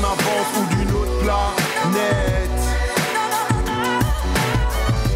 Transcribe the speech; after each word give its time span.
en 0.00 0.04
avance 0.04 0.50
ou 0.56 0.76
d'une 0.76 0.90
autre 0.94 1.18
planète. 1.22 2.60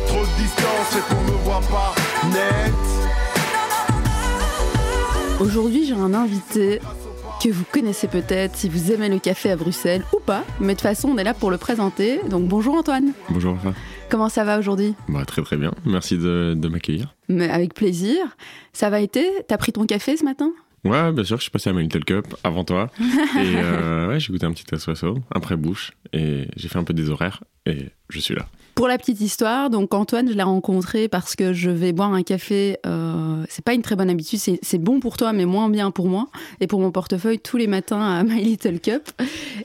Trop 0.07 0.21
de 0.25 0.43
distance 0.43 0.97
et 0.97 1.03
qu'on 1.09 1.23
me 1.23 1.37
voit 1.45 1.61
pas 1.71 1.95
net. 2.29 2.73
Aujourd'hui, 5.41 5.87
j'ai 5.87 5.95
un 5.95 6.15
invité 6.15 6.81
que 7.43 7.49
vous 7.49 7.65
connaissez 7.73 8.07
peut-être 8.07 8.57
si 8.57 8.69
vous 8.69 8.93
aimez 8.93 9.09
le 9.09 9.19
café 9.19 9.51
à 9.51 9.57
Bruxelles 9.57 10.05
ou 10.15 10.21
pas, 10.21 10.45
mais 10.61 10.75
de 10.75 10.79
toute 10.79 10.83
façon, 10.83 11.09
on 11.09 11.19
est 11.19 11.25
là 11.25 11.35
pour 11.35 11.51
le 11.51 11.59
présenter. 11.59 12.21
Donc 12.29 12.47
bonjour 12.47 12.77
Antoine. 12.77 13.13
Bonjour 13.31 13.55
Rafa. 13.55 13.75
Comment 14.09 14.29
ça 14.29 14.45
va 14.45 14.59
aujourd'hui? 14.59 14.95
Bah, 15.09 15.25
très 15.25 15.43
très 15.43 15.57
bien. 15.57 15.73
Merci 15.85 16.19
de, 16.19 16.55
de 16.57 16.69
m'accueillir. 16.69 17.15
Mais 17.29 17.49
avec 17.51 17.75
plaisir. 17.75 18.19
Ça 18.73 18.91
va 18.91 19.01
été? 19.01 19.27
T'as 19.49 19.57
pris 19.57 19.73
ton 19.73 19.87
café 19.87 20.17
ce 20.17 20.25
matin? 20.25 20.53
Ouais, 20.85 21.13
bien 21.13 21.25
sûr, 21.25 21.37
je 21.37 21.43
suis 21.43 21.51
passé 21.51 21.71
à 21.71 21.73
ma 21.73 21.81
Little 21.81 22.05
Cup 22.05 22.35
avant 22.43 22.65
toi. 22.65 22.91
et 23.01 23.05
euh, 23.39 24.09
ouais, 24.09 24.21
j'ai 24.21 24.33
goûté 24.33 24.47
un 24.47 24.53
petit 24.53 24.65
espresso, 24.73 25.19
après 25.31 25.57
bouche, 25.57 25.93
et 26.13 26.49
j'ai 26.57 26.69
fait 26.69 26.79
un 26.79 26.85
peu 26.85 26.95
des 26.95 27.09
horaires, 27.11 27.45
et 27.67 27.91
je 28.09 28.19
suis 28.19 28.35
là. 28.35 28.47
Pour 28.75 28.89
la 28.89 28.97
petite 28.97 29.21
histoire, 29.21 29.69
donc 29.69 29.93
Antoine, 29.93 30.29
je 30.31 30.35
l'ai 30.35 30.43
rencontré 30.43 31.07
parce 31.07 31.37
que 31.37 31.53
je 31.53 31.71
vais 31.71 31.93
boire 31.93 32.15
un 32.15 32.23
café. 32.23 32.79
Euh, 32.87 33.45
c'est 33.51 33.65
pas 33.65 33.75
une 33.75 33.83
très 33.83 33.97
bonne 33.97 34.09
habitude, 34.09 34.39
c'est 34.39 34.59
c'est 34.63 34.79
bon 34.79 34.99
pour 34.99 35.19
toi, 35.19 35.35
mais 35.35 35.45
moins 35.45 35.69
bien 35.69 35.91
pour 35.91 36.09
moi 36.09 36.29
et 36.61 36.67
pour 36.67 36.81
mon 36.81 36.91
portefeuille 36.91 37.39
tous 37.39 37.59
les 37.59 37.67
matins 37.67 38.01
à 38.01 38.25
My 38.25 38.43
Little 38.43 38.81
Cup. 38.81 39.11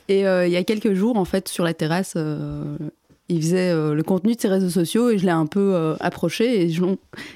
Et 0.10 0.28
euh, 0.28 0.46
il 0.46 0.52
y 0.52 0.58
a 0.58 0.64
quelques 0.66 0.94
jours, 0.94 1.18
en 1.18 1.24
fait, 1.24 1.48
sur 1.48 1.64
la 1.64 1.74
terrasse, 1.74 2.16
euh, 2.18 2.78
il 3.30 3.42
faisait 3.42 3.72
euh, 3.72 3.94
le 3.94 4.04
contenu 4.04 4.36
de 4.36 4.40
ses 4.42 4.48
réseaux 4.48 4.70
sociaux 4.70 5.10
et 5.10 5.18
je 5.18 5.26
l'ai 5.26 5.32
un 5.32 5.46
peu 5.48 5.74
euh, 5.76 5.96
approché 6.00 6.64
et 6.64 6.74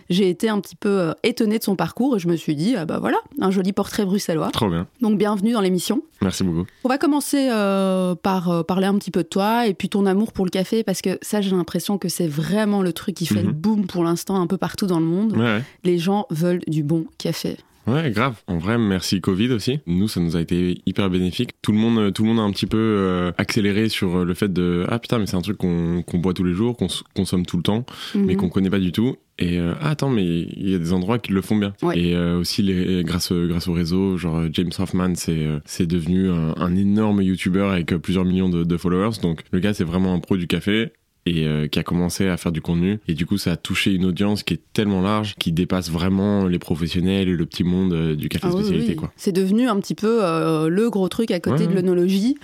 j'ai 0.10 0.30
été 0.30 0.48
un 0.50 0.60
petit 0.60 0.76
peu 0.76 0.90
euh, 0.90 1.14
étonnée 1.24 1.60
de 1.60 1.64
son 1.64 1.76
parcours 1.76 2.16
et 2.16 2.20
je 2.20 2.28
me 2.28 2.36
suis 2.36 2.56
dit, 2.56 2.76
ah 2.78 2.86
bah 2.86 3.00
voilà, 3.00 3.18
un 3.40 3.52
joli 3.52 3.74
portrait 3.74 4.06
bruxellois. 4.06 4.50
Trop 4.52 4.70
bien. 4.70 4.88
Donc 5.02 5.18
bienvenue 5.18 5.52
dans 5.52 5.62
l'émission. 5.62 6.02
Merci 6.22 6.44
beaucoup. 6.44 6.66
On 6.84 6.90
va 6.90 6.98
commencer 6.98 7.50
euh, 7.52 8.16
par 8.16 8.64
parler 8.66 8.88
un 8.88 8.98
petit 8.98 9.12
peu 9.12 9.24
de 9.24 9.28
toi 9.28 9.68
et 9.68 9.74
puis 9.74 9.90
ton 9.90 10.06
amour 10.06 10.32
pour 10.32 10.46
le 10.46 10.52
café 10.52 10.84
parce 10.84 11.02
que 11.02 11.18
ça 11.22 11.42
j'ai 11.42 11.52
l'impression 11.52 11.98
que 11.98 12.10
c'est 12.10 12.28
vraiment 12.28 12.82
le 12.82 12.94
truc 12.94 13.16
qui 13.16 13.26
fait 13.26 13.42
Mhm. 13.42 13.48
le 13.48 13.54
boom 13.54 13.88
pour 13.88 14.04
l'instant 14.04 14.40
un 14.42 14.48
peu 14.48 14.58
partout 14.58 14.88
dans 14.88 15.00
le 15.00 15.06
monde. 15.06 15.34
Ouais, 15.34 15.40
ouais. 15.44 15.64
Les 15.84 15.98
gens 15.98 16.26
veulent 16.30 16.62
du 16.68 16.84
bon 16.84 17.06
café. 17.18 17.58
Ouais, 17.88 18.12
grave. 18.12 18.36
En 18.48 18.58
vrai, 18.60 18.78
merci 18.78 19.22
Covid 19.22 19.52
aussi. 19.54 19.80
Nous, 19.88 20.08
ça 20.08 20.20
nous 20.20 20.36
a 20.36 20.42
été 20.42 20.82
hyper 20.86 21.10
bénéfique. 21.10 21.52
Tout 21.64 21.72
le 21.72 21.80
monde, 21.80 22.14
tout 22.14 22.22
le 22.24 22.30
monde 22.30 22.40
a 22.40 22.44
un 22.44 22.52
petit 22.52 22.68
peu 22.68 22.78
euh, 22.78 23.32
accéléré 23.40 23.90
sur 23.90 24.18
euh, 24.18 24.24
le 24.26 24.34
fait 24.36 24.54
de 24.54 24.86
ah 24.90 25.00
putain, 25.00 25.18
mais 25.18 25.26
c'est 25.26 25.36
un 25.36 25.42
truc 25.42 25.58
qu'on 25.58 26.04
qu'on 26.04 26.20
boit 26.20 26.34
tous 26.34 26.44
les 26.44 26.54
jours, 26.54 26.78
qu'on 26.78 26.88
consomme 27.16 27.46
tout 27.46 27.58
le 27.58 27.64
temps, 27.64 27.86
mais 28.14 28.34
Mhm. 28.34 28.38
qu'on 28.38 28.50
connaît 28.50 28.70
pas 28.70 28.80
du 28.80 28.92
tout. 28.92 29.16
Et 29.40 29.58
euh, 29.60 29.74
ah, 29.82 29.90
attends, 29.92 30.10
mais 30.12 30.24
il 30.24 30.70
y 30.70 30.76
a 30.76 30.78
des 30.78 30.94
endroits 30.94 31.18
qui 31.18 31.32
le 31.34 31.42
font 31.42 31.56
bien. 31.56 31.74
Ouais. 31.82 31.98
Et 32.00 32.16
euh, 32.16 32.38
aussi 32.40 32.62
les, 32.62 33.04
grâce 33.04 33.32
grâce 33.34 33.68
au 33.68 33.74
réseau, 33.74 34.16
genre 34.16 34.38
euh, 34.38 34.50
James 34.54 34.70
Hoffman, 34.78 35.16
c'est 35.16 35.32
euh, 35.46 35.60
c'est 35.66 35.88
devenu 35.88 36.30
un, 36.30 36.54
un 36.58 36.76
énorme 36.76 37.24
YouTuber 37.24 37.62
avec 37.64 37.94
euh, 37.94 37.98
plusieurs 37.98 38.26
millions 38.26 38.50
de, 38.50 38.64
de 38.64 38.78
followers. 38.78 39.18
Donc 39.24 39.42
le 39.52 39.60
gars, 39.60 39.74
c'est 39.74 39.84
vraiment 39.86 40.14
un 40.14 40.20
pro 40.20 40.38
du 40.38 40.46
café 40.46 40.92
et 41.26 41.46
euh, 41.46 41.68
qui 41.68 41.78
a 41.78 41.84
commencé 41.84 42.28
à 42.28 42.36
faire 42.38 42.52
du 42.52 42.62
contenu 42.62 43.00
et 43.08 43.14
du 43.14 43.26
coup 43.28 43.38
ça 43.38 43.52
a 43.52 43.56
touché 43.56 43.94
une 43.94 44.06
audience 44.06 44.42
qui 44.42 44.56
est 44.56 44.62
tellement 44.74 45.02
large 45.02 45.36
qui 45.38 45.52
dépasse 45.52 45.92
vraiment 45.92 46.46
les 46.48 46.58
professionnels 46.58 47.30
et 47.30 47.36
le 47.36 47.46
petit 47.46 47.64
monde 47.64 47.94
euh, 47.94 48.16
du 48.16 48.28
café 48.28 48.48
Ah 48.50 48.52
spécialité 48.54 48.90
oui. 48.90 48.96
quoi. 48.96 49.12
C'est 49.18 49.32
devenu 49.32 49.68
un 49.70 49.80
petit 49.80 49.94
peu 49.94 50.24
euh, 50.24 50.68
le 50.68 50.90
gros 50.90 51.08
truc 51.10 51.30
à 51.32 51.40
côté 51.40 51.68
Ouais, 51.68 51.82
de. 51.82 51.92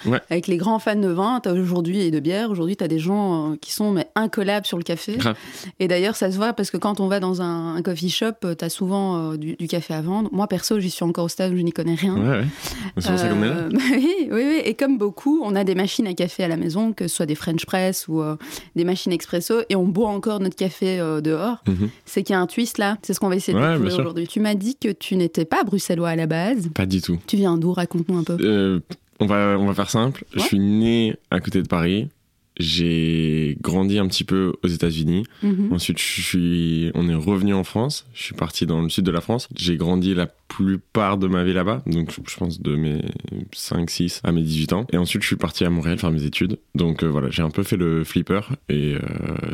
Ouais. 0.06 0.20
Avec 0.30 0.48
les 0.48 0.58
grands 0.58 0.78
fans 0.80 0.96
de 0.96 1.08
vin, 1.08 1.40
t'as 1.42 1.54
aujourd'hui 1.54 2.02
et 2.02 2.12
de 2.12 2.20
bière. 2.20 2.52
Aujourd'hui, 2.52 2.76
t'as 2.76 2.88
des 2.88 3.00
gens 3.00 3.56
qui 3.62 3.72
sont 3.72 3.92
mais 3.92 4.08
incollables 4.16 4.66
sur 4.66 4.78
le 4.78 4.84
café. 4.84 5.16
Grave. 5.18 5.36
Et 5.80 5.88
d'ailleurs, 5.88 6.16
ça 6.16 6.32
se 6.32 6.38
voit 6.38 6.54
parce 6.54 6.70
que 6.70 6.78
quand 6.78 7.00
on 7.00 7.08
va 7.08 7.20
dans 7.20 7.42
un, 7.42 7.76
un 7.76 7.82
coffee 7.82 8.10
shop, 8.10 8.34
euh, 8.46 8.54
t'as 8.54 8.70
souvent 8.70 9.36
du, 9.36 9.56
du 9.56 9.68
café 9.68 9.94
à 9.96 10.02
vendre. 10.02 10.30
Moi, 10.32 10.48
perso, 10.48 10.80
j'y 10.80 10.90
suis 10.92 11.04
encore 11.04 11.26
au 11.26 11.30
stade 11.30 11.54
où 11.54 11.58
je 11.58 11.62
n'y 11.64 11.72
connais 11.72 11.96
rien. 11.96 12.16
Ouais 12.16 12.30
ouais. 12.40 12.46
C'est 12.98 13.10
pour 13.10 13.20
ça 13.20 13.30
qu'on 13.30 13.44
est 13.44 13.50
là. 13.50 13.70
Oui, 13.92 14.16
oui, 14.32 14.44
oui. 14.48 14.62
Et 14.66 14.74
comme 14.76 14.98
beaucoup, 14.98 15.42
on 15.44 15.56
a 15.56 15.64
des 15.64 15.76
machines 15.76 16.06
à 16.08 16.14
café 16.14 16.44
à 16.44 16.48
la 16.48 16.58
maison, 16.58 16.94
que 16.94 17.08
ce 17.08 17.16
soit 17.16 17.26
des 17.26 17.36
French 17.36 17.66
press 17.66 18.08
ou 18.08 18.22
des 18.78 18.86
machines 18.86 19.12
expresso, 19.12 19.62
et 19.70 19.76
on 19.76 19.84
boit 19.84 20.10
encore 20.10 20.40
notre 20.40 20.56
café 20.56 21.00
euh, 21.00 21.20
dehors. 21.22 21.58
Mhm. 21.68 21.90
C'est 22.06 22.24
qu'il 22.24 22.34
y 22.34 22.38
a 22.38 22.40
un 22.40 22.48
twist 22.48 22.78
là. 22.78 22.98
C'est 23.02 23.14
ce 23.14 23.20
qu'on 23.20 23.30
va 23.30 23.36
essayer 23.36 23.58
de 23.58 23.62
Ouais, 23.62 23.74
découvrir 23.74 24.00
aujourd'hui. 24.00 24.28
Tu 24.28 24.40
m'as 24.40 24.56
dit 24.56 24.76
que 24.80 24.90
tu 24.92 25.16
n'étais 25.16 25.46
pas 25.46 25.64
bruxellois 25.64 26.10
à 26.10 26.16
la 26.16 26.28
base. 26.28 26.70
Pas 26.74 26.86
du 26.86 27.02
tout. 27.02 27.18
Tu 27.28 27.36
viens 27.36 27.58
d'où? 27.58 27.74
Raconte-nous 27.74 28.18
un 28.18 28.24
peu. 28.24 28.38
Euh, 28.40 28.80
on 29.20 29.26
va 29.26 29.58
on 29.60 29.66
va 29.66 29.74
faire 29.74 29.90
simple. 29.90 30.24
Ouais. 30.34 30.42
Je 30.42 30.46
suis 30.48 30.60
né 30.60 31.16
à 31.32 31.40
côté 31.40 31.62
de 31.62 31.68
Paris. 31.68 32.08
J'ai 32.60 33.58
grandi 33.62 34.00
un 34.00 34.08
petit 34.08 34.24
peu 34.24 34.54
aux 34.64 34.68
États-Unis. 34.68 35.24
Mhm. 35.44 35.72
Ensuite, 35.72 36.00
je 36.00 36.22
suis, 36.22 36.92
on 36.96 37.08
est 37.08 37.16
revenu 37.16 37.54
en 37.54 37.64
France. 37.64 38.08
Je 38.14 38.24
suis 38.24 38.34
parti 38.34 38.66
dans 38.66 38.82
le 38.82 38.90
sud 38.90 39.06
de 39.06 39.12
la 39.12 39.22
France. 39.22 39.48
J'ai 39.56 39.78
grandi 39.78 40.14
la 40.14 40.28
plupart 40.48 41.18
de 41.18 41.28
ma 41.28 41.44
vie 41.44 41.54
là-bas. 41.54 41.84
Donc, 41.86 42.12
je 42.28 42.38
pense 42.38 42.62
de 42.62 42.76
mes 42.76 43.02
5, 43.54 43.90
6 43.90 44.22
à 44.24 44.32
mes 44.32 44.42
18 44.42 44.74
ans. 44.74 44.88
Et 44.92 44.98
ensuite, 44.98 45.22
je 45.22 45.28
suis 45.28 45.36
parti 45.36 45.66
à 45.66 45.70
Montréal 45.70 46.00
faire 46.00 46.12
mes 46.12 46.24
études. 46.24 46.58
Donc, 46.74 47.04
euh, 47.04 47.08
voilà, 47.08 47.30
j'ai 47.30 47.44
un 47.44 47.50
peu 47.50 47.64
fait 47.64 47.78
le 47.78 48.04
flipper. 48.04 48.42
Et 48.70 48.96
euh, 48.96 49.00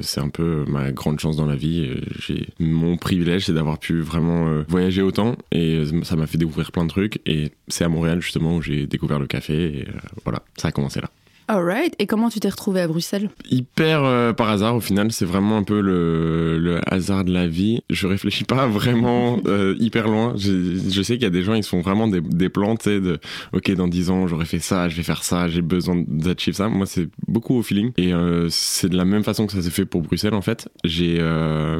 c'est 0.01 0.21
un 0.21 0.29
peu 0.29 0.63
ma 0.67 0.91
grande 0.91 1.19
chance 1.19 1.35
dans 1.35 1.45
la 1.45 1.55
vie. 1.55 1.89
J'ai, 2.19 2.47
mon 2.59 2.97
privilège, 2.97 3.45
c'est 3.45 3.53
d'avoir 3.53 3.79
pu 3.79 4.01
vraiment 4.01 4.47
euh, 4.47 4.63
voyager 4.67 5.01
autant. 5.01 5.35
Et 5.51 5.83
ça 6.03 6.15
m'a 6.15 6.27
fait 6.27 6.37
découvrir 6.37 6.71
plein 6.71 6.85
de 6.85 6.89
trucs. 6.89 7.21
Et 7.25 7.51
c'est 7.67 7.83
à 7.83 7.89
Montréal, 7.89 8.21
justement, 8.21 8.55
où 8.55 8.61
j'ai 8.61 8.87
découvert 8.87 9.19
le 9.19 9.27
café. 9.27 9.79
Et 9.79 9.87
voilà, 10.23 10.43
ça 10.57 10.69
a 10.69 10.71
commencé 10.71 11.01
là 11.01 11.09
Alright. 11.47 11.95
Et 11.99 12.07
comment 12.07 12.29
tu 12.29 12.39
t'es 12.39 12.49
retrouvé 12.49 12.81
à 12.81 12.87
Bruxelles? 12.87 13.29
Hyper 13.49 14.03
euh, 14.03 14.33
par 14.33 14.49
hasard 14.49 14.75
au 14.75 14.79
final 14.79 15.11
c'est 15.11 15.25
vraiment 15.25 15.57
un 15.57 15.63
peu 15.63 15.81
le, 15.81 16.57
le 16.57 16.79
hasard 16.91 17.25
de 17.25 17.33
la 17.33 17.47
vie. 17.47 17.81
Je 17.89 18.07
réfléchis 18.07 18.43
pas 18.43 18.67
vraiment 18.67 19.39
euh, 19.47 19.75
hyper 19.79 20.07
loin. 20.07 20.33
Je, 20.37 20.79
je 20.89 21.01
sais 21.01 21.13
qu'il 21.15 21.23
y 21.23 21.27
a 21.27 21.31
des 21.31 21.43
gens 21.43 21.53
ils 21.53 21.63
se 21.63 21.69
font 21.69 21.81
vraiment 21.81 22.07
des, 22.07 22.21
des 22.21 22.49
plans 22.49 22.75
tu 22.75 22.85
sais 22.85 23.01
de 23.01 23.19
ok 23.53 23.71
dans 23.71 23.87
10 23.87 24.09
ans 24.09 24.27
j'aurais 24.27 24.45
fait 24.45 24.59
ça 24.59 24.89
je 24.89 24.95
vais 24.95 25.03
faire 25.03 25.23
ça 25.23 25.47
j'ai 25.47 25.61
besoin 25.61 26.03
d'achieve 26.07 26.55
ça. 26.55 26.69
Moi 26.69 26.85
c'est 26.85 27.09
beaucoup 27.27 27.55
au 27.55 27.61
feeling. 27.63 27.91
Et 27.97 28.13
euh, 28.13 28.47
c'est 28.49 28.89
de 28.89 28.97
la 28.97 29.05
même 29.05 29.23
façon 29.23 29.45
que 29.45 29.53
ça 29.53 29.61
s'est 29.61 29.69
fait 29.69 29.85
pour 29.85 30.01
Bruxelles 30.01 30.33
en 30.33 30.41
fait. 30.41 30.69
J'ai 30.83 31.17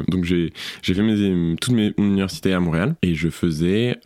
donc 0.08 0.24
j'ai 0.24 0.52
j'ai 0.82 0.94
fait 0.94 1.02
mes 1.02 1.56
toutes 1.56 1.74
mes 1.74 1.92
universités 1.98 2.52
à 2.52 2.60
Montréal 2.60 2.94
et 3.02 3.14
je 3.14 3.28
faisais 3.28 3.98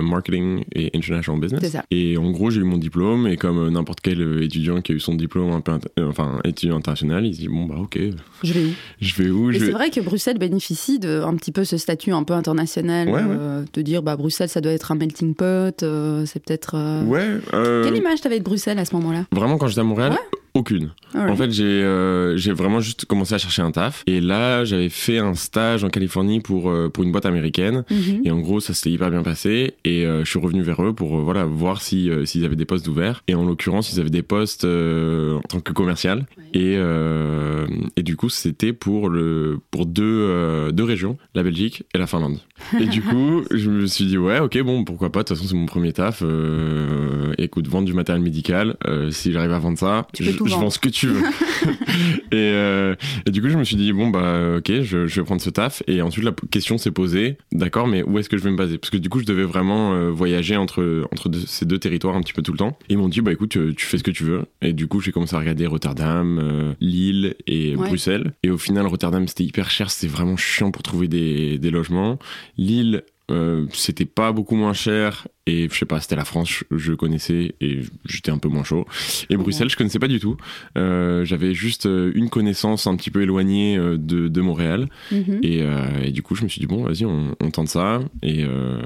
marketing 0.00 0.64
et 0.74 0.90
international 0.94 1.40
business. 1.40 1.60
C'est 1.62 1.70
ça. 1.70 1.84
et 1.90 2.16
en 2.16 2.30
gros, 2.30 2.50
j'ai 2.50 2.60
eu 2.60 2.64
mon 2.64 2.78
diplôme, 2.78 3.26
et 3.26 3.36
comme 3.36 3.68
n'importe 3.70 4.00
quel 4.00 4.42
étudiant 4.42 4.80
qui 4.84 4.92
a 4.92 4.94
eu 4.94 5.00
son 5.00 5.14
diplôme 5.14 5.50
un 5.52 5.60
peu, 5.60 5.72
inter- 5.72 5.88
euh, 5.98 6.08
enfin, 6.08 6.38
étudiant 6.44 6.76
international, 6.76 7.26
il 7.26 7.34
se 7.34 7.40
dit, 7.40 7.48
bon, 7.48 7.64
bah, 7.66 7.74
ok, 7.78 7.98
Je 8.44 8.52
vais 8.52 8.60
où 8.64 8.70
je 9.00 9.14
vais 9.16 9.30
où 9.30 9.50
Et 9.50 9.58
c'est 9.58 9.70
vrai 9.72 9.90
que 9.90 10.00
Bruxelles 10.00 10.38
bénéficie 10.38 10.98
de 11.00 11.22
un 11.22 11.34
petit 11.34 11.50
peu 11.50 11.64
ce 11.64 11.76
statut 11.76 12.12
un 12.12 12.22
peu 12.22 12.34
international, 12.34 13.08
Ouais, 13.08 13.14
ouais. 13.14 13.20
euh, 13.28 13.64
de 13.72 13.82
dire 13.82 14.02
bah 14.02 14.16
Bruxelles 14.16 14.48
ça 14.48 14.60
doit 14.60 14.72
être 14.72 14.92
un 14.92 14.94
melting 14.94 15.34
pot, 15.34 15.82
euh, 15.82 16.24
c'est 16.26 16.40
peut-être. 16.44 16.74
euh, 16.76 17.02
Ouais, 17.04 17.38
euh, 17.54 17.84
Quelle 17.84 17.96
image 17.96 18.20
t'avais 18.20 18.38
de 18.38 18.44
Bruxelles 18.44 18.78
à 18.78 18.84
ce 18.84 18.94
moment-là? 18.94 19.24
Vraiment, 19.32 19.58
quand 19.58 19.66
j'étais 19.66 19.80
à 19.80 19.84
Montréal, 19.84 20.12
Ouais. 20.12 20.38
Aucune. 20.54 20.90
Alright. 21.14 21.30
En 21.32 21.36
fait, 21.36 21.50
j'ai 21.52 21.64
euh, 21.82 22.36
vraiment 22.54 22.80
juste 22.80 23.04
commencé 23.04 23.34
à 23.34 23.38
chercher 23.38 23.62
un 23.62 23.70
taf, 23.70 24.02
et 24.06 24.20
là, 24.20 24.64
j'avais 24.64 24.88
fait 24.88 25.18
un 25.18 25.34
stage 25.34 25.84
en 25.84 25.88
Californie 25.90 26.40
pour, 26.40 26.70
euh, 26.70 26.88
pour 26.88 27.04
une 27.04 27.12
boîte 27.12 27.26
américaine, 27.26 27.84
Mhm. 27.90 28.22
Et 28.24 28.30
en 28.30 28.40
gros, 28.40 28.60
ça 28.60 28.74
s'était 28.74 28.90
hyper 28.90 29.10
bien 29.10 29.22
passé. 29.22 29.74
Et 29.84 30.06
euh, 30.06 30.24
je 30.24 30.30
suis 30.30 30.38
revenu 30.38 30.62
vers 30.62 30.82
eux 30.84 30.92
pour 30.94 31.16
euh, 31.18 31.22
voilà 31.22 31.44
voir 31.44 31.80
si 31.82 32.10
euh, 32.10 32.24
s'ils 32.24 32.44
avaient 32.44 32.56
des 32.56 32.64
postes 32.64 32.86
ouverts. 32.88 33.22
Et 33.28 33.34
en 33.34 33.44
l'occurrence, 33.44 33.92
ils 33.92 34.00
avaient 34.00 34.10
des 34.10 34.22
postes 34.22 34.64
euh, 34.64 35.36
en 35.36 35.40
tant 35.40 35.60
que 35.60 35.72
commercial. 35.72 36.26
Et 36.52 36.74
euh, 36.76 37.66
et 37.96 38.02
du 38.02 38.16
coup, 38.16 38.28
c'était 38.28 38.72
pour 38.72 39.08
le 39.08 39.58
pour 39.70 39.86
deux 39.86 40.02
euh, 40.04 40.70
deux 40.72 40.84
régions, 40.84 41.16
la 41.34 41.42
Belgique 41.42 41.84
et 41.94 41.98
la 41.98 42.06
Finlande. 42.06 42.38
Et 42.80 42.86
du 42.86 43.02
coup, 43.02 43.42
je 43.50 43.68
me 43.70 43.86
suis 43.86 44.06
dit 44.06 44.16
ouais, 44.18 44.38
ok, 44.40 44.58
bon, 44.62 44.84
pourquoi 44.84 45.10
pas. 45.10 45.22
De 45.22 45.28
toute 45.28 45.36
façon, 45.36 45.48
c'est 45.48 45.56
mon 45.56 45.66
premier 45.66 45.92
taf. 45.92 46.22
Euh, 46.24 47.32
écoute, 47.38 47.66
vendre 47.68 47.86
du 47.86 47.94
matériel 47.94 48.22
médical. 48.22 48.76
euh, 48.86 49.10
si 49.10 49.32
j'arrive 49.32 49.52
à 49.52 49.58
vendre 49.58 49.78
ça, 49.78 50.06
Tu 50.12 50.22
peux 50.24 50.43
je, 50.48 50.54
vends 50.54 50.70
ce 50.70 50.78
que 50.78 50.88
tu 50.88 51.06
veux. 51.08 51.22
et, 52.32 52.34
euh, 52.34 52.94
et 53.26 53.30
du 53.30 53.40
coup, 53.42 53.48
je 53.48 53.56
me 53.58 53.64
suis 53.64 53.76
dit, 53.76 53.92
bon, 53.92 54.08
bah, 54.10 54.56
ok, 54.58 54.82
je, 54.82 55.06
je 55.06 55.20
vais 55.20 55.24
prendre 55.24 55.40
ce 55.40 55.50
taf. 55.50 55.82
Et 55.86 56.02
ensuite, 56.02 56.24
la 56.24 56.32
question 56.50 56.78
s'est 56.78 56.90
posée, 56.90 57.36
d'accord, 57.52 57.86
mais 57.86 58.02
où 58.02 58.18
est-ce 58.18 58.28
que 58.28 58.36
je 58.38 58.42
vais 58.44 58.50
me 58.50 58.56
baser? 58.56 58.78
Parce 58.78 58.90
que 58.90 58.96
du 58.96 59.08
coup, 59.08 59.20
je 59.20 59.24
devais 59.26 59.44
vraiment 59.44 59.92
euh, 59.94 60.10
voyager 60.10 60.56
entre, 60.56 61.04
entre 61.12 61.28
deux- 61.28 61.44
ces 61.46 61.64
deux 61.66 61.78
territoires 61.78 62.16
un 62.16 62.20
petit 62.20 62.32
peu 62.32 62.42
tout 62.42 62.52
le 62.52 62.58
temps. 62.58 62.76
Et 62.88 62.94
ils 62.94 62.98
m'ont 62.98 63.08
dit, 63.08 63.20
bah, 63.20 63.32
écoute, 63.32 63.50
tu, 63.50 63.74
tu 63.76 63.86
fais 63.86 63.98
ce 63.98 64.04
que 64.04 64.10
tu 64.10 64.24
veux. 64.24 64.42
Et 64.62 64.72
du 64.72 64.86
coup, 64.86 65.00
j'ai 65.00 65.12
commencé 65.12 65.34
à 65.36 65.38
regarder 65.38 65.66
Rotterdam, 65.66 66.38
euh, 66.42 66.72
Lille 66.80 67.34
et 67.46 67.74
Ouais. 67.76 67.88
Bruxelles. 67.88 68.32
Et 68.42 68.50
au 68.50 68.58
final, 68.58 68.86
Rotterdam, 68.86 69.26
c'était 69.28 69.44
hyper 69.44 69.70
cher, 69.70 69.90
c'était 69.90 70.12
vraiment 70.12 70.36
chiant 70.36 70.70
pour 70.70 70.82
trouver 70.82 71.08
des, 71.08 71.58
des 71.58 71.70
logements. 71.70 72.18
Lille, 72.56 73.02
euh, 73.30 73.66
c'était 73.72 74.04
pas 74.04 74.32
beaucoup 74.32 74.54
moins 74.54 74.74
cher 74.74 75.26
et 75.46 75.68
je 75.70 75.78
sais 75.78 75.86
pas 75.86 76.00
c'était 76.00 76.16
la 76.16 76.26
France 76.26 76.62
je, 76.70 76.92
connaissais 76.92 77.54
et 77.60 77.80
j'étais 78.04 78.30
un 78.30 78.38
peu 78.38 78.48
moins 78.48 78.64
chaud. 78.64 78.86
Et 79.30 79.36
Bruxelles 79.36 79.70
je 79.70 79.76
connaissais 79.76 79.98
pas 79.98 80.08
du 80.08 80.20
tout. 80.20 80.36
Euh, 80.76 81.24
j'avais 81.24 81.54
juste 81.54 81.86
euh, 81.86 82.12
une 82.14 82.28
connaissance 82.28 82.86
un 82.86 82.96
petit 82.96 83.10
peu 83.10 83.22
éloignée 83.22 83.78
euh, 83.78 83.96
de, 83.96 84.28
de 84.28 84.40
Montréal. 84.40 84.88
Mhm. 85.10 85.40
et, 85.42 85.62
euh, 85.62 86.02
et 86.02 86.10
du 86.10 86.22
coup 86.22 86.34
je 86.34 86.44
me 86.44 86.48
suis 86.48 86.60
dit 86.60 86.66
bon 86.66 86.84
vas-y 86.84 87.06
on, 87.06 87.34
on 87.40 87.50
tente 87.50 87.68
ça 87.68 88.00
et, 88.22 88.44
euh, 88.44 88.82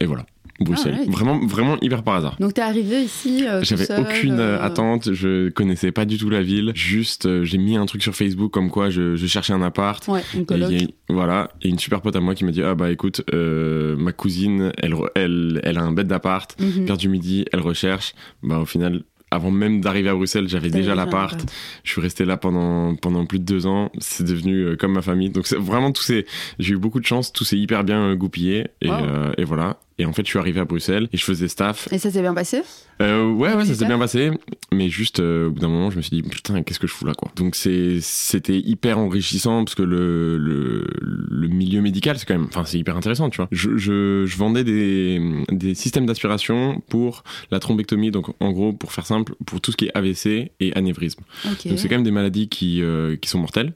et 0.00 0.06
voilà 0.06 0.24
Bruxelles 0.60 0.94
Alright. 0.94 1.10
vraiment 1.10 1.38
vraiment 1.46 1.76
hyper 1.82 2.02
par 2.02 2.14
hasard 2.14 2.36
Donc 2.40 2.54
t'es 2.54 2.62
arrivé 2.62 3.02
ici. 3.02 3.44
euh, 3.46 3.62
j'avais 3.62 3.86
aucune 3.98 4.40
euh, 4.40 4.56
euh, 4.58 4.62
attente, 4.62 5.12
je 5.12 5.48
connaissais 5.50 5.92
pas 5.92 6.04
du 6.04 6.16
tout 6.18 6.30
la 6.30 6.42
ville. 6.42 6.72
Juste, 6.74 7.26
euh, 7.26 7.44
j'ai 7.44 7.58
mis 7.58 7.76
un 7.76 7.84
truc 7.86 8.02
sur 8.02 8.14
Facebook 8.14 8.52
comme 8.52 8.70
quoi 8.70 8.88
je, 8.90 9.16
je 9.16 9.26
cherchais 9.26 9.52
un 9.52 9.62
appart. 9.62 10.06
Ouais, 10.08 10.22
une 10.34 10.40
Et 10.42 10.44
coloc. 10.46 10.72
a- 10.72 11.12
voilà, 11.12 11.50
et 11.62 11.68
une 11.68 11.78
super 11.78 12.00
pote 12.00 12.16
à 12.16 12.20
moi 12.20 12.34
qui 12.34 12.44
m'a 12.44 12.52
dit 12.52 12.62
ah 12.62 12.74
bah 12.74 12.90
écoute, 12.90 13.22
euh, 13.34 13.96
ma 13.96 14.12
cousine, 14.12 14.72
elle, 14.78 14.94
elle, 15.14 15.60
elle 15.64 15.78
a 15.78 15.82
un 15.82 15.92
bête 15.92 16.06
d'appart. 16.08 16.56
Vers 16.58 16.96
du 16.96 17.08
midi, 17.08 17.44
elle 17.52 17.60
recherche. 17.60 18.14
Bah 18.42 18.58
au 18.58 18.64
final, 18.64 19.02
avant 19.30 19.50
même 19.50 19.80
d'arriver 19.80 20.08
à 20.08 20.14
Bruxelles, 20.14 20.48
j'avais 20.48 20.70
déjà 20.70 20.94
l'appart. 20.94 21.34
appart. 21.34 21.52
Je 21.84 21.90
suis 21.90 22.00
resté 22.00 22.24
là 22.24 22.36
pendant 22.36 22.94
pendant 22.94 23.26
plus 23.26 23.38
de 23.40 23.44
deux 23.44 23.66
ans. 23.66 23.90
C'est 23.98 24.24
devenu 24.26 24.76
comme 24.78 24.92
ma 24.92 25.02
famille. 25.02 25.30
Donc 25.30 25.46
c'est 25.46 25.58
vraiment 25.58 25.92
tout 25.92 26.02
ces, 26.02 26.26
j'ai 26.58 26.74
eu 26.74 26.78
beaucoup 26.78 27.00
de 27.00 27.06
chance. 27.06 27.32
Tout 27.32 27.44
s'est 27.44 27.58
hyper 27.58 27.84
bien 27.84 28.14
goupillé 28.14 28.68
et, 28.80 28.88
Wow. 28.88 28.94
euh, 29.02 29.32
et 29.36 29.44
voilà. 29.44 29.78
Et 29.98 30.04
en 30.04 30.12
fait, 30.12 30.22
je 30.24 30.28
suis 30.30 30.38
arrivé 30.38 30.60
à 30.60 30.64
Bruxelles 30.64 31.08
et 31.12 31.16
je 31.16 31.24
faisais 31.24 31.48
staff. 31.48 31.88
Et 31.90 31.98
ça 31.98 32.10
s'est 32.10 32.20
bien 32.20 32.34
passé? 32.34 32.62
Euh, 33.00 33.30
ouais, 33.30 33.54
ouais, 33.54 33.64
ça 33.64 33.74
s'est 33.74 33.86
bien 33.86 33.98
passé. 33.98 34.30
Mais 34.72 34.88
juste, 34.90 35.20
euh, 35.20 35.48
au 35.48 35.50
bout 35.50 35.60
d'un 35.60 35.68
moment, 35.68 35.90
je 35.90 35.96
me 35.96 36.02
suis 36.02 36.20
dit, 36.20 36.22
putain, 36.22 36.62
qu'est-ce 36.62 36.78
que 36.78 36.86
je 36.86 36.92
fous 36.92 37.06
là, 37.06 37.14
quoi? 37.14 37.30
Donc, 37.36 37.54
c'est, 37.54 37.98
c'était 38.00 38.58
hyper 38.58 38.98
enrichissant 38.98 39.64
parce 39.64 39.74
que 39.74 39.82
le, 39.82 40.36
le, 40.36 40.86
le 41.00 41.48
milieu 41.48 41.80
médical, 41.80 42.18
c'est 42.18 42.26
quand 42.26 42.34
même, 42.34 42.46
enfin, 42.48 42.64
c'est 42.66 42.78
hyper 42.78 42.96
intéressant, 42.96 43.30
tu 43.30 43.36
vois. 43.38 43.48
Je, 43.52 43.76
je, 43.78 44.24
je 44.26 44.36
vendais 44.36 44.64
des, 44.64 45.20
des 45.50 45.74
systèmes 45.74 46.04
d'aspiration 46.06 46.82
pour 46.88 47.24
la 47.50 47.58
thrombectomie. 47.58 48.10
Donc, 48.10 48.28
en 48.40 48.52
gros, 48.52 48.72
pour 48.74 48.92
faire 48.92 49.06
simple, 49.06 49.34
pour 49.46 49.60
tout 49.62 49.72
ce 49.72 49.76
qui 49.78 49.86
est 49.86 49.96
AVC 49.96 50.52
et 50.60 50.74
anévrisme. 50.74 51.22
Donc, 51.44 51.78
c'est 51.78 51.88
quand 51.88 51.96
même 51.96 52.04
des 52.04 52.10
maladies 52.10 52.48
qui, 52.48 52.82
euh, 52.82 53.16
qui 53.16 53.30
sont 53.30 53.38
mortelles. 53.38 53.72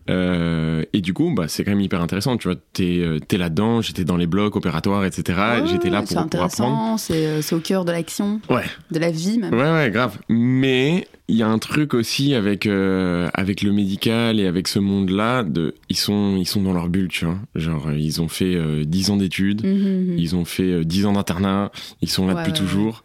Et 0.93 1.01
du 1.01 1.15
coup, 1.15 1.33
bah, 1.35 1.49
c'est 1.49 1.65
quand 1.65 1.71
même 1.73 1.81
hyper 1.81 2.03
intéressant, 2.03 2.37
tu 2.37 2.49
vois. 2.49 2.57
T'es, 2.75 3.03
t'es 3.27 3.39
là-dedans, 3.39 3.81
j'étais 3.81 4.05
dans 4.05 4.17
les 4.17 4.27
blocs 4.27 4.57
opératoires, 4.57 5.05
etc. 5.05 5.39
J'étais 5.67 5.89
là 5.89 6.03
c'est 6.15 6.19
intéressant, 6.19 6.97
c'est 6.97 7.27
euh, 7.27 7.43
c'est 7.43 7.55
au 7.55 7.61
cœur 7.61 7.85
de 7.85 7.93
l'action, 7.93 8.41
Ouais. 8.49 8.65
de 8.91 8.99
la 8.99 9.11
vie 9.11 9.39
même. 9.39 9.55
Ouais, 9.55 9.73
ouais, 9.73 9.91
grave. 9.91 10.19
Mais 10.29 11.07
il 11.29 11.37
y 11.37 11.43
a 11.43 11.49
un 11.49 11.59
truc 11.59 11.95
aussi 11.95 12.35
avec, 12.35 12.67
euh, 12.67 13.29
avec 13.35 13.63
le 13.63 13.73
médical 13.73 14.41
et 14.41 14.47
avec 14.47 14.67
ce 14.69 14.79
monde-là, 14.81 15.45
de, 15.45 15.75
ils, 15.89 15.97
sont, 15.97 16.37
ils 16.37 16.47
sont 16.47 16.63
dans 16.63 16.73
leur 16.73 16.89
bulle, 16.89 17.09
tu 17.09 17.25
vois. 17.25 17.39
Genre, 17.55 17.89
euh, 17.89 17.97
ils 17.97 18.21
ont 18.21 18.29
fait 18.29 18.55
euh, 18.57 18.85
10 18.85 19.11
ans 19.11 19.17
d'études, 19.17 19.65
Mhm, 19.65 19.73
mhm. 20.13 20.19
ils 20.19 20.35
ont 20.37 20.45
fait 20.45 20.63
euh, 20.73 20.85
10 20.85 21.07
ans 21.07 21.13
d'internat, 21.13 21.71
ils 22.03 22.09
sont 22.11 22.27
là 22.27 22.35
Ouais, 22.35 22.41
depuis 22.45 22.53
ouais, 22.53 22.59
toujours. 22.59 23.03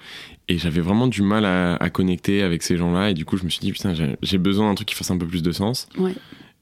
Et 0.47 0.57
j'avais 0.59 0.81
vraiment 0.81 1.07
du 1.07 1.21
mal 1.23 1.43
à, 1.45 1.75
à 1.75 1.89
connecter 1.89 2.43
avec 2.43 2.61
ces 2.61 2.77
gens-là. 2.77 3.09
Et 3.09 3.13
du 3.15 3.25
coup, 3.25 3.35
je 3.37 3.43
me 3.45 3.49
suis 3.49 3.59
dit, 3.61 3.71
putain, 3.71 3.93
j'ai- 3.95 4.15
j'ai 4.21 4.37
besoin 4.37 4.69
d'un 4.69 4.75
truc 4.75 4.87
qui 4.87 4.93
fasse 4.95 5.09
un 5.09 5.17
peu 5.17 5.25
plus 5.25 5.41
de 5.41 5.51
sens. 5.51 5.87
Ouais. 5.97 6.13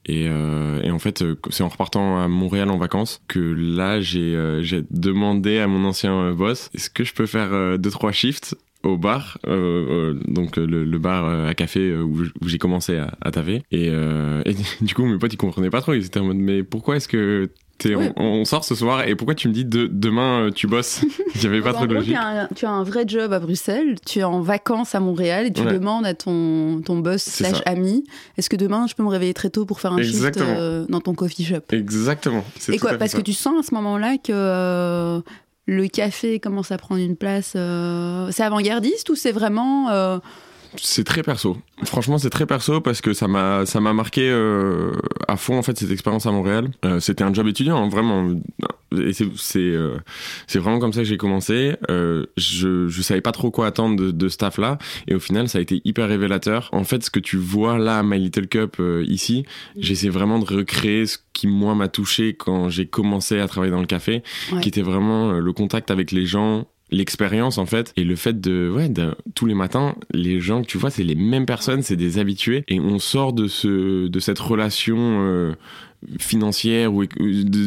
Et, 0.06 0.26
euh, 0.28 0.82
et 0.82 0.90
en 0.90 0.98
fait, 0.98 1.22
euh, 1.22 1.36
c'est 1.50 1.62
en 1.62 1.68
repartant 1.68 2.20
à 2.20 2.28
Montréal 2.28 2.70
en 2.70 2.76
vacances 2.76 3.22
que 3.28 3.38
là, 3.38 4.00
j'ai 4.00 4.34
euh, 4.34 4.62
demandé 4.90 5.58
à 5.58 5.66
mon 5.66 5.84
ancien 5.84 6.32
boss, 6.32 6.70
est-ce 6.74 6.90
que 6.90 7.04
je 7.04 7.14
peux 7.14 7.26
faire 7.26 7.52
euh, 7.52 7.76
deux 7.78 7.90
trois 7.90 8.12
shifts 8.12 8.56
au 8.82 8.98
bar, 8.98 9.38
donc 9.44 10.58
le, 10.58 10.98
bar 10.98 11.46
à 11.46 11.54
café 11.54 11.96
où, 11.96 12.24
j'ai 12.44 12.58
commencé 12.58 12.98
à, 12.98 13.16
à 13.22 13.30
taper. 13.30 13.62
Et, 13.72 13.86
et 13.86 14.54
du 14.82 14.92
coup, 14.92 15.06
mes 15.06 15.16
potes 15.16 15.32
ils 15.32 15.38
comprenaient 15.38 15.70
pas 15.70 15.80
trop. 15.80 15.94
Ils 15.94 16.04
étaient 16.04 16.20
en 16.20 16.26
mode, 16.26 16.36
mais 16.36 16.62
pourquoi 16.62 16.96
est-ce 16.96 17.08
que 17.08 17.48
Ouais. 17.84 18.12
on, 18.16 18.24
on 18.24 18.44
sort 18.44 18.64
ce 18.64 18.74
soir 18.74 19.06
et 19.06 19.14
pourquoi 19.14 19.34
tu 19.34 19.48
me 19.48 19.52
dis 19.52 19.64
de, 19.64 19.86
demain 19.86 20.46
euh, 20.46 20.50
tu 20.50 20.66
bosses? 20.66 21.04
J'avais 21.34 21.60
pas 21.60 21.72
trop 21.72 21.86
de 21.86 21.94
logique. 21.94 22.14
tu 22.14 22.18
as, 22.18 22.42
un, 22.44 22.48
tu 22.54 22.66
as 22.66 22.70
un 22.70 22.82
vrai 22.84 23.04
job 23.06 23.32
à 23.32 23.38
Bruxelles, 23.40 23.96
tu 24.06 24.20
es 24.20 24.22
en 24.24 24.40
vacances 24.40 24.94
à 24.94 25.00
Montréal 25.00 25.46
et 25.46 25.52
tu 25.52 25.60
Ouais. 25.62 25.72
demandes 25.72 26.06
à 26.06 26.14
ton, 26.14 26.80
ton 26.82 26.98
boss 26.98 27.22
slash 27.22 27.56
ça. 27.56 27.62
ami 27.66 28.04
est-ce 28.38 28.48
que 28.48 28.56
demain 28.56 28.86
je 28.88 28.94
peux 28.94 29.02
me 29.02 29.08
réveiller 29.08 29.34
très 29.34 29.50
tôt 29.50 29.64
pour 29.66 29.80
faire 29.80 29.92
un 29.92 30.02
shift 30.02 30.36
euh, 30.38 30.86
dans 30.88 31.00
ton 31.00 31.14
coffee 31.14 31.44
shop? 31.44 31.60
Exactement. 31.72 32.44
Et 32.68 32.78
quoi 32.78 32.94
Parce 32.94 33.12
ça. 33.12 33.18
que 33.18 33.22
tu 33.22 33.32
sens 33.32 33.54
à 33.58 33.68
ce 33.68 33.74
moment-là 33.74 34.16
que 34.18 34.32
euh, 34.32 35.20
le 35.66 35.86
café 35.88 36.38
commence 36.40 36.70
à 36.70 36.78
prendre 36.78 37.00
une 37.00 37.16
place. 37.16 37.52
euh, 37.56 38.28
c'est 38.30 38.42
avant-gardiste 38.44 39.08
ou 39.10 39.14
c'est 39.14 39.32
vraiment. 39.32 40.20
C'est 40.76 41.04
très 41.04 41.22
perso. 41.22 41.56
Franchement, 41.84 42.18
c'est 42.18 42.30
très 42.30 42.46
perso 42.46 42.80
parce 42.80 43.00
que 43.00 43.12
ça 43.12 43.28
m'a 43.28 43.66
ça 43.66 43.80
m'a 43.80 43.92
marqué 43.92 44.28
euh, 44.30 44.92
à 45.28 45.36
fond 45.36 45.58
en 45.58 45.62
fait 45.62 45.78
cette 45.78 45.90
expérience 45.90 46.26
à 46.26 46.32
Montréal. 46.32 46.68
Euh, 46.84 47.00
C'était 47.00 47.24
un 47.24 47.32
job 47.32 47.46
étudiant, 47.46 47.76
hein, 47.84 47.88
vraiment. 47.88 48.30
Et 48.96 49.12
c'est 49.12 49.26
c'est 49.36 49.58
euh, 49.58 49.96
c'est 50.46 50.60
vraiment 50.60 50.78
comme 50.78 50.92
ça 50.92 51.00
que 51.00 51.06
j'ai 51.06 51.16
commencé. 51.16 51.74
Euh, 51.90 52.26
je 52.36 52.86
je 52.88 53.02
savais 53.02 53.20
pas 53.20 53.32
trop 53.32 53.50
quoi 53.50 53.66
attendre 53.66 53.96
de, 53.96 54.10
de 54.12 54.28
ce 54.28 54.34
staff 54.34 54.56
là 54.58 54.78
et 55.08 55.14
au 55.16 55.18
final 55.20 55.48
ça 55.48 55.58
a 55.58 55.60
été 55.60 55.80
hyper 55.84 56.08
révélateur. 56.08 56.68
En 56.72 56.84
fait, 56.84 57.02
ce 57.02 57.10
que 57.10 57.18
tu 57.18 57.36
vois 57.36 57.76
là 57.78 57.98
à 57.98 58.02
My 58.04 58.18
Little 58.18 58.46
Cup 58.46 58.76
euh, 58.78 59.04
ici, 59.08 59.44
j'essaie 59.76 60.10
vraiment 60.10 60.38
de 60.38 60.44
recréer 60.44 61.06
ce 61.06 61.18
qui 61.32 61.48
moi 61.48 61.74
m'a 61.74 61.88
touché 61.88 62.34
quand 62.34 62.68
j'ai 62.68 62.86
commencé 62.86 63.40
à 63.40 63.48
travailler 63.48 63.72
dans 63.72 63.80
le 63.80 63.86
café, 63.86 64.22
Ouais. 64.52 64.60
qui 64.60 64.68
était 64.68 64.82
vraiment 64.82 65.30
euh, 65.32 65.40
le 65.40 65.52
contact 65.52 65.90
avec 65.90 66.12
les 66.12 66.26
gens 66.26 66.66
l'expérience 66.90 67.58
en 67.58 67.66
fait 67.66 67.92
et 67.96 68.04
le 68.04 68.16
fait 68.16 68.40
de 68.40 68.70
ouais 68.74 68.88
de, 68.88 69.14
tous 69.34 69.46
les 69.46 69.54
matins 69.54 69.96
les 70.12 70.40
gens 70.40 70.62
que 70.62 70.66
tu 70.66 70.78
vois 70.78 70.90
c'est 70.90 71.02
les 71.02 71.14
mêmes 71.14 71.46
personnes 71.46 71.82
c'est 71.82 71.96
des 71.96 72.18
habitués 72.18 72.64
et 72.68 72.78
on 72.78 72.98
sort 72.98 73.32
de 73.32 73.46
ce 73.48 74.06
de 74.06 74.20
cette 74.20 74.38
relation 74.38 74.96
euh, 74.98 75.54
financière 76.18 76.92
ou 76.92 77.04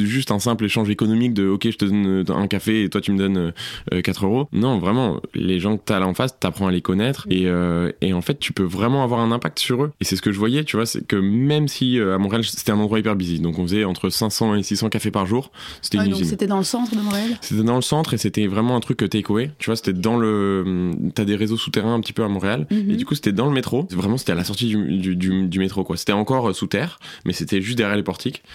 juste 0.04 0.32
un 0.32 0.40
simple 0.40 0.66
échange 0.66 0.90
économique 0.90 1.34
de 1.34 1.48
ok 1.48 1.70
je 1.70 1.78
te 1.78 1.86
donne 1.86 2.06
euh, 2.06 2.34
un 2.34 2.48
café 2.48 2.84
et 2.84 2.90
toi 2.90 3.02
tu 3.02 3.12
me 3.12 3.18
donnes 3.18 3.54
euh, 3.94 4.02
4 4.02 4.26
euros 4.26 4.48
non 4.52 4.80
vraiment 4.80 5.20
les 5.34 5.60
gens 5.60 5.78
que 5.78 5.84
t'as 5.86 6.00
là 6.00 6.08
en 6.08 6.14
face 6.14 6.38
t'apprends 6.40 6.68
à 6.68 6.72
les 6.72 6.82
connaître 6.82 7.28
et, 7.30 7.48
euh, 7.48 7.92
et 8.02 8.14
en 8.14 8.22
fait 8.22 8.40
tu 8.40 8.54
peux 8.54 8.64
vraiment 8.64 9.04
avoir 9.04 9.20
un 9.20 9.32
impact 9.32 9.60
sur 9.60 9.84
eux 9.84 9.92
et 10.00 10.06
c'est 10.06 10.16
ce 10.16 10.22
que 10.22 10.32
je 10.32 10.40
voyais 10.40 10.64
tu 10.64 10.76
vois 10.76 10.86
c'est 10.86 11.06
que 11.06 11.16
même 11.16 11.68
si 11.68 12.00
euh, 12.00 12.16
à 12.16 12.18
Montréal 12.18 12.44
c'était 12.44 12.72
un 12.72 12.80
endroit 12.80 13.00
hyper 13.00 13.16
busy 13.16 13.40
donc 13.40 13.60
on 13.60 13.64
faisait 13.64 13.84
entre 13.84 14.10
500 14.10 14.56
et 14.56 14.64
600 14.64 14.90
cafés 14.90 15.12
par 15.12 15.26
jour 15.26 15.52
c'était 15.82 16.00
ouais, 16.00 16.06
donc 16.06 16.14
usine 16.14 16.26
c'était 16.26 16.48
dans 16.48 16.58
le 16.58 16.64
centre 16.64 16.96
de 16.96 17.02
Montréal? 17.02 17.38
C'était 17.42 17.64
dans 17.64 17.76
le 17.76 17.82
centre 17.82 18.14
et 18.14 18.18
c'était 18.18 18.48
vraiment 18.48 18.76
un 18.76 18.80
truc 18.80 18.98
takeaway. 19.10 19.52
Tu 19.60 19.68
vois, 19.68 19.76
c'était 19.76 19.94
dans 19.94 20.18
le. 20.18 20.92
T'as 21.16 21.26
des 21.26 21.36
réseaux 21.36 21.58
souterrains 21.58 21.94
un 21.94 22.00
petit 22.00 22.14
peu 22.14 22.24
à 22.24 22.28
Montréal. 22.28 22.68
Mhm. 22.70 22.92
Et 22.92 22.96
du 22.96 23.06
coup, 23.06 23.16
c'était 23.16 23.32
dans 23.32 23.48
le 23.48 23.54
métro. 23.54 23.88
Vraiment, 23.92 24.18
c'était 24.18 24.34
à 24.34 24.36
la 24.36 24.44
sortie 24.44 24.68
du, 24.68 24.98
du, 24.98 25.16
du, 25.16 25.48
du 25.48 25.60
métro, 25.60 25.84
quoi. 25.84 25.98
C'était 25.98 26.14
encore 26.14 26.50
euh, 26.50 26.54
sous 26.54 26.68
terre, 26.68 27.00
mais 27.26 27.34
c'était 27.34 27.62
juste 27.62 27.78
derrière 27.78 27.98
les 27.98 28.04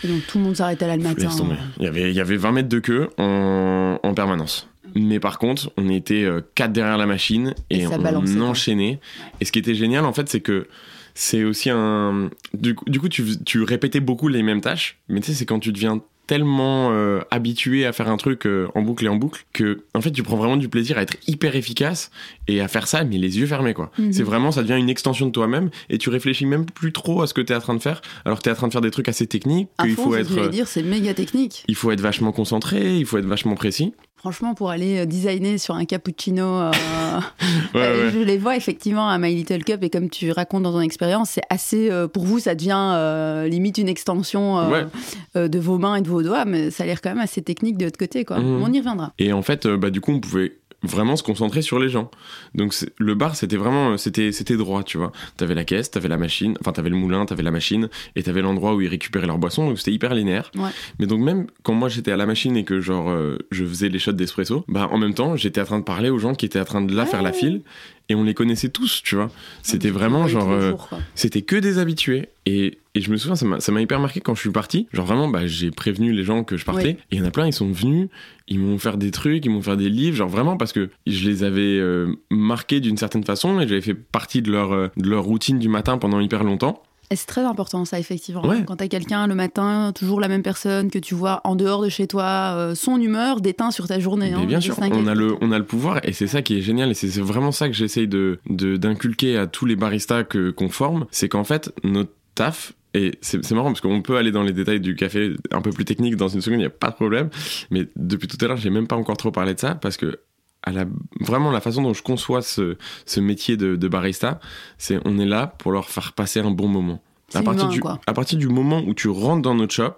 Et 0.05 0.09
donc 0.09 0.27
tout 0.27 0.39
le 0.39 0.45
monde 0.45 0.57
s'arrêtait 0.57 0.87
là 0.87 0.97
le 0.97 1.03
matin. 1.03 1.29
Tomber. 1.37 1.57
Il 1.79 1.85
y 1.85 1.89
avait, 1.89 2.11
il 2.11 2.17
y 2.17 2.21
avait 2.21 2.37
20 2.37 2.53
mètres 2.53 2.69
de 2.69 2.79
queue 2.79 3.11
en, 3.19 3.99
en 4.03 4.15
permanence. 4.15 4.69
Mais 4.95 5.21
par 5.21 5.39
contre, 5.39 5.71
on 5.77 5.89
était 5.89 6.25
euh, 6.25 6.41
quatre 6.55 6.73
derrière 6.73 6.99
la 6.99 7.07
machine 7.07 7.55
et, 7.71 7.81
Et 7.81 7.87
on 7.87 8.41
enchaînait. 8.41 9.01
Et 9.41 9.45
ce 9.45 9.53
qui 9.53 9.59
était 9.59 9.75
génial, 9.75 10.05
en 10.05 10.13
fait, 10.13 10.29
c'est 10.29 10.41
que 10.41 10.69
c'est 11.15 11.45
aussi 11.45 11.71
un. 11.71 12.31
Du 12.55 12.75
coup, 12.75 12.85
du 12.87 13.01
coup 13.01 13.09
tu, 13.09 13.25
tu 13.45 13.63
répétais 13.63 14.01
beaucoup 14.01 14.29
les 14.29 14.43
mêmes 14.43 14.61
tâches, 14.61 14.99
mais 15.09 15.21
tu 15.21 15.27
sais, 15.29 15.35
c'est 15.35 15.47
quand 15.47 15.59
tu 15.59 15.73
deviens 15.73 16.01
tellement 16.33 16.89
euh, 16.93 17.21
habitué 17.31 17.85
à 17.85 17.93
faire 17.93 18.09
un 18.09 18.17
truc 18.17 18.47
euh, 18.47 18.67
en 18.75 18.81
boucle 18.81 19.05
et 19.05 19.09
en 19.09 19.17
boucle 19.17 19.45
que 19.53 19.83
en 19.95 20.01
fait 20.01 20.11
tu 20.13 20.23
prends 20.23 20.37
vraiment 20.37 20.57
du 20.57 20.71
plaisir 20.71 20.97
à 20.97 21.03
être 21.03 21.17
hyper 21.27 21.57
efficace 21.57 22.11
et 22.49 22.63
à 22.63 22.69
faire 22.69 22.89
ça 22.89 23.05
mais 23.05 23.19
les 23.19 23.39
yeux 23.39 23.45
fermés 23.47 23.75
quoi 23.75 23.91
Mhm. 23.99 24.15
c'est 24.15 24.23
vraiment 24.23 24.51
ça 24.51 24.63
devient 24.63 24.79
une 24.81 24.89
extension 24.89 25.27
de 25.27 25.31
toi-même 25.31 25.69
et 25.91 25.99
tu 25.99 26.09
réfléchis 26.09 26.47
même 26.47 26.65
plus 26.65 26.91
trop 26.93 27.21
à 27.21 27.27
ce 27.27 27.35
que 27.35 27.43
tu 27.43 27.53
es 27.53 27.57
en 27.57 27.61
train 27.61 27.75
de 27.75 27.83
faire 27.83 28.01
alors 28.25 28.39
que 28.39 28.45
tu 28.45 28.49
es 28.49 28.53
en 28.53 28.55
train 28.55 28.69
de 28.69 28.73
faire 28.73 28.81
des 28.81 28.91
trucs 28.91 29.11
assez 29.11 29.27
techniques 29.27 29.69
qu'il 29.83 29.95
faut 29.95 30.15
être 30.17 30.49
dire, 30.49 30.67
c'est 30.67 30.83
méga 30.83 31.13
technique. 31.13 31.65
il 31.69 31.75
faut 31.75 31.91
être 31.91 32.01
vachement 32.01 32.33
concentré 32.33 32.97
il 32.97 33.05
faut 33.05 33.19
être 33.19 33.27
vachement 33.27 33.55
précis 33.55 33.93
Franchement, 34.23 34.55
pour 34.55 34.71
aller 34.71 35.01
euh, 35.01 35.05
designer 35.05 35.59
sur 35.59 35.75
un 35.75 35.85
cappuccino, 35.85 36.45
euh, 36.45 36.71
Ouais, 37.75 37.81
euh, 37.81 38.05
ouais. 38.07 38.11
je 38.15 38.21
les 38.21 38.39
vois 38.39 38.57
effectivement 38.57 39.09
à 39.09 39.19
My 39.19 39.35
Little 39.35 39.65
Cup 39.65 39.83
et 39.83 39.91
comme 39.91 40.09
tu 40.11 40.31
racontes 40.31 40.63
dans 40.63 40.71
ton 40.71 40.81
expérience, 40.81 41.31
c'est 41.31 41.43
assez, 41.51 41.91
euh, 41.91 42.07
pour 42.07 42.23
vous, 42.25 42.39
ça 42.39 42.55
devient 42.55 43.49
limite 43.51 43.79
une 43.79 43.89
extension 43.89 44.71
Ouais. 44.71 44.87
de 45.35 45.59
vos 45.59 45.77
mains 45.79 45.97
et 45.97 46.03
de 46.03 46.09
vos 46.09 46.23
doigts, 46.23 46.45
mais 46.45 46.71
ça 46.71 46.85
a 46.85 46.87
l'air 46.87 47.01
quand 47.03 47.11
même 47.11 47.19
assez 47.19 47.43
technique 47.43 47.77
de 47.79 47.85
l'autre 47.87 47.99
côté, 47.99 48.25
quoi. 48.25 48.39
Mhm. 48.39 48.63
On 48.63 48.73
y 48.73 48.79
reviendra. 48.79 49.13
Et 49.19 49.33
en 49.33 49.43
fait, 49.43 49.67
bah, 49.67 49.91
du 49.91 50.01
coup, 50.01 50.13
on 50.13 50.21
pouvait 50.21 50.53
vraiment 50.83 51.17
se 51.17 51.23
concentrer 51.23 51.63
sur 51.63 51.79
les 51.79 51.89
gens. 51.89 52.11
Donc 52.55 52.75
le 52.99 53.15
bar, 53.15 53.37
c'était 53.37 53.57
vraiment, 53.57 53.97
c'était, 53.99 54.33
c'était 54.33 54.57
droit, 54.57 54.83
tu 54.83 54.99
vois. 54.99 55.13
T'avais 55.37 55.55
la 55.55 55.65
caisse, 55.65 55.91
t'avais 55.91 56.09
la 56.09 56.17
machine, 56.19 56.57
enfin 56.61 56.73
t'avais 56.73 56.91
le 56.91 56.97
moulin, 56.97 57.25
t'avais 57.27 57.43
la 57.43 57.51
machine, 57.51 57.89
et 58.17 58.23
t'avais 58.23 58.43
l'endroit 58.43 58.75
où 58.75 58.81
ils 58.81 58.89
récupéraient 58.89 59.27
leurs 59.27 59.39
boissons, 59.39 59.67
donc 59.69 59.79
c'était 59.79 59.93
hyper 59.93 60.15
linéaire. 60.15 60.51
Ouais. 60.57 60.71
Mais 60.99 61.07
donc 61.07 61.21
même 61.21 61.47
quand 61.63 61.75
moi 61.75 61.89
j'étais 61.89 62.11
à 62.13 62.17
la 62.17 62.27
machine 62.27 62.57
et 62.57 62.65
que 62.65 62.81
genre 62.81 63.11
euh, 63.11 63.39
je 63.51 63.65
faisais 63.65 63.89
les 63.89 63.99
shots 63.99 64.13
d'espresso, 64.13 64.65
bah 64.69 64.89
en 64.91 64.99
même 64.99 65.15
temps 65.15 65.37
j'étais 65.37 65.61
en 65.61 65.65
train 65.67 65.79
de 65.79 65.85
parler 65.85 66.11
aux 66.11 66.19
gens 66.19 66.35
qui 66.35 66.47
étaient 66.47 66.61
en 66.61 66.65
train 66.65 66.81
de 66.83 66.95
là 66.95 67.03
Ouais. 67.05 67.09
faire 67.09 67.23
la 67.23 67.33
file, 67.33 67.63
et 68.09 68.15
on 68.15 68.25
les 68.25 68.35
connaissait 68.35 68.69
tous, 68.69 69.03
tu 69.05 69.15
vois. 69.17 69.31
C'était 69.63 69.89
Tu 69.89 69.95
vraiment 69.95 70.27
genre... 70.29 70.51
euh, 70.51 70.73
c'était 71.15 71.43
que 71.43 71.57
des 71.57 71.79
habitués. 71.79 72.29
Et, 72.47 72.79
et 72.95 73.01
je 73.01 73.11
me 73.11 73.17
souviens, 73.17 73.37
ça 73.59 73.73
m'a 73.73 73.81
hyper 73.81 74.01
marqué 74.01 74.21
quand 74.21 74.35
je 74.35 74.41
suis 74.41 74.51
parti. 74.51 74.87
Genre 74.93 75.07
vraiment, 75.07 75.29
bah, 75.29 75.47
j'ai 75.47 75.71
prévenu 75.71 76.13
les 76.13 76.25
gens 76.25 76.45
que 76.45 76.57
je 76.57 76.65
partais. 76.65 76.91
Et 76.91 76.97
il 77.13 77.19
y 77.19 77.21
en 77.23 77.25
a 77.25 77.31
plein, 77.31 77.47
ils 77.47 77.53
sont 77.53 77.71
venus, 77.71 78.09
ils 78.49 78.59
m'ont 78.59 78.77
fait 78.79 78.97
des 78.99 79.11
trucs, 79.11 79.45
ils 79.47 79.51
m'ont 79.51 79.63
fait 79.63 79.77
des 79.77 79.89
livres. 79.89 80.17
Genre 80.17 80.29
vraiment 80.29 80.57
parce 80.59 80.73
que 80.73 80.91
je 81.07 81.29
les 81.29 81.43
avais 81.43 81.79
euh, 81.79 82.15
marqués 82.31 82.81
d'une 82.81 82.97
certaine 82.99 83.25
façon 83.25 83.61
et 83.61 83.67
j'avais 83.69 83.81
fait 83.81 83.95
partie 83.95 84.43
de 84.43 84.53
leur, 84.53 84.73
euh, 84.73 84.89
de 84.97 85.09
leur 85.09 85.25
routine 85.25 85.59
du 85.59 85.69
matin 85.69 85.97
pendant 85.99 86.21
hyper 86.21 86.45
longtemps. 86.45 86.83
Et 87.11 87.17
c'est 87.17 87.27
très 87.27 87.43
important, 87.45 87.85
ça, 87.85 87.99
effectivement. 87.99 88.47
Ouais. 88.47 88.65
Quand 88.67 88.77
t'as 88.77 88.89
quelqu'un 88.89 89.27
le 89.27 89.35
matin, 89.35 89.93
toujours 89.95 90.19
la 90.19 90.29
même 90.29 90.43
personne 90.43 90.91
que 90.91 90.99
tu 90.99 91.15
vois 91.15 91.43
en 91.45 91.57
dehors 91.57 91.83
de 91.83 91.91
chez 91.91 92.07
toi, 92.07 92.55
euh, 92.57 92.75
son 92.75 92.99
humeur 92.99 93.43
déteint 93.43 93.71
sur 93.71 93.87
ta 93.87 94.01
journée. 94.01 94.33
Hein, 94.33 94.45
bien 94.47 94.61
sûr, 94.63 94.75
on 94.81 95.07
a, 95.07 95.15
le, 95.15 95.35
on 95.43 95.53
a 95.53 95.59
le 95.59 95.65
pouvoir 95.67 96.01
et 96.09 96.13
c'est 96.13 96.27
ça 96.27 96.41
qui 96.41 96.57
est 96.57 96.63
génial 96.63 96.91
et 96.91 96.95
c'est 96.95 97.09
vraiment 97.21 97.53
ça 97.53 97.69
que 97.69 97.75
j'essaye 97.75 98.09
de 98.09 98.39
de- 98.49 98.77
d'inculquer 98.79 99.37
à 99.37 99.47
tous 99.47 99.67
les 99.67 99.77
baristas 99.77 100.25
qu'on 100.25 100.69
forme. 100.71 101.05
C'est 101.11 101.29
qu'en 101.29 101.45
fait, 101.45 101.71
notre 101.85 102.13
taf, 102.35 102.73
et 102.95 103.19
c'est 103.23 103.51
marrant 103.53 103.71
parce 103.71 103.81
qu'on 103.81 104.03
peut 104.03 104.17
aller 104.17 104.33
dans 104.33 104.43
les 104.43 104.53
détails 104.53 104.81
du 104.81 104.95
café 104.95 105.33
un 105.51 105.63
peu 105.63 105.71
plus 105.71 105.85
technique 105.85 106.17
dans 106.17 106.29
une 106.29 106.43
seconde, 106.43 106.59
il 106.59 106.63
n'y 106.63 106.67
a 106.67 106.71
pas 106.71 106.91
de 106.91 106.95
problème. 106.95 107.31
Mais 107.71 107.89
depuis 107.97 108.29
tout 108.29 108.37
à 108.45 108.49
l'heure, 108.49 108.59
j'ai 108.59 108.71
même 108.71 108.87
pas 108.87 108.97
encore 108.97 109.17
trop 109.17 109.31
parlé 109.31 109.55
de 109.55 109.61
ça 109.61 109.75
parce 109.75 109.97
que 109.97 110.21
à 110.63 110.73
la, 110.73 110.85
vraiment 111.21 111.51
la 111.51 111.61
façon 111.61 111.83
dont 111.83 111.95
je 111.95 112.03
conçois 112.03 112.43
ce, 112.43 112.77
ce 113.07 113.21
métier 113.21 113.57
de, 113.57 113.77
de 113.77 113.89
barista, 113.89 114.41
c'est 114.79 115.01
on 115.05 115.19
est 115.19 115.27
là 115.27 115.47
pour 115.47 115.73
leur 115.73 115.89
faire 115.89 116.13
passer 116.13 116.41
un 116.41 116.51
bon 116.51 116.69
moment. 116.69 117.03
À 117.35 117.43
partir, 117.43 117.65
humain, 117.65 117.73
du, 117.73 117.81
quoi. 117.81 118.01
à 118.07 118.13
partir 118.13 118.39
du 118.39 118.49
moment 118.49 118.83
où 118.87 118.93
tu 118.93 119.09
rentres 119.09 119.43
dans 119.43 119.55
notre 119.55 119.73
shop, 119.73 119.97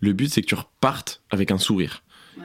le 0.00 0.12
but 0.12 0.28
c'est 0.28 0.42
que 0.42 0.46
tu 0.46 0.54
repartes 0.54 1.22
avec 1.30 1.50
un 1.50 1.58
sourire. 1.58 2.02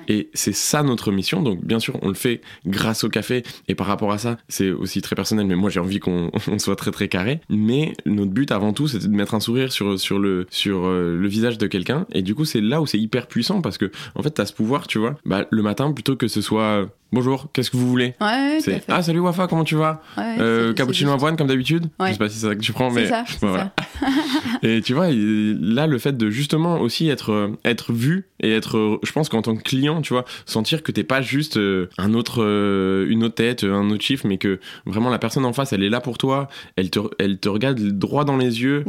Et 0.09 0.29
c'est 0.33 0.53
ça 0.53 0.83
notre 0.83 1.11
mission. 1.11 1.41
Donc, 1.41 1.63
bien 1.63 1.79
sûr, 1.79 1.97
on 2.01 2.07
le 2.09 2.13
fait 2.15 2.41
grâce 2.65 3.03
au 3.03 3.09
café. 3.09 3.43
Et 3.67 3.75
par 3.75 3.87
rapport 3.87 4.11
à 4.11 4.17
ça, 4.17 4.37
c'est 4.49 4.71
aussi 4.71 5.01
très 5.01 5.15
personnel. 5.15 5.45
Mais 5.45 5.55
moi, 5.55 5.69
j'ai 5.69 5.79
envie 5.79 5.99
qu'on 5.99 6.31
on 6.47 6.59
soit 6.59 6.75
très, 6.75 6.91
très 6.91 7.07
carré. 7.07 7.39
Mais 7.49 7.93
notre 8.05 8.31
but, 8.31 8.51
avant 8.51 8.73
tout, 8.73 8.87
c'était 8.87 9.07
de 9.07 9.13
mettre 9.15 9.35
un 9.35 9.39
sourire 9.39 9.71
sur, 9.71 9.99
sur, 9.99 10.19
le, 10.19 10.47
sur 10.49 10.85
euh, 10.85 11.15
le 11.17 11.27
visage 11.27 11.57
de 11.57 11.67
quelqu'un. 11.67 12.05
Et 12.11 12.21
du 12.23 12.35
coup, 12.35 12.43
c'est 12.43 12.59
là 12.61 12.81
où 12.81 12.87
c'est 12.87 12.99
hyper 12.99 13.27
puissant 13.27 13.61
parce 13.61 13.77
que, 13.77 13.91
en 14.15 14.23
fait, 14.23 14.31
t'as 14.31 14.45
ce 14.45 14.53
pouvoir, 14.53 14.87
tu 14.87 14.97
vois. 14.99 15.15
Bah, 15.25 15.45
le 15.49 15.61
matin, 15.61 15.91
plutôt 15.93 16.15
que 16.15 16.27
ce 16.27 16.41
soit 16.41 16.87
Bonjour, 17.11 17.47
qu'est-ce 17.53 17.71
que 17.71 17.77
vous 17.77 17.89
voulez? 17.89 18.13
Ouais, 18.21 18.59
C'est. 18.61 18.83
Ah, 18.87 19.01
salut 19.01 19.17
Wafa, 19.17 19.47
comment 19.47 19.63
tu 19.63 19.73
vas? 19.73 20.03
Ouais, 20.15 20.35
Euh, 20.39 20.67
c'est- 20.69 20.75
Cappuccino 20.75 21.09
c'est 21.09 21.13
avoine 21.15 21.37
comme 21.37 21.47
d'habitude? 21.47 21.87
Ouais. 21.99 22.09
Je 22.09 22.13
sais 22.13 22.19
pas 22.19 22.29
si 22.29 22.37
c'est 22.37 22.45
ça 22.45 22.53
que 22.55 22.61
tu 22.61 22.71
prends, 22.71 22.91
C'est 22.91 23.01
mais. 23.01 23.07
ça, 23.07 23.23
c'est 23.27 23.47
voilà. 23.47 23.73
Et 24.61 24.81
tu 24.83 24.93
vois, 24.93 25.07
là, 25.11 25.87
le 25.87 25.97
fait 25.97 26.15
de 26.15 26.29
justement 26.29 26.79
aussi 26.79 27.09
être, 27.09 27.31
euh, 27.31 27.47
être 27.65 27.93
vu 27.93 28.25
et 28.41 28.51
être, 28.51 28.99
je 29.03 29.11
pense 29.11 29.27
qu'en 29.27 29.41
tant 29.41 29.55
que 29.55 29.63
client, 29.63 29.98
tu 30.01 30.13
vois, 30.13 30.25
sentir 30.45 30.83
que 30.83 30.91
t'es 30.91 31.03
pas 31.03 31.21
juste 31.21 31.57
euh, 31.57 31.89
un 31.97 32.13
autre, 32.13 32.43
euh, 32.43 33.07
une 33.09 33.23
autre 33.23 33.35
tête, 33.35 33.63
un 33.63 33.89
autre 33.89 34.03
chiffre, 34.03 34.27
mais 34.27 34.37
que 34.37 34.59
vraiment 34.85 35.09
la 35.09 35.19
personne 35.19 35.45
en 35.45 35.53
face, 35.53 35.73
elle 35.73 35.83
est 35.83 35.89
là 35.89 36.01
pour 36.01 36.17
toi, 36.17 36.47
elle 36.75 36.89
te, 36.89 37.49
regarde 37.49 37.79
droit 37.79 38.25
dans 38.25 38.37
les 38.37 38.61
yeux. 38.61 38.83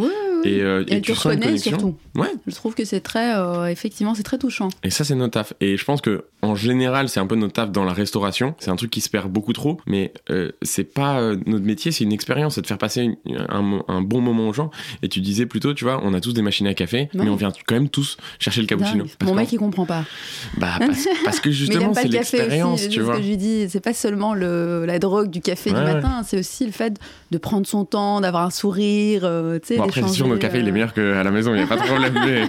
Et, 0.44 0.60
euh, 0.62 0.84
Et 0.86 0.92
et 0.92 0.94
elle 0.96 1.00
te 1.02 1.06
tu 1.12 1.14
sens 1.14 1.34
une 1.34 1.58
surtout. 1.58 1.94
Ouais. 2.14 2.32
Je 2.46 2.54
trouve 2.54 2.74
que 2.74 2.84
c'est 2.84 3.00
très, 3.00 3.36
euh, 3.36 3.66
effectivement, 3.66 4.14
c'est 4.14 4.22
très 4.22 4.38
touchant. 4.38 4.68
Et 4.84 4.90
ça, 4.90 5.04
c'est 5.04 5.14
notre 5.14 5.32
taf. 5.34 5.52
Et 5.60 5.76
je 5.76 5.84
pense 5.84 6.00
que 6.00 6.24
en 6.42 6.54
général, 6.54 7.08
c'est 7.08 7.20
un 7.20 7.26
peu 7.26 7.36
notre 7.36 7.52
taf 7.52 7.70
dans 7.70 7.84
la 7.84 7.92
restauration. 7.92 8.54
C'est 8.58 8.70
un 8.70 8.76
truc 8.76 8.90
qui 8.90 9.00
se 9.00 9.10
perd 9.10 9.30
beaucoup 9.30 9.52
trop, 9.52 9.78
mais 9.86 10.12
euh, 10.30 10.50
c'est 10.62 10.84
pas 10.84 11.20
euh, 11.20 11.36
notre 11.46 11.64
métier, 11.64 11.92
c'est 11.92 12.04
une 12.04 12.12
expérience, 12.12 12.54
c'est 12.54 12.62
de 12.62 12.66
faire 12.66 12.78
passer 12.78 13.02
une- 13.02 13.46
un, 13.88 14.00
bon 14.02 14.20
moment 14.20 14.48
aux 14.48 14.52
gens. 14.54 14.70
Et 15.02 15.08
tu 15.08 15.20
disais 15.20 15.44
plutôt, 15.46 15.74
tu 15.74 15.84
vois, 15.84 16.00
on 16.02 16.14
a 16.14 16.20
tous 16.20 16.32
des 16.32 16.42
machines 16.42 16.66
à 16.66 16.74
café, 16.74 17.08
Non. 17.14 17.24
mais 17.24 17.30
on 17.30 17.36
vient 17.36 17.52
quand 17.66 17.74
même 17.74 17.88
tous 17.90 18.16
chercher 18.38 18.62
le 18.62 18.66
cappuccino. 18.66 19.04
Mon 19.22 19.34
mec, 19.34 19.52
il 19.52 19.58
comprend 19.58 19.84
pas. 19.86 20.04
bah, 20.58 20.74
parce, 20.78 21.06
parce 21.24 21.40
que 21.40 21.50
justement, 21.50 21.92
c'est 21.94 22.08
l'expérience, 22.08 22.82
tu 22.84 22.90
C'est 22.90 22.96
ce 22.96 23.00
vois. 23.00 23.16
que 23.16 23.22
je 23.22 23.28
lui 23.28 23.36
dis. 23.36 23.68
C'est 23.68 23.80
pas 23.80 23.92
seulement 23.94 24.34
le, 24.34 24.84
la 24.86 24.98
drogue 24.98 25.28
du 25.30 25.40
café 25.40 25.70
Ouais, 25.72 25.78
du 25.78 25.84
ouais. 25.84 25.94
matin, 25.94 26.22
c'est 26.26 26.38
aussi 26.38 26.64
le 26.64 26.72
fait 26.72 26.96
de 27.30 27.38
prendre 27.38 27.66
son 27.66 27.84
temps, 27.84 28.20
d'avoir 28.20 28.44
un 28.44 28.50
sourire. 28.50 29.20
tu 29.62 29.68
sais, 29.68 29.76
Bon, 29.76 29.84
notre 30.30 30.40
café, 30.42 30.58
il 30.60 30.66
est 30.66 30.70
euh, 30.70 30.72
meilleur 30.72 30.94
qu'à 30.94 31.22
la 31.22 31.30
maison, 31.30 31.52
il 31.54 31.58
n'y 31.58 31.62
a 31.62 31.66
pas 31.66 31.76
de 31.76 31.82
problème. 31.82 32.14
mais, 32.24 32.48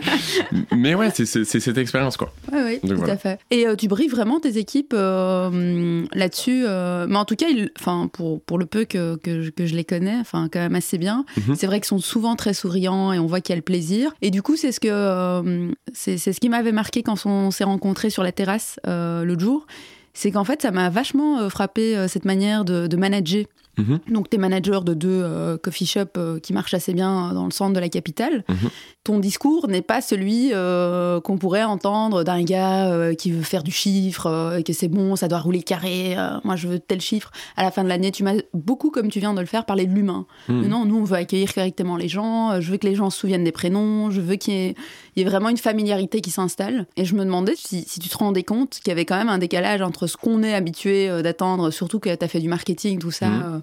mais 0.77 0.95
ouais, 0.95 1.09
c'est 1.13 1.25
cette 1.25 1.77
expérience, 1.77 2.17
quoi. 2.17 2.33
Oui, 2.51 2.59
oui, 2.65 2.79
Donc 2.81 2.91
tout 2.91 2.97
voilà. 2.97 3.13
à 3.13 3.17
fait. 3.17 3.39
Et 3.51 3.67
euh, 3.67 3.75
tu 3.75 3.87
briefes 3.87 4.11
vraiment 4.11 4.39
tes 4.39 4.57
équipes 4.57 4.93
euh, 4.95 6.03
là-dessus. 6.13 6.63
euh, 6.67 7.05
mais 7.09 7.17
en 7.17 7.25
tout 7.25 7.35
cas, 7.35 7.47
ils- 7.49 7.69
enfin, 7.79 8.09
pour, 8.11 8.41
pour 8.41 8.57
le 8.57 8.65
peu 8.65 8.85
que, 8.85 9.15
que, 9.17 9.41
je- 9.41 9.49
que 9.51 9.65
je 9.65 9.75
les 9.75 9.83
connais, 9.83 10.15
enfin, 10.19 10.47
quand 10.51 10.59
même 10.59 10.75
assez 10.75 10.97
bien, 10.97 11.25
Mhm. 11.47 11.55
c'est 11.55 11.67
vrai 11.67 11.79
qu'ils 11.79 11.87
sont 11.87 11.99
souvent 11.99 12.35
très 12.35 12.53
souriants 12.53 13.11
et 13.13 13.19
on 13.19 13.25
voit 13.25 13.41
qu'il 13.41 13.53
y 13.53 13.55
a 13.55 13.57
le 13.57 13.61
plaisir. 13.61 14.11
Et 14.21 14.31
du 14.31 14.41
coup, 14.41 14.55
c'est 14.55 14.71
ce, 14.71 14.79
que, 14.79 15.71
c'est 15.93 16.17
c'est 16.17 16.33
ce 16.33 16.39
qui 16.39 16.49
m'avait 16.49 16.71
marqué 16.71 17.03
quand 17.03 17.25
on 17.25 17.51
s'est 17.51 17.63
rencontrés 17.63 18.09
sur 18.09 18.23
la 18.23 18.31
terrasse 18.31 18.79
l'autre 18.85 19.39
jour. 19.41 19.65
C'est 20.13 20.31
qu'en 20.31 20.43
fait, 20.43 20.61
ça 20.61 20.71
m'a 20.71 20.89
vachement 20.89 21.49
frappé 21.49 22.05
cette 22.07 22.25
manière 22.25 22.65
de, 22.65 22.87
de 22.87 22.97
manager. 22.97 23.45
Mhm. 23.81 23.99
Donc, 24.13 24.29
tu 24.29 24.35
es 24.37 24.39
manager 24.39 24.83
de 24.83 24.93
deux 24.93 25.09
euh, 25.23 25.57
coffee 25.57 25.85
shops 25.85 26.17
euh, 26.17 26.39
qui 26.39 26.53
marchent 26.53 26.73
assez 26.73 26.93
bien 26.93 27.33
dans 27.33 27.45
le 27.45 27.51
centre 27.51 27.73
de 27.73 27.79
la 27.79 27.89
capitale. 27.89 28.43
Mhm. 28.49 28.69
Ton 29.03 29.19
discours 29.19 29.67
n'est 29.67 29.81
pas 29.81 30.01
celui 30.01 30.51
euh, 30.53 31.19
qu'on 31.21 31.37
pourrait 31.37 31.63
entendre 31.63 32.23
d'un 32.23 32.43
gars 32.43 32.91
euh, 32.91 33.15
qui 33.15 33.31
veut 33.31 33.41
faire 33.41 33.63
du 33.63 33.71
chiffre, 33.71 34.27
euh, 34.27 34.57
et 34.57 34.63
que 34.63 34.73
c'est 34.73 34.87
bon, 34.87 35.15
ça 35.15 35.27
doit 35.27 35.39
rouler 35.39 35.63
carré, 35.63 36.15
euh, 36.17 36.37
moi 36.43 36.55
je 36.55 36.67
veux 36.67 36.79
tel 36.79 37.01
chiffre. 37.01 37.31
À 37.57 37.63
la 37.63 37.71
fin 37.71 37.83
de 37.83 37.89
l'année, 37.89 38.11
tu 38.11 38.23
m'as 38.23 38.35
beaucoup, 38.53 38.91
comme 38.91 39.09
tu 39.09 39.19
viens 39.19 39.33
de 39.33 39.39
le 39.39 39.45
faire, 39.47 39.65
parlé 39.65 39.85
de 39.87 39.93
l'humain. 39.93 40.25
Mais 40.49 40.67
Non, 40.67 40.85
nous, 40.85 40.97
on 40.97 41.03
veut 41.03 41.17
accueillir 41.17 41.53
correctement 41.53 41.97
les 41.97 42.07
gens, 42.07 42.51
euh, 42.51 42.61
je 42.61 42.71
veux 42.71 42.77
que 42.77 42.85
les 42.87 42.95
gens 42.95 43.09
se 43.09 43.19
souviennent 43.19 43.43
des 43.43 43.51
prénoms, 43.51 44.11
je 44.11 44.21
veux 44.21 44.35
qu'il 44.35 44.53
y 44.53 44.57
ait, 44.57 44.75
il 45.15 45.23
y 45.23 45.25
ait 45.25 45.29
vraiment 45.29 45.49
une 45.49 45.57
familiarité 45.57 46.21
qui 46.21 46.29
s'installe. 46.29 46.85
Et 46.95 47.03
je 47.05 47.15
me 47.15 47.25
demandais 47.25 47.53
si, 47.57 47.83
si 47.87 47.99
tu 47.99 48.07
te 48.07 48.17
rendais 48.17 48.43
compte 48.43 48.79
qu'il 48.83 48.89
y 48.89 48.91
avait 48.91 49.05
quand 49.05 49.17
même 49.17 49.29
un 49.29 49.39
décalage 49.39 49.81
entre 49.81 50.05
ce 50.07 50.15
qu'on 50.15 50.43
est 50.43 50.53
habitué 50.53 51.09
euh, 51.09 51.21
d'attendre, 51.21 51.71
surtout 51.71 51.99
que 51.99 52.13
tu 52.13 52.23
as 52.23 52.27
fait 52.27 52.39
du 52.39 52.47
marketing, 52.49 52.99
tout 52.99 53.11
ça, 53.11 53.27
Mhm. 53.29 53.41
euh, 53.41 53.47
euh, 53.55 53.59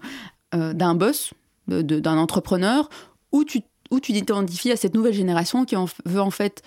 d'un 0.52 0.94
boss, 0.94 1.34
d'un 1.66 2.16
entrepreneur, 2.16 2.88
où 3.32 3.44
tu 3.44 3.62
où 3.90 4.00
tu 4.00 4.12
t'identifies 4.12 4.70
à 4.70 4.76
cette 4.76 4.94
nouvelle 4.94 5.14
génération 5.14 5.64
qui 5.64 5.76
en 5.76 5.86
veut 6.04 6.20
en 6.20 6.30
fait 6.30 6.62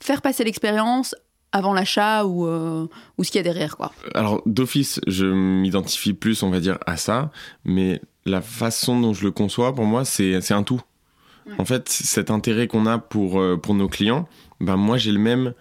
faire 0.00 0.22
passer 0.22 0.44
l'expérience 0.44 1.14
avant 1.52 1.72
l'achat 1.72 2.24
ou, 2.24 2.46
euh, 2.46 2.88
ou 3.16 3.24
ce 3.24 3.30
qu'il 3.30 3.38
y 3.38 3.40
a 3.40 3.44
derrière. 3.44 3.76
quoi. 3.76 3.92
Alors, 4.14 4.42
d'office, 4.44 5.00
je 5.06 5.26
m'identifie 5.26 6.12
plus, 6.12 6.42
on 6.42 6.50
va 6.50 6.58
dire, 6.58 6.78
à 6.84 6.96
ça, 6.96 7.30
mais 7.64 8.02
la 8.26 8.42
façon 8.42 9.00
dont 9.00 9.14
je 9.14 9.22
le 9.22 9.30
conçois, 9.30 9.72
pour 9.72 9.84
moi, 9.84 10.04
c'est 10.04 10.40
c'est 10.40 10.54
un 10.54 10.64
tout. 10.64 10.80
En 11.58 11.66
fait, 11.66 11.90
cet 11.90 12.30
intérêt 12.30 12.66
qu'on 12.66 12.86
a 12.86 12.98
pour, 12.98 13.38
euh, 13.38 13.58
pour 13.58 13.74
nos 13.74 13.86
clients, 13.86 14.26
bah, 14.60 14.76
moi, 14.76 14.96
j'ai 14.96 15.12
le 15.12 15.18
même 15.18 15.52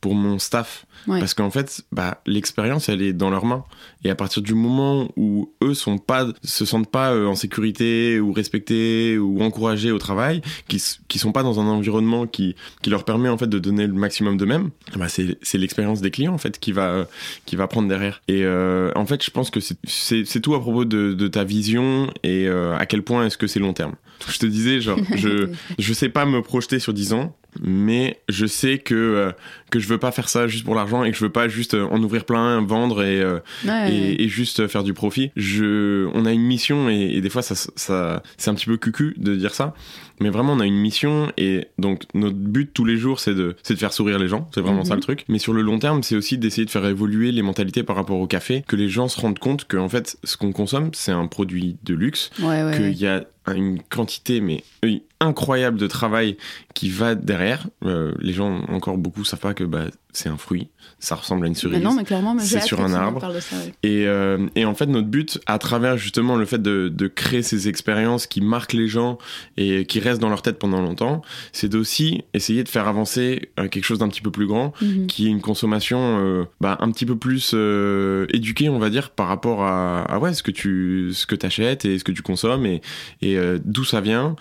pour 0.00 0.14
mon 0.14 0.38
staff. 0.38 0.86
Ouais. 1.06 1.18
Parce 1.18 1.34
qu'en 1.34 1.50
fait, 1.50 1.82
bah, 1.92 2.20
l'expérience, 2.26 2.88
elle 2.88 3.02
est 3.02 3.12
dans 3.12 3.30
leurs 3.30 3.46
mains. 3.46 3.64
Et 4.04 4.10
à 4.10 4.14
partir 4.14 4.42
du 4.42 4.54
moment 4.54 5.08
où 5.16 5.50
eux 5.62 5.74
sont 5.74 5.98
pas, 5.98 6.26
se 6.42 6.64
sentent 6.64 6.90
pas 6.90 7.12
euh, 7.12 7.26
en 7.26 7.34
sécurité 7.34 8.20
ou 8.20 8.32
respectés 8.32 9.18
ou 9.18 9.42
encouragés 9.42 9.92
au 9.92 9.98
travail, 9.98 10.42
qui, 10.68 10.82
qui 11.08 11.18
sont 11.18 11.32
pas 11.32 11.42
dans 11.42 11.58
un 11.58 11.66
environnement 11.66 12.26
qui, 12.26 12.54
qui 12.82 12.90
leur 12.90 13.04
permet 13.04 13.28
en 13.28 13.38
fait 13.38 13.46
de 13.46 13.58
donner 13.58 13.86
le 13.86 13.94
maximum 13.94 14.36
d'eux-mêmes, 14.36 14.70
bah, 14.96 15.08
c'est, 15.08 15.38
c'est 15.42 15.58
l'expérience 15.58 16.00
des 16.00 16.10
clients 16.10 16.34
en 16.34 16.38
fait 16.38 16.58
qui 16.58 16.72
va, 16.72 16.88
euh, 16.90 17.04
qui 17.46 17.56
va 17.56 17.66
prendre 17.66 17.88
derrière. 17.88 18.20
Et 18.28 18.44
euh, 18.44 18.90
en 18.94 19.06
fait, 19.06 19.24
je 19.24 19.30
pense 19.30 19.50
que 19.50 19.60
c'est, 19.60 20.40
tout 20.40 20.54
à 20.54 20.60
propos 20.60 20.84
de, 20.84 21.12
de 21.12 21.28
ta 21.28 21.44
vision 21.44 22.10
et 22.22 22.46
euh, 22.46 22.76
à 22.76 22.86
quel 22.86 23.02
point 23.02 23.26
est-ce 23.26 23.38
que 23.38 23.46
c'est 23.46 23.60
long 23.60 23.72
terme. 23.72 23.94
Je 24.28 24.38
te 24.38 24.46
disais, 24.46 24.80
genre, 24.80 24.98
je, 25.16 25.48
je 25.78 25.92
sais 25.92 26.08
pas 26.08 26.26
me 26.26 26.42
projeter 26.42 26.78
sur 26.78 26.92
10 26.92 27.12
ans, 27.14 27.36
mais 27.60 28.20
je 28.28 28.46
sais 28.46 28.78
que, 28.78 28.94
euh, 28.94 29.32
que 29.70 29.78
je 29.78 29.88
veux 29.88 29.98
pas 29.98 30.12
faire 30.12 30.28
ça 30.28 30.46
juste 30.48 30.64
pour 30.64 30.74
l'argent 30.74 31.04
et 31.04 31.10
que 31.10 31.16
je 31.16 31.24
veux 31.24 31.30
pas 31.32 31.48
juste 31.48 31.74
euh, 31.74 31.86
en 31.90 32.02
ouvrir 32.02 32.24
plein, 32.24 32.60
vendre 32.62 33.02
et, 33.02 33.20
euh, 33.20 33.38
Ouais, 33.66 33.92
et, 33.92 34.22
et 34.24 34.28
juste 34.28 34.66
faire 34.68 34.82
du 34.82 34.92
profit. 34.94 35.30
Je, 35.36 36.08
on 36.14 36.26
a 36.26 36.32
une 36.32 36.42
mission 36.42 36.88
et, 36.90 37.12
et 37.16 37.20
des 37.20 37.30
fois 37.30 37.42
ça, 37.42 37.54
ça, 37.54 38.22
c'est 38.36 38.50
un 38.50 38.54
petit 38.54 38.66
peu 38.66 38.76
cucu 38.76 39.14
de 39.16 39.34
dire 39.34 39.54
ça, 39.54 39.74
mais 40.20 40.28
vraiment 40.30 40.52
on 40.54 40.60
a 40.60 40.66
une 40.66 40.76
mission 40.78 41.32
et 41.38 41.66
donc 41.78 42.02
notre 42.14 42.36
but 42.36 42.70
tous 42.72 42.84
les 42.84 42.96
jours 42.96 43.20
c'est 43.20 43.34
de, 43.34 43.56
c'est 43.62 43.74
de 43.74 43.78
faire 43.78 43.92
sourire 43.92 44.18
les 44.18 44.28
gens, 44.28 44.48
c'est 44.54 44.60
vraiment 44.60 44.80
Mhm. 44.80 44.84
ça 44.86 44.94
le 44.94 45.00
truc. 45.00 45.24
Mais 45.28 45.38
sur 45.38 45.52
le 45.52 45.62
long 45.62 45.78
terme 45.78 46.02
c'est 46.02 46.16
aussi 46.16 46.36
d'essayer 46.38 46.64
de 46.64 46.70
faire 46.70 46.84
évoluer 46.86 47.32
les 47.32 47.42
mentalités 47.42 47.82
par 47.82 47.96
rapport 47.96 48.18
au 48.18 48.26
café, 48.26 48.64
que 48.66 48.76
les 48.76 48.88
gens 48.88 49.08
se 49.08 49.20
rendent 49.20 49.38
compte 49.38 49.66
que 49.66 49.76
en 49.76 49.88
fait 49.88 50.16
ce 50.24 50.36
qu'on 50.36 50.52
consomme 50.52 50.90
c'est 50.92 51.12
un 51.12 51.26
produit 51.26 51.76
de 51.84 51.94
luxe, 51.94 52.30
ouais, 52.40 52.62
ouais, 52.64 52.76
qu'il 52.76 52.92
y 52.98 53.06
a 53.06 53.24
une 53.54 53.80
quantité 53.82 54.40
mais 54.40 54.62
euh, 54.84 54.96
incroyable 55.18 55.78
de 55.78 55.86
travail 55.86 56.36
qui 56.74 56.88
va 56.88 57.14
derrière. 57.14 57.66
Euh, 57.84 58.12
les 58.20 58.32
gens 58.32 58.62
encore 58.68 58.96
beaucoup 58.96 59.24
savent 59.24 59.40
pas 59.40 59.54
que 59.54 59.59
bah, 59.64 59.86
c'est 60.12 60.28
un 60.28 60.36
fruit, 60.36 60.68
ça 60.98 61.14
ressemble 61.14 61.44
à 61.44 61.48
une 61.48 61.54
cerise. 61.54 61.78
Mais 61.78 61.84
non, 61.84 61.94
mais 61.94 62.04
clairement, 62.04 62.36
c'est 62.38 62.60
sur 62.62 62.80
un 62.80 62.92
arbre. 62.92 63.32
de 63.32 63.40
ça. 63.40 63.56
Et, 63.82 64.06
euh, 64.06 64.46
et 64.56 64.64
en 64.64 64.74
fait, 64.74 64.86
notre 64.86 65.08
but, 65.08 65.38
à 65.46 65.58
travers 65.58 65.96
justement 65.96 66.36
le 66.36 66.44
fait 66.46 66.60
de, 66.60 66.88
de 66.88 67.06
créer 67.06 67.42
ces 67.42 67.68
expériences 67.68 68.26
qui 68.26 68.40
marquent 68.40 68.72
les 68.72 68.88
gens 68.88 69.18
et 69.56 69.84
qui 69.86 70.00
restent 70.00 70.20
dans 70.20 70.28
leur 70.28 70.42
tête 70.42 70.58
pendant 70.58 70.80
longtemps, 70.80 71.22
c'est 71.52 71.68
d'aussi 71.68 72.22
essayer 72.34 72.64
de 72.64 72.68
faire 72.68 72.88
avancer 72.88 73.50
euh, 73.58 73.68
quelque 73.68 73.84
chose 73.84 73.98
d'un 73.98 74.08
petit 74.08 74.20
peu 74.22 74.30
plus 74.30 74.46
grand, 74.46 74.72
Mhm. 74.80 75.06
qui 75.06 75.26
est 75.26 75.30
une 75.30 75.40
consommation 75.40 75.98
euh, 76.20 76.44
bah, 76.60 76.76
un 76.80 76.90
petit 76.90 77.06
peu 77.06 77.16
plus 77.16 77.52
euh, 77.54 78.26
éduquée, 78.32 78.68
on 78.68 78.78
va 78.78 78.90
dire, 78.90 79.10
par 79.10 79.28
rapport 79.28 79.62
à, 79.64 80.02
à 80.02 80.18
ouais, 80.18 80.34
ce 80.34 80.42
que 80.42 80.50
tu 80.50 81.10
ce 81.12 81.26
que 81.26 81.36
achètes 81.46 81.84
et 81.84 81.98
ce 81.98 82.04
que 82.04 82.12
tu 82.12 82.22
consommes 82.22 82.66
et, 82.66 82.80
et 83.22 83.38
d'où 83.64 83.84
ça 83.84 84.00
vient, 84.00 84.36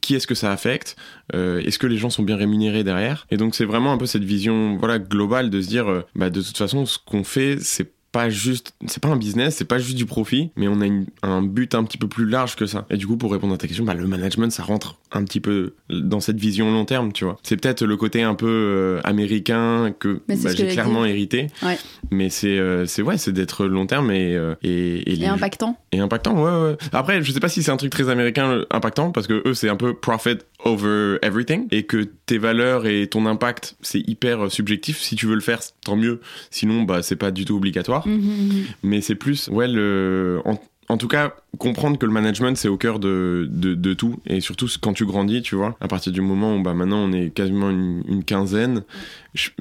qui 0.00 0.14
est-ce 0.14 0.26
que 0.26 0.34
ça 0.34 0.50
affecte, 0.52 0.96
est-ce 1.34 1.78
que 1.78 1.86
les 1.86 1.98
gens 1.98 2.10
sont 2.10 2.22
bien 2.22 2.36
rémunérés 2.36 2.84
derrière. 2.84 3.26
Et 3.30 3.36
donc 3.36 3.54
c'est 3.54 3.64
vraiment 3.64 3.92
un 3.92 3.98
peu 3.98 4.06
cette 4.06 4.24
vision 4.28 4.76
voilà 4.78 4.98
globale 4.98 5.50
de 5.50 5.60
se 5.60 5.68
dire, 5.68 5.88
euh, 5.88 6.02
bah, 6.14 6.30
de 6.30 6.40
toute 6.40 6.56
façon, 6.56 6.86
ce 6.86 6.98
qu'on 7.04 7.24
fait, 7.24 7.56
c'est 7.60 7.90
pas 8.10 8.30
juste, 8.30 8.72
c'est 8.86 9.02
pas 9.02 9.10
un 9.10 9.16
business, 9.16 9.56
c'est 9.56 9.66
pas 9.66 9.78
juste 9.78 9.96
du 9.98 10.06
profit, 10.06 10.50
mais 10.56 10.66
on 10.66 10.80
a 10.80 10.86
une- 10.86 11.04
un 11.22 11.42
but 11.42 11.74
un 11.74 11.84
petit 11.84 11.98
peu 11.98 12.08
plus 12.08 12.24
large 12.26 12.56
que 12.56 12.64
ça. 12.64 12.86
Et 12.88 12.96
du 12.96 13.06
coup, 13.06 13.18
pour 13.18 13.30
répondre 13.30 13.52
à 13.52 13.58
ta 13.58 13.66
question, 13.66 13.84
bah, 13.84 13.92
le 13.92 14.06
management, 14.06 14.50
ça 14.50 14.62
rentre 14.62 14.96
un 15.12 15.24
petit 15.24 15.40
peu 15.40 15.74
dans 15.90 16.18
cette 16.20 16.38
vision 16.38 16.72
long 16.72 16.86
terme, 16.86 17.12
tu 17.12 17.24
vois. 17.24 17.36
C'est 17.42 17.58
peut-être 17.60 17.84
le 17.84 17.96
côté 17.98 18.22
un 18.22 18.34
peu 18.34 18.46
euh, 18.48 19.00
américain 19.04 19.92
que 19.98 20.22
bah, 20.26 20.34
que 20.42 20.56
j'ai 20.56 20.68
clairement 20.68 21.04
hérité. 21.04 21.48
Ouais. 21.62 21.78
Mais 22.10 22.30
c'est, 22.30 22.58
euh, 22.58 22.86
c'est 22.86 23.02
ouais, 23.02 23.18
c'est 23.18 23.32
d'être 23.32 23.66
long 23.66 23.84
terme 23.86 24.10
et, 24.10 24.34
euh, 24.34 24.54
et, 24.62 25.12
et 25.12 25.16
les- 25.16 25.24
Et 25.24 25.28
impactant. 25.28 25.76
et 25.92 26.00
impactant, 26.00 26.34
ouais, 26.42 26.70
ouais. 26.70 26.76
Après, 26.92 27.22
je 27.22 27.30
sais 27.30 27.40
pas 27.40 27.50
si 27.50 27.62
c'est 27.62 27.70
un 27.70 27.76
truc 27.76 27.90
très 27.90 28.08
américain 28.08 28.62
impactant 28.70 29.10
parce 29.12 29.26
que 29.26 29.42
eux, 29.46 29.52
c'est 29.54 29.68
un 29.68 29.76
peu 29.76 29.92
profit 29.92 30.38
over 30.64 31.18
everything 31.22 31.68
et 31.70 31.84
que 31.84 32.08
tes 32.26 32.38
valeurs 32.38 32.86
et 32.86 33.06
ton 33.06 33.26
impact, 33.26 33.76
c'est 33.80 34.00
hyper 34.00 34.46
euh, 34.46 34.48
subjectif. 34.48 35.00
Si 35.00 35.16
tu 35.16 35.26
veux 35.26 35.34
le 35.34 35.40
faire, 35.40 35.60
tant 35.84 35.96
mieux. 35.96 36.20
Sinon, 36.50 36.82
bah, 36.82 37.02
c'est 37.02 37.16
pas 37.16 37.30
du 37.30 37.44
tout 37.44 37.56
obligatoire. 37.56 38.06
Mhm, 38.06 38.14
mhm. 38.16 38.64
Mais 38.82 39.00
c'est 39.00 39.14
plus, 39.14 39.48
ouais, 39.48 39.68
le. 39.68 40.40
En, 40.44 40.58
en 40.88 40.96
tout 40.96 41.08
cas, 41.08 41.34
comprendre 41.58 41.98
que 41.98 42.06
le 42.06 42.12
management, 42.12 42.56
c'est 42.56 42.68
au 42.68 42.78
cœur 42.78 42.98
de, 42.98 43.46
de, 43.50 43.74
de 43.74 43.94
tout. 43.94 44.16
Et 44.26 44.40
surtout, 44.40 44.68
quand 44.80 44.94
tu 44.94 45.04
grandis, 45.04 45.42
tu 45.42 45.54
vois, 45.54 45.76
à 45.80 45.88
partir 45.88 46.12
du 46.12 46.20
moment 46.20 46.56
où 46.56 46.62
bah, 46.62 46.72
maintenant 46.72 46.98
on 46.98 47.12
est 47.12 47.30
quasiment 47.30 47.68
une, 47.68 48.02
une 48.08 48.24
quinzaine, 48.24 48.82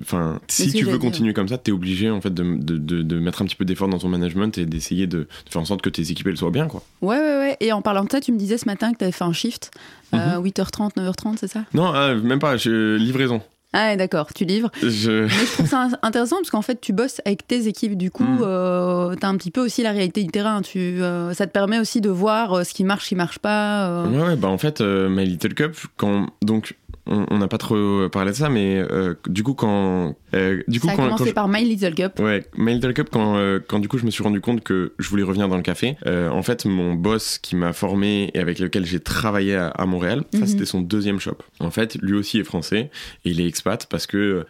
enfin, 0.02 0.40
si 0.48 0.72
tu 0.72 0.86
veux 0.86 0.98
continuer 0.98 1.34
comme 1.34 1.48
ça, 1.48 1.58
t'es 1.58 1.72
obligé 1.72 2.10
en 2.10 2.22
fait 2.22 2.34
de, 2.34 2.56
de, 2.56 2.78
de, 3.02 3.20
mettre 3.20 3.42
un 3.42 3.46
petit 3.46 3.56
peu 3.56 3.66
d'effort 3.66 3.90
dans 3.90 4.00
ton 4.00 4.08
management 4.10 4.58
et 4.58 4.66
d'essayer 4.66 5.06
de, 5.08 5.28
faire 5.50 5.62
en 5.62 5.66
sorte 5.66 5.82
que 5.82 5.90
tes 5.90 6.10
équipes 6.12 6.28
elles 6.28 6.38
soient 6.38 6.52
bien, 6.52 6.68
quoi. 6.68 6.82
Ouais, 7.02 7.18
ouais, 7.18 7.38
ouais. 7.38 7.58
Et 7.60 7.72
en 7.74 7.82
parlant 7.82 8.06
de 8.06 8.12
ça, 8.12 8.22
tu 8.22 8.32
me 8.32 8.38
disais 8.38 8.58
ce 8.58 8.66
matin 8.66 8.94
que 8.94 8.98
tu 9.00 9.04
avais 9.04 9.12
fait 9.12 9.26
un 9.26 9.34
shift. 9.34 9.72
Mhm. 10.14 10.20
euh, 10.20 10.40
8h30, 10.42 10.96
9h30, 10.96 11.36
c'est 11.38 11.48
ça? 11.50 11.66
Non, 11.74 11.94
euh, 11.94 12.20
même 12.22 12.40
pas, 12.40 12.56
je- 12.56 12.96
livraison. 12.96 13.42
Ah, 13.80 13.90
ouais, 13.90 13.96
d'accord, 13.98 14.34
tu 14.34 14.44
livres. 14.44 14.72
Je... 14.82 15.24
Mais 15.26 15.28
je 15.30 15.52
trouve 15.54 15.68
ça 15.68 15.90
intéressant 16.02 16.38
parce 16.38 16.50
qu'en 16.50 16.64
fait, 16.64 16.82
tu 16.82 16.94
bosses 16.94 17.22
avec 17.26 17.46
tes 17.48 17.68
équipes. 17.68 17.96
Du 17.96 18.10
coup, 18.10 18.24
Mm. 18.24 18.40
euh, 18.42 19.16
t'as 19.20 19.28
un 19.28 19.38
petit 19.38 19.52
peu 19.52 19.62
aussi 19.64 19.84
la 19.84 19.92
réalité 19.92 20.24
du 20.24 20.30
terrain. 20.32 20.64
Tu, 20.64 20.80
euh, 20.80 21.34
ça 21.36 21.46
te 21.46 21.52
permet 21.52 21.78
aussi 21.78 22.02
de 22.02 22.10
voir 22.10 22.54
euh, 22.54 22.64
ce 22.64 22.74
qui 22.74 22.84
marche, 22.84 23.04
ce 23.04 23.10
qui 23.10 23.16
marche 23.16 23.38
pas. 23.38 23.88
euh. 23.88 24.08
Ouais, 24.08 24.28
ouais, 24.30 24.36
bah 24.36 24.48
en 24.48 24.58
fait, 24.58 24.82
My 24.82 25.26
Little 25.26 25.54
Cup, 25.54 25.76
quand. 25.96 26.26
Donc, 26.42 26.76
on 27.08 27.38
n'a 27.38 27.48
pas 27.48 27.58
trop 27.58 28.10
parlé 28.10 28.32
de 28.32 28.36
ça, 28.36 28.50
mais 28.50 28.78
euh, 28.92 29.14
du 29.28 29.44
coup, 29.44 29.54
quand. 29.54 30.16
euh, 30.34 30.62
du 30.68 30.80
coup, 30.80 30.88
ça 30.88 30.94
a 30.94 30.96
quand, 30.96 31.04
quand 31.04 31.08
commencé 31.10 31.30
je- 31.30 31.34
par 31.34 31.48
My 31.48 31.64
Little 31.64 31.96
Cup. 31.96 32.20
Ouais, 32.20 32.44
My 32.58 32.74
Little 32.76 32.94
Cup, 32.94 33.10
quand, 33.12 33.38
euh, 33.38 33.60
quand 33.66 33.80
du 33.80 33.88
coup 33.88 33.98
je 33.98 34.06
me 34.06 34.12
suis 34.12 34.24
rendu 34.24 34.42
compte 34.42 34.64
que 34.64 34.94
je 35.00 35.10
voulais 35.10 35.24
revenir 35.24 35.48
dans 35.48 35.58
le 35.58 35.64
café, 35.64 35.96
en 36.06 36.42
fait, 36.44 36.66
mon 36.66 36.94
boss 36.94 37.38
qui 37.38 37.56
m'a 37.56 37.74
formé 37.74 38.32
et 38.34 38.40
avec 38.40 38.60
lequel 38.60 38.86
j'ai 38.86 39.00
travaillé 39.00 39.56
à, 39.56 39.68
à 39.68 39.86
Montréal, 39.86 40.24
ça 40.34 40.40
Mhm. 40.40 40.48
c'était 40.48 40.66
son 40.66 40.82
deuxième 40.82 41.20
shop. 41.20 41.38
En 41.60 41.72
fait, 41.72 41.96
lui 42.02 42.14
aussi 42.18 42.40
est 42.40 42.44
français 42.44 42.90
et 43.26 43.30
il 43.32 43.40
est 43.42 43.48
expat 43.48 43.86
parce 43.90 44.08
que 44.08 44.46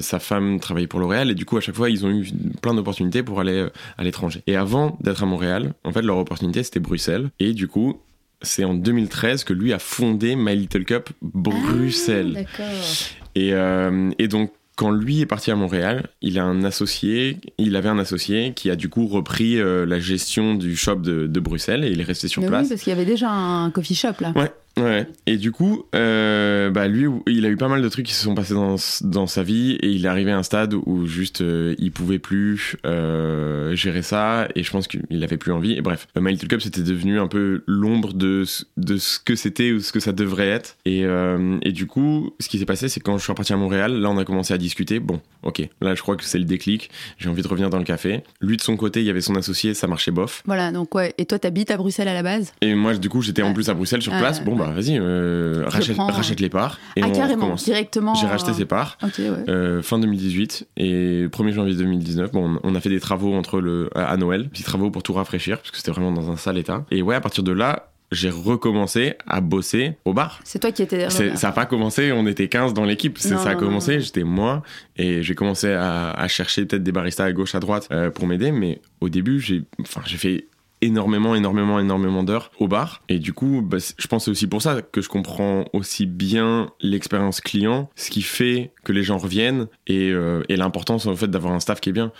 sa 0.00 0.18
femme 0.18 0.60
travaillait 0.60 0.86
pour 0.86 1.00
L'Oréal 1.00 1.30
et 1.30 1.34
du 1.34 1.44
coup, 1.44 1.56
à 1.56 1.60
chaque 1.60 1.74
fois, 1.76 1.90
ils 1.90 2.04
ont 2.06 2.10
eu 2.10 2.26
plein 2.60 2.74
d'opportunités 2.74 3.22
pour 3.22 3.40
aller 3.40 3.66
à 3.98 4.04
l'étranger. 4.04 4.42
Et 4.46 4.56
avant 4.56 4.96
d'être 5.00 5.22
à 5.22 5.26
Montréal, 5.26 5.74
en 5.84 5.92
fait, 5.92 6.02
leur 6.02 6.18
opportunité 6.18 6.62
c'était 6.62 6.80
Bruxelles 6.80 7.30
et 7.40 7.52
du 7.52 7.68
coup, 7.68 8.00
c'est 8.42 8.64
en 8.64 8.74
2013 8.74 9.44
que 9.44 9.52
lui 9.52 9.72
a 9.72 9.78
fondé 9.78 10.36
My 10.36 10.56
Little 10.56 10.84
Cup 10.84 11.10
Bruxelles. 11.22 12.46
Ah. 12.58 12.62
Et, 13.34 13.52
euh, 13.54 14.10
et 14.18 14.28
donc, 14.28 14.52
quand 14.76 14.90
lui 14.90 15.20
est 15.20 15.26
parti 15.26 15.50
à 15.50 15.54
Montréal, 15.54 16.08
il 16.22 16.38
a 16.38 16.44
un 16.44 16.64
associé, 16.64 17.38
il 17.58 17.76
avait 17.76 17.88
un 17.88 17.98
associé 17.98 18.52
qui 18.54 18.70
a 18.70 18.76
du 18.76 18.88
coup 18.88 19.06
repris 19.06 19.60
euh, 19.60 19.84
la 19.86 20.00
gestion 20.00 20.54
du 20.54 20.76
shop 20.76 20.96
de, 20.96 21.26
de 21.26 21.40
Bruxelles 21.40 21.84
et 21.84 21.90
il 21.90 22.00
est 22.00 22.04
resté 22.04 22.26
sur 22.26 22.42
Mais 22.42 22.48
place. 22.48 22.62
oui, 22.64 22.68
parce 22.70 22.82
qu'il 22.82 22.90
y 22.90 22.96
avait 22.96 23.04
déjà 23.04 23.30
un 23.30 23.70
coffee 23.70 23.94
shop 23.94 24.14
là. 24.20 24.32
Ouais, 24.34 24.50
ouais. 24.78 25.06
Et 25.26 25.36
du 25.36 25.52
coup, 25.52 25.84
euh, 25.94 26.70
bah 26.70 26.88
lui, 26.88 27.06
il 27.26 27.44
a 27.46 27.48
eu 27.48 27.56
pas 27.56 27.68
mal 27.68 27.82
de 27.82 27.88
trucs 27.88 28.06
qui 28.06 28.14
se 28.14 28.24
sont 28.24 28.34
passés 28.34 28.54
dans, 28.54 28.76
dans 29.02 29.26
sa 29.26 29.42
vie 29.42 29.72
et 29.80 29.88
il 29.88 30.04
est 30.04 30.08
arrivé 30.08 30.30
à 30.32 30.38
un 30.38 30.42
stade 30.42 30.74
où 30.74 31.06
juste 31.06 31.40
euh, 31.40 31.74
il 31.78 31.92
pouvait 31.92 32.18
plus 32.18 32.76
euh, 32.86 33.74
gérer 33.74 34.02
ça 34.02 34.48
et 34.54 34.62
je 34.62 34.70
pense 34.70 34.88
qu'il 34.88 35.22
avait 35.24 35.36
plus 35.36 35.52
envie. 35.52 35.72
Et 35.72 35.80
bref, 35.80 36.06
My 36.18 36.32
Little 36.32 36.48
Cup 36.48 36.62
c'était 36.62 36.82
devenu 36.82 37.18
un 37.18 37.26
peu 37.28 37.62
l'ombre 37.66 38.12
de, 38.14 38.44
ce- 38.44 38.64
de 38.76 38.96
ce 38.96 39.18
que 39.18 39.34
c'était 39.34 39.72
ou 39.72 39.80
ce 39.80 39.92
que 39.92 40.00
ça 40.00 40.12
devrait 40.12 40.48
être. 40.48 40.76
Et, 40.84 41.04
euh, 41.04 41.58
et 41.62 41.72
du 41.72 41.86
coup, 41.86 42.30
ce 42.40 42.48
qui 42.48 42.58
s'est 42.58 42.66
passé, 42.66 42.88
c'est 42.88 43.00
quand 43.00 43.18
je 43.18 43.22
suis 43.22 43.32
reparti 43.32 43.52
à 43.52 43.56
Montréal, 43.56 43.92
là 44.00 44.10
on 44.10 44.18
a 44.18 44.24
commencé 44.24 44.54
à 44.54 44.58
discuter. 44.58 45.00
Bon, 45.00 45.20
ok, 45.42 45.68
là 45.80 45.94
je 45.94 46.02
crois 46.02 46.16
que 46.16 46.24
c'est 46.24 46.38
le 46.38 46.44
déclic. 46.44 46.90
J'ai 47.18 47.28
envie 47.28 47.42
de 47.42 47.48
revenir 47.48 47.70
dans 47.70 47.78
le 47.78 47.84
café. 47.84 48.22
Lui 48.40 48.56
de 48.56 48.62
son 48.62 48.76
côté, 48.76 49.00
il 49.00 49.06
y 49.06 49.10
avait 49.10 49.20
son 49.20 49.34
associé, 49.36 49.74
ça 49.74 49.86
marchait 49.86 50.10
bof. 50.10 50.42
Voilà, 50.46 50.72
donc 50.72 50.94
ouais. 50.94 51.14
Et 51.18 51.26
toi, 51.26 51.38
t'habites 51.38 51.70
à 51.70 51.76
Bruxelles 51.76 52.08
à 52.08 52.14
la 52.14 52.22
base? 52.22 52.52
Et 52.60 52.74
moi, 52.74 52.94
du 52.94 53.08
coup, 53.08 53.22
j'étais 53.22 53.42
en 53.42 53.52
plus 53.52 53.68
à 53.68 53.74
Bruxelles 53.74 54.02
sur 54.02 54.12
Ouais, 54.12 54.18
place. 54.18 54.44
Bon, 54.44 54.56
bah, 54.56 54.61
vas-y, 54.70 54.98
euh, 54.98 55.64
rachète, 55.66 55.96
prends, 55.96 56.06
rachète 56.06 56.40
les 56.40 56.48
parts. 56.48 56.78
Et 56.96 57.02
Ah, 57.02 57.06
on 57.08 57.12
carrément, 57.12 57.42
recommence. 57.42 57.64
directement. 57.64 58.14
J'ai 58.14 58.26
racheté 58.26 58.50
euh, 58.50 58.54
ses 58.54 58.64
parts. 58.64 58.96
Ok, 59.02 59.14
ouais. 59.18 59.28
euh, 59.48 59.82
fin 59.82 59.98
2018 59.98 60.68
et 60.76 61.26
1er 61.28 61.52
janvier 61.52 61.74
2019 61.74 62.32
bon 62.32 62.58
on 62.62 62.74
a 62.74 62.80
fait 62.80 62.88
des 62.90 63.00
travaux 63.00 63.34
entre 63.34 63.60
le 63.60 63.90
à 63.94 64.16
Noël 64.16 64.48
petits 64.48 64.62
travaux 64.62 64.90
pour 64.90 65.02
tout 65.02 65.12
rafraîchir 65.12 65.58
parce 65.58 65.70
que 65.70 65.76
c'était 65.76 65.90
vraiment 65.90 66.12
dans 66.12 66.30
un 66.30 66.36
sale 66.36 66.58
état 66.58 66.84
et 66.90 67.02
ouais 67.02 67.14
à 67.14 67.20
partir 67.20 67.42
de 67.44 67.52
là 67.52 67.88
j'ai 68.10 68.28
recommencé 68.28 69.14
à 69.26 69.40
bosser 69.40 69.96
au 70.04 70.12
bar 70.12 70.40
C'est 70.44 70.58
toi 70.58 70.70
qui 70.70 70.82
étais. 70.82 71.08
c'est- 71.08 71.34
ça 71.36 71.46
n'a 71.46 71.52
pas 71.54 71.64
commencé, 71.64 72.12
on 72.12 72.26
était 72.26 72.46
15 72.48 72.74
dans 72.74 72.84
l'équipe. 72.84 73.16
Ça 73.16 73.40
a 73.40 73.54
non, 73.54 73.58
commencé, 73.60 74.00
j'étais 74.00 74.22
moi, 74.22 74.62
et 74.98 75.22
j'ai 75.22 75.34
commencé 75.34 75.72
à, 75.72 76.10
à 76.10 76.28
chercher 76.28 76.66
peut-être 76.66 76.82
des 76.82 76.92
baristas 76.92 77.24
à 77.24 77.32
gauche, 77.32 77.54
à 77.54 77.60
droite 77.60 77.88
euh, 77.90 78.10
pour 78.10 78.26
m'aider. 78.26 78.52
Mais 78.52 78.82
au 79.00 79.08
début, 79.08 79.40
j'ai 79.40 79.64
fait 80.18 80.44
énormément, 80.82 81.34
énormément, 81.34 81.80
énormément 81.80 82.22
d'heures 82.22 82.50
au 82.58 82.68
bar. 82.68 83.02
Et 83.08 83.18
du 83.18 83.32
coup, 83.32 83.62
bah, 83.62 83.78
je 83.96 84.06
pense 84.06 84.24
c'est 84.24 84.30
aussi 84.30 84.46
pour 84.46 84.60
ça 84.62 84.82
que 84.82 85.00
je 85.00 85.08
comprends 85.08 85.64
aussi 85.72 86.06
bien 86.06 86.70
l'expérience 86.80 87.40
client, 87.40 87.90
ce 87.96 88.10
qui 88.10 88.22
fait 88.22 88.72
que 88.84 88.92
les 88.92 89.02
gens 89.02 89.18
reviennent 89.18 89.66
et, 89.86 90.10
euh, 90.10 90.42
l'importance 90.48 91.06
en 91.06 91.16
fait 91.16 91.28
d'avoir 91.28 91.54
un 91.54 91.60
staff 91.60 91.80
qui 91.80 91.88
est 91.88 91.92
bien. 91.92 92.12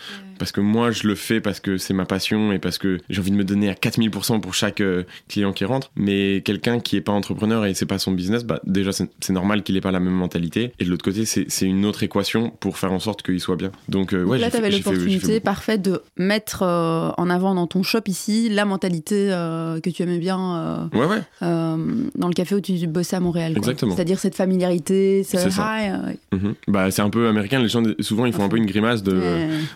Parce 0.42 0.50
que 0.50 0.60
moi, 0.60 0.90
je 0.90 1.06
le 1.06 1.14
fais 1.14 1.40
parce 1.40 1.60
que 1.60 1.78
c'est 1.78 1.94
ma 1.94 2.04
passion 2.04 2.50
et 2.50 2.58
parce 2.58 2.76
que 2.76 2.98
j'ai 3.08 3.20
envie 3.20 3.30
de 3.30 3.36
me 3.36 3.44
donner 3.44 3.68
à 3.70 3.74
4000% 3.74 4.40
pour 4.40 4.54
chaque 4.54 4.80
euh, 4.80 5.04
client 5.28 5.52
qui 5.52 5.64
rentre. 5.64 5.92
Mais 5.94 6.42
quelqu'un 6.44 6.80
qui 6.80 6.96
est 6.96 7.00
pas 7.00 7.12
entrepreneur 7.12 7.64
et 7.64 7.74
c'est 7.74 7.86
pas 7.86 8.00
son 8.00 8.10
business, 8.10 8.42
bah, 8.42 8.58
déjà, 8.66 8.90
c'est 8.90 9.30
normal 9.30 9.62
qu'il 9.62 9.76
ait 9.76 9.80
pas 9.80 9.92
la 9.92 10.00
même 10.00 10.14
mentalité. 10.14 10.72
Et 10.80 10.84
de 10.84 10.90
l'autre 10.90 11.04
côté, 11.04 11.26
c'est 11.26 11.64
une 11.64 11.86
autre 11.86 12.02
équation 12.02 12.50
pour 12.58 12.76
faire 12.76 12.92
en 12.92 12.98
sorte 12.98 13.22
qu'il 13.22 13.38
soit 13.38 13.54
bien. 13.54 13.70
Donc, 13.88 14.14
euh, 14.14 14.24
ouais, 14.24 14.38
là, 14.38 14.50
tu 14.50 14.56
avais 14.56 14.70
l'opportunité 14.70 15.38
parfaite 15.38 15.80
de 15.80 16.02
mettre 16.16 16.64
euh, 16.64 17.10
en 17.16 17.30
avant 17.30 17.54
dans 17.54 17.68
ton 17.68 17.84
shop 17.84 18.00
ici 18.08 18.48
la 18.48 18.64
mentalité 18.64 19.28
euh, 19.30 19.78
que 19.78 19.90
tu 19.90 20.02
aimais 20.02 20.18
bien 20.18 20.90
Ouais, 20.92 21.06
ouais. 21.06 21.22
dans 21.40 22.26
le 22.26 22.34
café 22.34 22.56
où 22.56 22.60
tu 22.60 22.84
bossais 22.88 23.14
à 23.14 23.20
Montréal. 23.20 23.54
Exactement. 23.56 23.94
C'est-à-dire 23.94 24.18
cette 24.18 24.34
familiarité, 24.34 25.22
ce 25.22 25.36
C'est 25.38 25.60
euh, 25.60 26.12
Mhm. 26.32 26.54
Bah, 26.66 26.90
c'est 26.90 27.02
un 27.02 27.10
peu 27.10 27.28
américain. 27.28 27.60
Les 27.60 27.68
gens, 27.68 27.82
souvent, 28.00 28.26
ils 28.26 28.32
font 28.32 28.42
un 28.42 28.48
peu 28.48 28.56
une 28.56 28.66
grimace 28.66 29.04
de. 29.04 29.20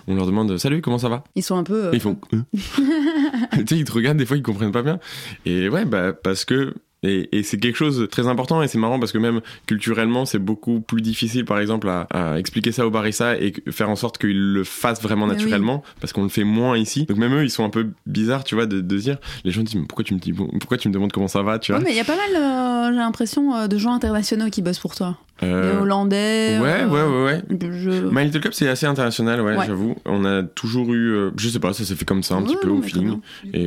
On 0.08 0.14
leur 0.14 0.26
demande 0.26 0.55
Salut, 0.58 0.80
comment 0.82 0.98
ça 0.98 1.08
va? 1.08 1.24
Ils 1.34 1.42
sont 1.42 1.56
un 1.56 1.64
peu. 1.64 1.86
euh, 1.86 1.90
Ils 1.92 2.00
font. 2.00 2.18
Hein 2.32 2.44
tu 2.54 3.66
sais, 3.68 3.78
ils 3.78 3.84
te 3.84 3.92
regardent, 3.92 4.18
des 4.18 4.26
fois, 4.26 4.36
ils 4.36 4.42
comprennent 4.42 4.72
pas 4.72 4.82
bien. 4.82 4.98
Et 5.44 5.68
ouais, 5.68 5.84
bah, 5.84 6.12
parce 6.12 6.44
que. 6.44 6.74
Et, 7.06 7.28
et 7.32 7.42
c'est 7.42 7.58
quelque 7.58 7.76
chose 7.76 7.98
de 8.00 8.06
très 8.06 8.26
important 8.26 8.62
et 8.62 8.68
c'est 8.68 8.78
marrant 8.78 8.98
parce 8.98 9.12
que 9.12 9.18
même 9.18 9.40
culturellement 9.66 10.24
c'est 10.24 10.38
beaucoup 10.38 10.80
plus 10.80 11.00
difficile 11.02 11.44
par 11.44 11.58
exemple 11.60 11.88
à, 11.88 12.02
à 12.10 12.38
expliquer 12.38 12.72
ça 12.72 12.86
aux 12.86 12.90
baristas 12.90 13.36
et 13.36 13.52
faire 13.70 13.88
en 13.90 13.96
sorte 13.96 14.18
qu'ils 14.18 14.52
le 14.52 14.64
fassent 14.64 15.00
vraiment 15.02 15.26
oui. 15.26 15.32
naturellement 15.32 15.82
parce 16.00 16.12
qu'on 16.12 16.22
le 16.24 16.28
fait 16.28 16.44
moins 16.44 16.76
ici 16.76 17.04
donc 17.06 17.18
même 17.18 17.34
eux 17.34 17.44
ils 17.44 17.50
sont 17.50 17.64
un 17.64 17.70
peu 17.70 17.88
bizarres 18.06 18.44
tu 18.44 18.54
vois 18.56 18.66
de, 18.66 18.80
de 18.80 18.96
dire 18.98 19.18
les 19.44 19.50
gens 19.52 19.62
disent 19.62 19.76
mais 19.76 19.86
pourquoi 19.86 20.04
tu 20.04 20.14
me 20.14 20.18
dis 20.18 20.32
pourquoi 20.32 20.76
tu 20.78 20.88
me 20.88 20.92
demandes 20.94 21.12
comment 21.12 21.28
ça 21.28 21.42
va 21.42 21.58
tu 21.58 21.72
Ouais, 21.72 21.78
vois 21.78 21.84
mais 21.86 21.92
il 21.94 21.96
y 21.96 22.00
a 22.00 22.04
pas 22.04 22.16
mal, 22.16 22.36
euh, 22.42 22.90
j'ai 22.92 22.98
l'impression, 22.98 23.54
euh, 23.54 23.66
de 23.68 23.78
gens 23.78 23.92
internationaux 23.92 24.48
qui 24.50 24.62
bossent 24.62 24.78
pour 24.78 24.94
toi. 24.94 25.16
Euh, 25.42 25.72
Les 25.74 25.78
Hollandais. 25.78 26.58
ouais 26.60 26.82
euh, 26.82 26.88
ouais 26.88 27.02
ouais 27.02 27.24
ouais 27.24 27.70
Je... 27.72 27.90
My 28.10 28.24
Little 28.24 28.40
Cup 28.40 28.54
c'est 28.54 28.68
assez 28.68 28.86
international 28.86 29.40
ouais, 29.42 29.56
Ouais. 29.56 29.66
j'avoue 29.66 29.94
on 30.06 30.24
a 30.24 30.42
toujours 30.42 30.92
eu 30.94 31.30
je 31.36 31.48
sais 31.48 31.58
pas 31.60 31.72
ça 31.74 31.84
s'est 31.84 31.94
fait 31.94 32.04
comme 32.06 32.22
ça 32.22 32.34
un 32.36 32.38
Ouais, 32.38 32.44
petit 32.46 32.56
peu 32.62 32.68
au 32.70 32.80
feeling 32.82 33.18
et 33.52 33.66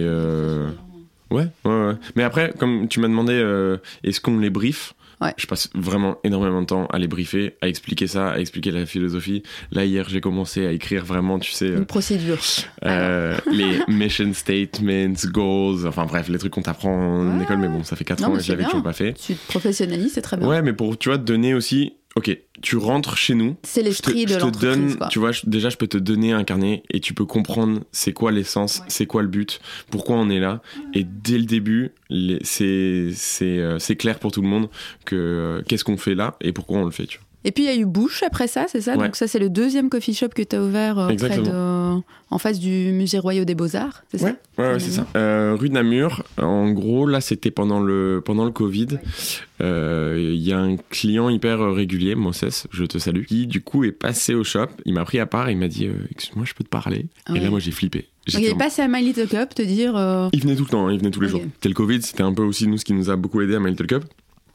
Ouais, 1.32 1.48
ouais, 1.65 1.72
ouais. 1.88 1.94
Mais 2.15 2.24
après, 2.24 2.54
comme 2.58 2.88
tu 2.88 3.00
m'as 3.00 3.08
demandé, 3.08 3.34
euh, 3.34 3.78
est-ce 4.04 4.20
qu'on 4.22 4.39
les 4.39 4.50
brief 4.50 4.94
Ouais. 5.22 5.34
Je 5.36 5.48
passe 5.48 5.70
vraiment 5.76 6.15
énormément 6.24 6.62
de 6.62 6.65
temps 6.68 6.86
à 6.86 6.98
les 6.98 7.08
briefer, 7.10 7.58
à 7.62 7.68
expliquer 7.68 8.08
ça, 8.08 8.30
à 8.32 8.39
expliquer 8.39 8.72
la 8.72 8.86
philosophie. 8.86 9.44
Là, 9.74 9.84
hier, 9.84 10.08
j'ai 10.08 10.22
commencé 10.22 10.65
à 10.65 10.72
écrire 10.72 11.04
vraiment, 11.04 11.39
tu 11.39 11.52
sais, 11.52 11.65
euh, 11.72 11.78
Une 11.80 11.86
procédure. 11.86 12.38
euh, 12.86 13.38
les 13.52 13.80
mission 13.94 14.32
statements, 14.34 15.13
goals, 15.26 15.86
enfin 15.88 16.06
bref, 16.06 16.30
les 16.30 16.38
trucs 16.38 16.54
qu'on 16.54 16.62
t'apprend 16.62 16.94
en 16.96 17.38
Ouais. 17.38 17.44
école, 17.44 17.58
mais 17.58 17.68
bon, 17.68 17.84
ça 17.84 17.98
fait 17.98 18.06
4 18.06 18.22
Non, 18.22 18.28
ans 18.30 18.38
et 18.38 18.42
je 18.42 18.50
l'avais 18.50 18.63
toujours 18.63 18.82
pas 18.82 18.94
fait. 18.94 19.12
Tu 19.13 19.36
te 19.36 19.48
professionnalises, 19.48 20.13
c'est 20.13 20.22
très 20.22 20.38
bien. 20.38 20.48
Ouais, 20.48 20.62
mais 20.62 20.72
pour, 20.72 20.98
tu 20.98 21.10
vois, 21.10 21.18
te 21.18 21.24
donner 21.24 21.54
aussi, 21.54 21.92
ok, 22.19 22.38
tu 22.62 22.77
rentres 22.77 23.17
chez 23.17 23.34
nous, 23.34 23.55
C'est 23.63 23.82
l'esprit 23.82 24.21
je 24.27 24.34
de 24.34 24.39
te 24.39 24.43
l'entreprise. 24.45 24.62
donne, 24.77 24.95
quoi. 24.97 25.08
tu 25.08 25.19
vois, 25.19 25.32
je- 25.32 25.41
déjà 25.47 25.69
je 25.69 25.77
peux 25.77 25.88
te 25.88 25.97
donner 25.97 26.32
un 26.34 26.43
carnet 26.43 26.84
et 26.91 26.99
tu 26.99 27.13
peux 27.13 27.25
comprendre 27.25 27.79
c'est 27.91 28.13
quoi 28.13 28.32
l'essence, 28.32 28.79
Ouais. 28.79 28.86
c'est 28.89 29.05
quoi 29.05 29.21
le 29.21 29.27
but, 29.29 29.60
pourquoi 29.89 30.15
on 30.17 30.29
est 30.29 30.39
là. 30.39 30.62
Et 30.93 31.03
dès 31.05 31.38
le 31.38 31.45
début, 31.45 31.91
c'est 32.43 33.13
euh, 33.41 33.79
c'est 33.79 33.95
clair 33.95 34.19
pour 34.19 34.32
tout 34.32 34.41
le 34.41 34.47
monde 34.47 34.69
que 35.05 35.15
euh, 35.15 35.62
qu'est-ce 35.67 35.84
qu'on 35.84 35.97
fait 35.97 36.15
là 36.15 36.36
et 36.41 36.51
pourquoi 36.53 36.79
on 36.79 36.86
le 36.86 36.91
fait. 36.91 37.05
Tu 37.05 37.17
vois. 37.19 37.25
Et 37.45 37.52
puis 37.52 37.63
il 37.63 37.67
y 37.67 37.69
a 37.69 37.75
eu 37.75 37.86
Bush 37.86 38.23
après 38.23 38.47
ça, 38.47 38.65
c'est 38.67 38.82
ça? 38.82 38.95
Ouais. 38.97 39.06
Donc 39.06 39.15
ça 39.15 39.28
c'est 39.28 39.39
le 39.39 39.49
deuxième 39.49 39.89
coffee 39.89 40.13
shop 40.13 40.30
que 40.36 40.41
tu 40.41 40.56
as 40.56 40.62
ouvert 40.63 40.99
euh, 40.99 41.15
près 41.15 41.39
en 42.32 42.38
face 42.38 42.60
du 42.60 42.91
musée 42.91 43.17
Royaux 43.17 43.45
des 43.45 43.56
Beaux-Arts, 43.56 44.04
c'est 44.13 44.21
Ouais, 44.21 44.36
ça 44.56 44.63
ouais, 44.63 44.80
c'est 44.80 44.91
ça. 44.91 45.08
Euh, 45.15 45.56
rue 45.60 45.69
de 45.69 45.73
Namur, 45.73 46.23
en 46.38 46.69
gros, 46.71 47.08
là, 47.08 47.21
c'était 47.21 47.49
pendant 47.49 47.80
le, 47.80 48.21
pendant 48.23 48.45
le 48.45 48.52
Covid. 48.52 48.99
Euh, 49.62 50.15
Il 50.36 50.39
y 50.41 50.54
a 50.54 50.60
un 50.60 50.78
client 50.78 51.30
hyper 51.30 51.60
régulier, 51.73 52.13
Moses, 52.13 52.67
je 52.69 52.86
te 52.86 52.99
salue, 52.99 53.23
qui 53.23 53.47
du 53.47 53.62
coup 53.62 53.84
est 53.84 53.91
passé 53.91 54.36
au 54.36 54.43
shop. 54.43 54.67
Il 54.86 54.93
m'a 54.93 55.06
pris 55.06 55.19
à 55.19 55.25
part 55.25 55.49
et 55.49 55.54
il 55.54 55.58
m'a 55.58 55.67
dit 55.67 55.89
Excuse-moi, 56.12 56.45
je 56.45 56.54
peux 56.54 56.63
te 56.63 56.69
parler? 56.69 57.08
Et 57.34 57.39
là, 57.39 57.49
moi, 57.49 57.60
j'ai 57.60 57.71
flippé. 57.71 58.08
Donc, 58.32 58.43
il 58.43 58.47
est 58.49 58.58
passé 58.58 58.84
à 58.84 58.88
My 58.88 59.04
Little 59.04 59.28
Cup 59.28 59.56
te 59.56 59.63
dire. 59.63 59.93
Il 60.32 60.41
venait 60.41 60.56
tout 60.56 60.65
le 60.65 60.69
temps, 60.69 60.88
hein, 60.88 60.91
il 60.93 60.99
venait 60.99 61.12
tous 61.12 61.21
les 61.21 61.30
jours. 61.30 61.41
C'était 61.56 61.69
le 61.69 61.75
Covid, 61.75 62.02
c'était 62.04 62.21
un 62.23 62.34
peu 62.34 62.43
aussi 62.43 62.67
nous 62.67 62.78
ce 62.78 62.86
qui 62.86 62.93
nous 62.93 63.10
a 63.10 63.15
beaucoup 63.15 63.41
aidé 63.41 63.56
à 63.56 63.60
My 63.60 63.71
Little 63.71 63.88
Cup. 63.88 64.04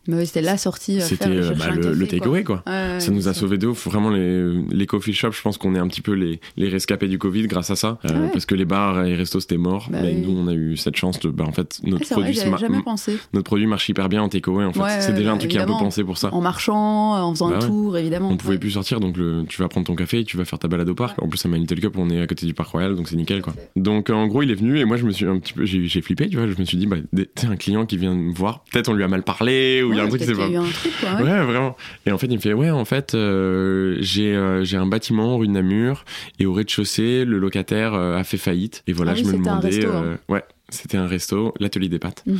Mais 0.07 0.27
c'était 0.27 0.43
la 0.43 0.57
sortie. 0.59 0.99
euh, 1.01 1.05
C'était 1.05 1.29
euh, 1.29 1.55
chercher 1.55 1.69
bah, 1.71 1.75
le, 1.75 1.93
le 1.95 2.07
quoi. 2.07 2.19
takeaway, 2.19 2.45
quoi. 2.45 2.63
Ouais, 2.67 2.73
ouais, 2.73 3.01
Ça 3.01 3.11
nous 3.11 3.29
a 3.29 3.35
sauvé 3.35 3.59
de 3.59 3.67
ouf. 3.67 3.87
Vraiment, 3.87 4.11
les, 4.11 4.53
les 4.71 4.87
coffee 4.87 5.13
shops, 5.15 5.33
je 5.37 5.43
pense 5.43 5.57
qu'on 5.59 5.75
est 5.75 5.79
un 5.79 5.89
petit 5.89 6.01
peu 6.03 6.13
les, 6.13 6.41
les 6.57 6.69
rescapés 6.69 7.09
du 7.09 7.19
Covid 7.19 7.47
grâce 7.47 7.71
à 7.71 7.77
ça. 7.77 7.99
Euh, 8.05 8.09
Ah 8.15 8.21
ouais. 8.21 8.29
Parce 8.33 8.47
que 8.47 8.55
les 8.55 8.65
bars 8.65 9.05
et 9.05 9.11
les 9.11 9.15
restos, 9.17 9.41
c'était 9.41 9.57
mort. 9.57 9.89
Bah 9.91 9.99
mais 10.03 10.13
oui. 10.15 10.23
nous, 10.27 10.39
on 10.39 10.47
a 10.49 10.53
eu 10.55 10.77
cette 10.77 10.97
chance 10.97 11.19
de. 11.21 11.31
Bah, 11.31 11.45
en 11.47 11.53
fait, 11.53 11.81
notre, 11.85 12.05
Ah, 12.11 12.15
vrai, 12.17 12.33
produit, 12.33 12.69
ma- 12.71 12.83
pensé. 12.83 13.19
notre 13.33 13.45
produit 13.45 13.67
marche 13.67 13.89
hyper 13.89 14.09
bien 14.09 14.23
en 14.23 14.29
takeaway. 14.29 14.65
En 14.65 14.73
fait, 14.73 14.81
Ouais, 14.81 15.01
c'est 15.01 15.15
déjà 15.15 15.33
un 15.33 15.39
truc 15.39 15.51
qui 15.51 15.57
est 15.57 15.61
un 15.61 15.67
peu 15.67 15.73
pensé 15.73 16.05
pour 16.05 16.19
ça. 16.19 16.33
En 16.35 16.41
marchant, 16.41 17.15
en 17.23 17.33
faisant 17.33 17.49
Bah 17.51 17.57
un 17.63 17.67
tour, 17.67 17.97
évidemment. 17.97 18.29
On 18.31 18.37
pouvait 18.37 18.59
plus 18.59 18.73
sortir, 18.73 19.01
donc 19.01 19.17
le, 19.17 19.45
tu 19.49 19.61
vas 19.63 19.69
prendre 19.69 19.87
ton 19.87 19.95
café 19.95 20.21
et 20.21 20.25
tu 20.25 20.37
vas 20.37 20.45
faire 20.45 20.59
ta 20.59 20.69
balade 20.69 20.89
au 20.89 20.95
parc. 20.95 21.23
En 21.23 21.29
plus, 21.29 21.45
à 21.45 21.49
My 21.49 21.59
Little 21.59 21.81
Cup, 21.81 21.95
on 21.97 22.11
est 22.11 22.21
à 22.21 22.27
côté 22.27 22.47
du 22.47 22.55
parc 22.55 22.71
royal, 22.71 22.95
donc 22.95 23.09
c'est 23.09 23.17
nickel, 23.17 23.41
quoi. 23.43 23.55
Donc, 23.77 24.11
en 24.11 24.27
gros, 24.27 24.43
il 24.43 24.51
est 24.51 24.55
venu 24.55 24.79
et 24.79 24.85
moi, 24.85 24.97
je 24.97 25.05
me 25.07 25.11
suis 25.13 25.27
un 25.27 25.39
petit 25.39 25.53
peu, 25.53 25.65
j'ai 25.65 26.03
flippé, 26.03 26.29
tu 26.29 26.37
vois. 26.37 26.47
Je 26.47 26.55
me 26.59 26.65
suis 26.65 26.77
dit, 26.77 26.87
bah, 26.87 26.97
c'est 27.37 27.47
un 27.47 27.57
client 27.57 27.87
qui 27.87 27.97
vient 27.97 28.15
me 28.15 28.33
voir. 28.35 28.65
Peut-être 28.71 28.89
on 28.89 28.95
lui 28.95 29.05
a 29.05 29.09
mal 29.09 29.23
parlé 29.23 29.83
ou 29.83 29.94
il 29.95 29.99
y 29.99 30.01
a 30.01 30.05
un 30.05 30.09
truc 30.09 30.21
qui 30.21 30.27
s'est 30.27 30.35
pas. 30.35 30.45
un 30.47 30.63
truc, 30.71 30.93
quoi. 31.01 31.13
Ouais. 31.15 31.23
ouais. 31.23 31.45
vraiment. 31.45 31.77
Et 32.07 32.13
en 32.13 32.19
fait, 32.19 32.27
il 32.27 32.37
me 32.37 32.41
fait 32.41 32.53
Ouais, 32.53 32.71
en 32.71 32.85
fait, 32.85 33.15
euh, 33.15 33.97
j'ai 34.01 34.35
euh, 34.35 34.65
un 34.75 34.87
bâtiment 34.87 35.39
rue 35.39 35.47
de 35.47 35.53
Namur 35.53 36.05
et 36.39 36.47
au 36.47 36.53
rez-de-chaussée, 36.53 37.25
le 37.25 37.39
locataire 37.39 37.95
euh, 37.95 38.17
a 38.17 38.25
fait 38.25 38.37
faillite. 38.37 38.83
Et 38.87 38.93
voilà, 38.93 39.13
Ah 39.13 39.15
oui, 39.17 39.23
je 39.25 39.29
me 39.31 39.35
un 39.35 39.39
demandais. 39.39 39.69
resto, 39.69 39.89
euh, 39.89 40.17
Ouais, 40.29 40.43
C'était 40.75 40.97
un 40.99 41.07
resto, 41.07 41.55
l'atelier 41.61 41.89
des 41.89 41.99
pâtes. 41.99 42.23
Mhm. 42.27 42.37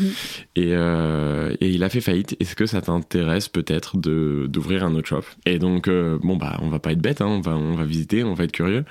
Et, 0.57 0.69
euh, 0.73 1.55
et 1.61 1.71
il 1.71 1.83
a 1.85 1.89
fait 1.89 2.01
faillite. 2.01 2.37
Est-ce 2.41 2.55
que 2.57 2.67
ça 2.67 2.81
t'intéresse 2.83 3.49
peut-être 3.49 3.97
de 3.97 4.47
d'ouvrir 4.49 4.85
un 4.85 4.95
autre 4.95 5.09
shop? 5.09 5.23
Et 5.47 5.59
donc, 5.59 5.89
euh, 5.89 6.19
bon, 6.23 6.37
bah, 6.37 6.59
on 6.63 6.69
va 6.69 6.79
pas 6.79 6.93
être 6.93 7.01
bête, 7.01 7.21
hein, 7.21 7.27
on, 7.27 7.41
va, 7.41 7.57
on 7.57 7.75
va 7.75 7.85
visiter, 7.85 8.25
on 8.25 8.35
va 8.35 8.45
être 8.45 8.53
curieux. 8.53 8.85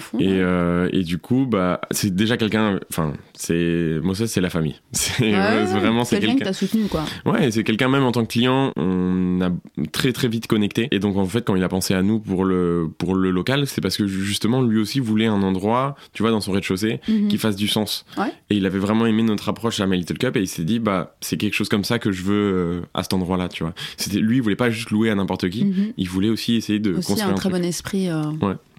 Fond, 0.00 0.18
Et, 0.18 0.26
ouais. 0.26 0.32
euh, 0.40 0.88
et 0.92 1.02
du 1.02 1.18
coup, 1.18 1.46
bah, 1.46 1.80
c'est 1.90 2.14
déjà 2.14 2.36
quelqu'un. 2.36 2.80
Enfin, 2.90 3.12
c'est. 3.34 3.98
Moi, 4.02 4.14
ça, 4.14 4.26
c'est 4.26 4.40
la 4.40 4.50
famille. 4.50 4.76
C'est 4.92 5.24
Ouais, 5.26 5.32
ouais, 5.32 5.64
vraiment, 5.64 6.04
c'est 6.04 6.16
quelqu'un 6.18 6.34
que 6.34 6.38
quelqu'un. 6.38 6.50
t'as 6.50 6.52
soutenu, 6.52 6.84
quoi. 6.88 7.04
Ouais, 7.24 7.50
c'est 7.50 7.64
quelqu'un 7.64 7.88
même 7.88 8.02
en 8.04 8.12
tant 8.12 8.22
que 8.24 8.32
client, 8.32 8.72
on 8.76 9.40
a 9.40 9.50
très 9.92 10.12
très 10.12 10.28
vite 10.28 10.46
connecté. 10.46 10.88
Et 10.90 10.98
donc 10.98 11.16
en 11.16 11.26
fait, 11.26 11.44
quand 11.44 11.54
il 11.56 11.62
a 11.62 11.68
pensé 11.68 11.94
à 11.94 12.02
nous 12.02 12.18
pour 12.20 12.44
le 12.44 12.88
pour 12.98 13.14
le 13.14 13.30
local, 13.30 13.66
c'est 13.66 13.80
parce 13.80 13.96
que 13.96 14.06
justement 14.06 14.62
lui 14.62 14.78
aussi 14.80 15.00
voulait 15.00 15.26
un 15.26 15.42
endroit, 15.42 15.96
tu 16.12 16.22
vois, 16.22 16.30
dans 16.30 16.40
son 16.40 16.52
rez-de-chaussée, 16.52 17.00
Mhm. 17.08 17.28
qui 17.28 17.38
fasse 17.38 17.56
du 17.56 17.68
sens. 17.68 18.04
Ouais. 18.16 18.32
Et 18.50 18.56
il 18.56 18.66
avait 18.66 18.78
vraiment 18.86 19.04
aimé 19.06 19.22
notre 19.22 19.48
approche 19.48 19.80
à 19.80 19.86
My 19.86 19.98
Little 19.98 20.18
Cup 20.18 20.36
et 20.36 20.40
il 20.40 20.48
s'est 20.48 20.64
dit 20.64 20.78
bah 20.78 21.14
c'est 21.20 21.36
quelque 21.36 21.54
chose 21.54 21.68
comme 21.68 21.84
ça 21.84 21.98
que 21.98 22.12
je 22.12 22.22
veux 22.22 22.34
euh, 22.34 22.80
à 22.94 23.02
cet 23.02 23.12
endroit-là, 23.12 23.48
tu 23.48 23.62
vois. 23.64 23.74
C'était 23.96 24.18
lui, 24.18 24.36
il 24.36 24.42
voulait 24.42 24.56
pas 24.56 24.70
juste 24.70 24.90
louer 24.90 25.10
à 25.10 25.14
n'importe 25.14 25.50
qui. 25.50 25.64
Mhm. 25.66 25.92
Il 25.96 26.08
voulait 26.08 26.30
aussi 26.30 26.54
essayer 26.54 26.78
de 26.78 26.94
Aussi 26.94 27.08
construire 27.08 27.28
un 27.28 27.32
un 27.32 27.34
très 27.34 27.50
truc. 27.50 27.60
bon 27.60 27.68
esprit. 27.68 28.08
euh, 28.08 28.22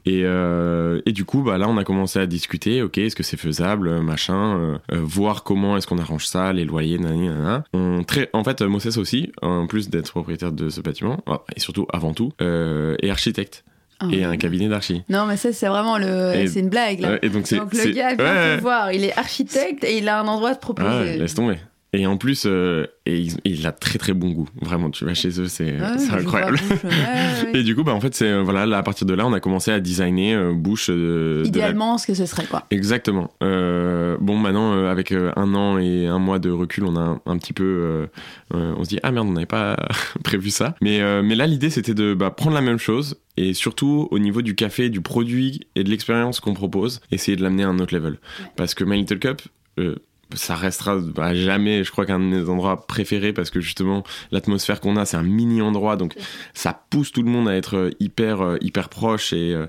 Et, 0.05 0.21
euh, 0.23 1.01
et 1.05 1.11
du 1.11 1.25
coup, 1.25 1.41
bah, 1.43 1.57
là, 1.57 1.67
on 1.67 1.77
a 1.77 1.83
commencé 1.83 2.17
à 2.17 2.25
discuter, 2.25 2.81
ok, 2.81 2.97
est-ce 2.97 3.15
que 3.15 3.23
c'est 3.23 3.35
faisable, 3.35 3.99
machin, 3.99 4.57
euh, 4.57 4.77
voir 5.01 5.43
comment 5.43 5.75
est-ce 5.75 5.85
qu'on 5.85 5.97
arrange 5.97 6.25
ça, 6.25 6.53
les 6.53 6.63
loyers, 6.63 6.97
nanana. 6.97 7.65
On, 7.73 8.03
très, 8.05 8.29
en 8.31 8.43
fait, 8.45 8.61
Moses 8.61 8.97
aussi, 8.97 9.33
en 9.41 9.67
plus 9.67 9.89
d'être 9.89 10.11
propriétaire 10.11 10.53
de 10.53 10.69
ce 10.69 10.79
bâtiment, 10.79 11.21
ah, 11.27 11.41
et 11.55 11.59
surtout, 11.59 11.87
avant 11.91 12.13
tout, 12.13 12.31
euh, 12.41 12.95
est 13.01 13.09
architecte 13.09 13.65
ah 13.99 14.07
et 14.11 14.23
un 14.23 14.37
cabinet 14.37 14.69
d'archi. 14.69 15.03
Non, 15.09 15.25
mais 15.25 15.37
ça, 15.37 15.51
c'est 15.53 15.67
vraiment 15.67 15.97
le. 15.97 16.47
C'est 16.47 16.59
une 16.59 16.69
blague, 16.69 16.99
là. 16.99 17.17
Et 17.21 17.29
donc, 17.29 17.49
le 17.49 17.91
gars 17.91 18.13
vient 18.13 18.25
ouais, 18.25 18.57
te 18.57 18.61
voir. 18.61 18.91
Il 18.91 19.03
est 19.03 19.17
architecte 19.17 19.83
et 19.83 19.97
il 19.97 20.07
a 20.07 20.19
un 20.19 20.27
endroit 20.27 20.51
à 20.51 20.55
te 20.55 20.61
proposer. 20.61 21.17
laisse 21.17 21.33
tomber. 21.33 21.57
Et 21.99 22.05
en 22.05 22.15
plus, 22.17 22.43
euh, 22.45 22.85
et 23.07 23.17
il, 23.17 23.33
il 23.43 23.65
a 23.65 23.71
très 23.71 23.97
très 23.97 24.13
bon 24.13 24.29
goût. 24.29 24.47
Vraiment, 24.61 24.91
tu 24.91 25.03
vas 25.03 25.15
chez 25.15 25.29
eux, 25.41 25.47
c'est 25.47 25.79
je 25.79 26.13
incroyable. 26.15 26.57
vois, 26.67 26.75
bouche, 26.75 26.83
ouais, 26.83 27.51
ouais. 27.53 27.59
Et 27.59 27.63
du 27.63 27.75
coup, 27.75 27.83
bah, 27.83 27.93
en 27.95 27.99
fait, 27.99 28.13
c'est 28.13 28.27
euh, 28.27 28.43
voilà, 28.43 28.67
là, 28.67 28.77
à 28.77 28.83
partir 28.83 29.07
de 29.07 29.15
là, 29.15 29.25
on 29.25 29.33
a 29.33 29.39
commencé 29.39 29.71
à 29.71 29.79
designer 29.79 30.35
euh, 30.37 30.53
bouche 30.53 30.91
de 30.91 31.41
la 31.41 31.47
Idéalement, 31.47 31.97
ce 31.97 32.05
que 32.05 32.13
ce 32.13 32.27
serait, 32.27 32.45
quoi. 32.45 32.65
Exactement. 32.69 33.31
Euh, 33.41 34.15
bon, 34.21 34.37
maintenant, 34.37 34.85
avec 34.85 35.11
un 35.11 35.55
an 35.55 35.79
et 35.79 36.05
un 36.05 36.19
mois 36.19 36.37
de 36.37 36.51
recul, 36.51 36.83
on 36.83 36.95
a 36.95 36.99
un, 36.99 37.21
un 37.25 37.37
petit 37.39 37.53
peu. 37.53 38.07
on 38.53 38.83
se 38.83 38.89
dit, 38.89 38.99
ah 39.01 39.11
merde, 39.11 39.27
on 39.27 39.33
n'avait 39.33 39.47
pas 39.47 39.75
prévu 40.23 40.51
ça. 40.51 40.75
Mais, 40.81 41.01
mais 41.23 41.33
là, 41.33 41.47
l'idée, 41.47 41.71
c'était 41.71 41.95
de 41.95 42.13
bah, 42.13 42.29
prendre 42.29 42.53
la 42.53 42.61
même 42.61 42.77
chose 42.77 43.17
et 43.37 43.53
surtout 43.53 44.07
au 44.11 44.19
niveau 44.19 44.41
du 44.43 44.53
café, 44.55 44.89
du 44.89 45.01
produit 45.01 45.67
et 45.75 45.83
de 45.83 45.89
l'expérience 45.89 46.39
qu'on 46.39 46.53
propose, 46.53 47.01
essayer 47.11 47.35
de 47.35 47.41
l'amener 47.43 47.63
à 47.63 47.69
un 47.69 47.79
autre 47.79 47.95
level. 47.95 48.17
Parce 48.55 48.75
que 48.75 48.83
My 48.83 48.97
Little 48.97 49.19
Cup. 49.19 49.41
euh, 49.79 49.95
ça 50.33 50.55
restera 50.55 50.97
à 51.17 51.33
jamais, 51.33 51.83
je 51.83 51.91
crois, 51.91 52.05
qu'un 52.05 52.19
de 52.19 52.25
mes 52.25 52.49
endroits 52.49 52.85
préférés 52.85 53.33
parce 53.33 53.49
que 53.49 53.61
justement, 53.61 54.03
l'atmosphère 54.31 54.81
qu'on 54.81 54.97
a, 54.97 55.05
c'est 55.05 55.17
un 55.17 55.23
mini 55.23 55.61
endroit, 55.61 55.95
donc 55.95 56.15
ça 56.53 56.79
pousse 56.89 57.11
tout 57.11 57.23
le 57.23 57.29
monde 57.29 57.47
à 57.47 57.55
être 57.55 57.77
euh, 57.77 57.91
hyper, 57.99 58.41
euh, 58.41 58.57
hyper 58.61 58.89
proche 58.89 59.33
et, 59.33 59.53
euh, 59.53 59.67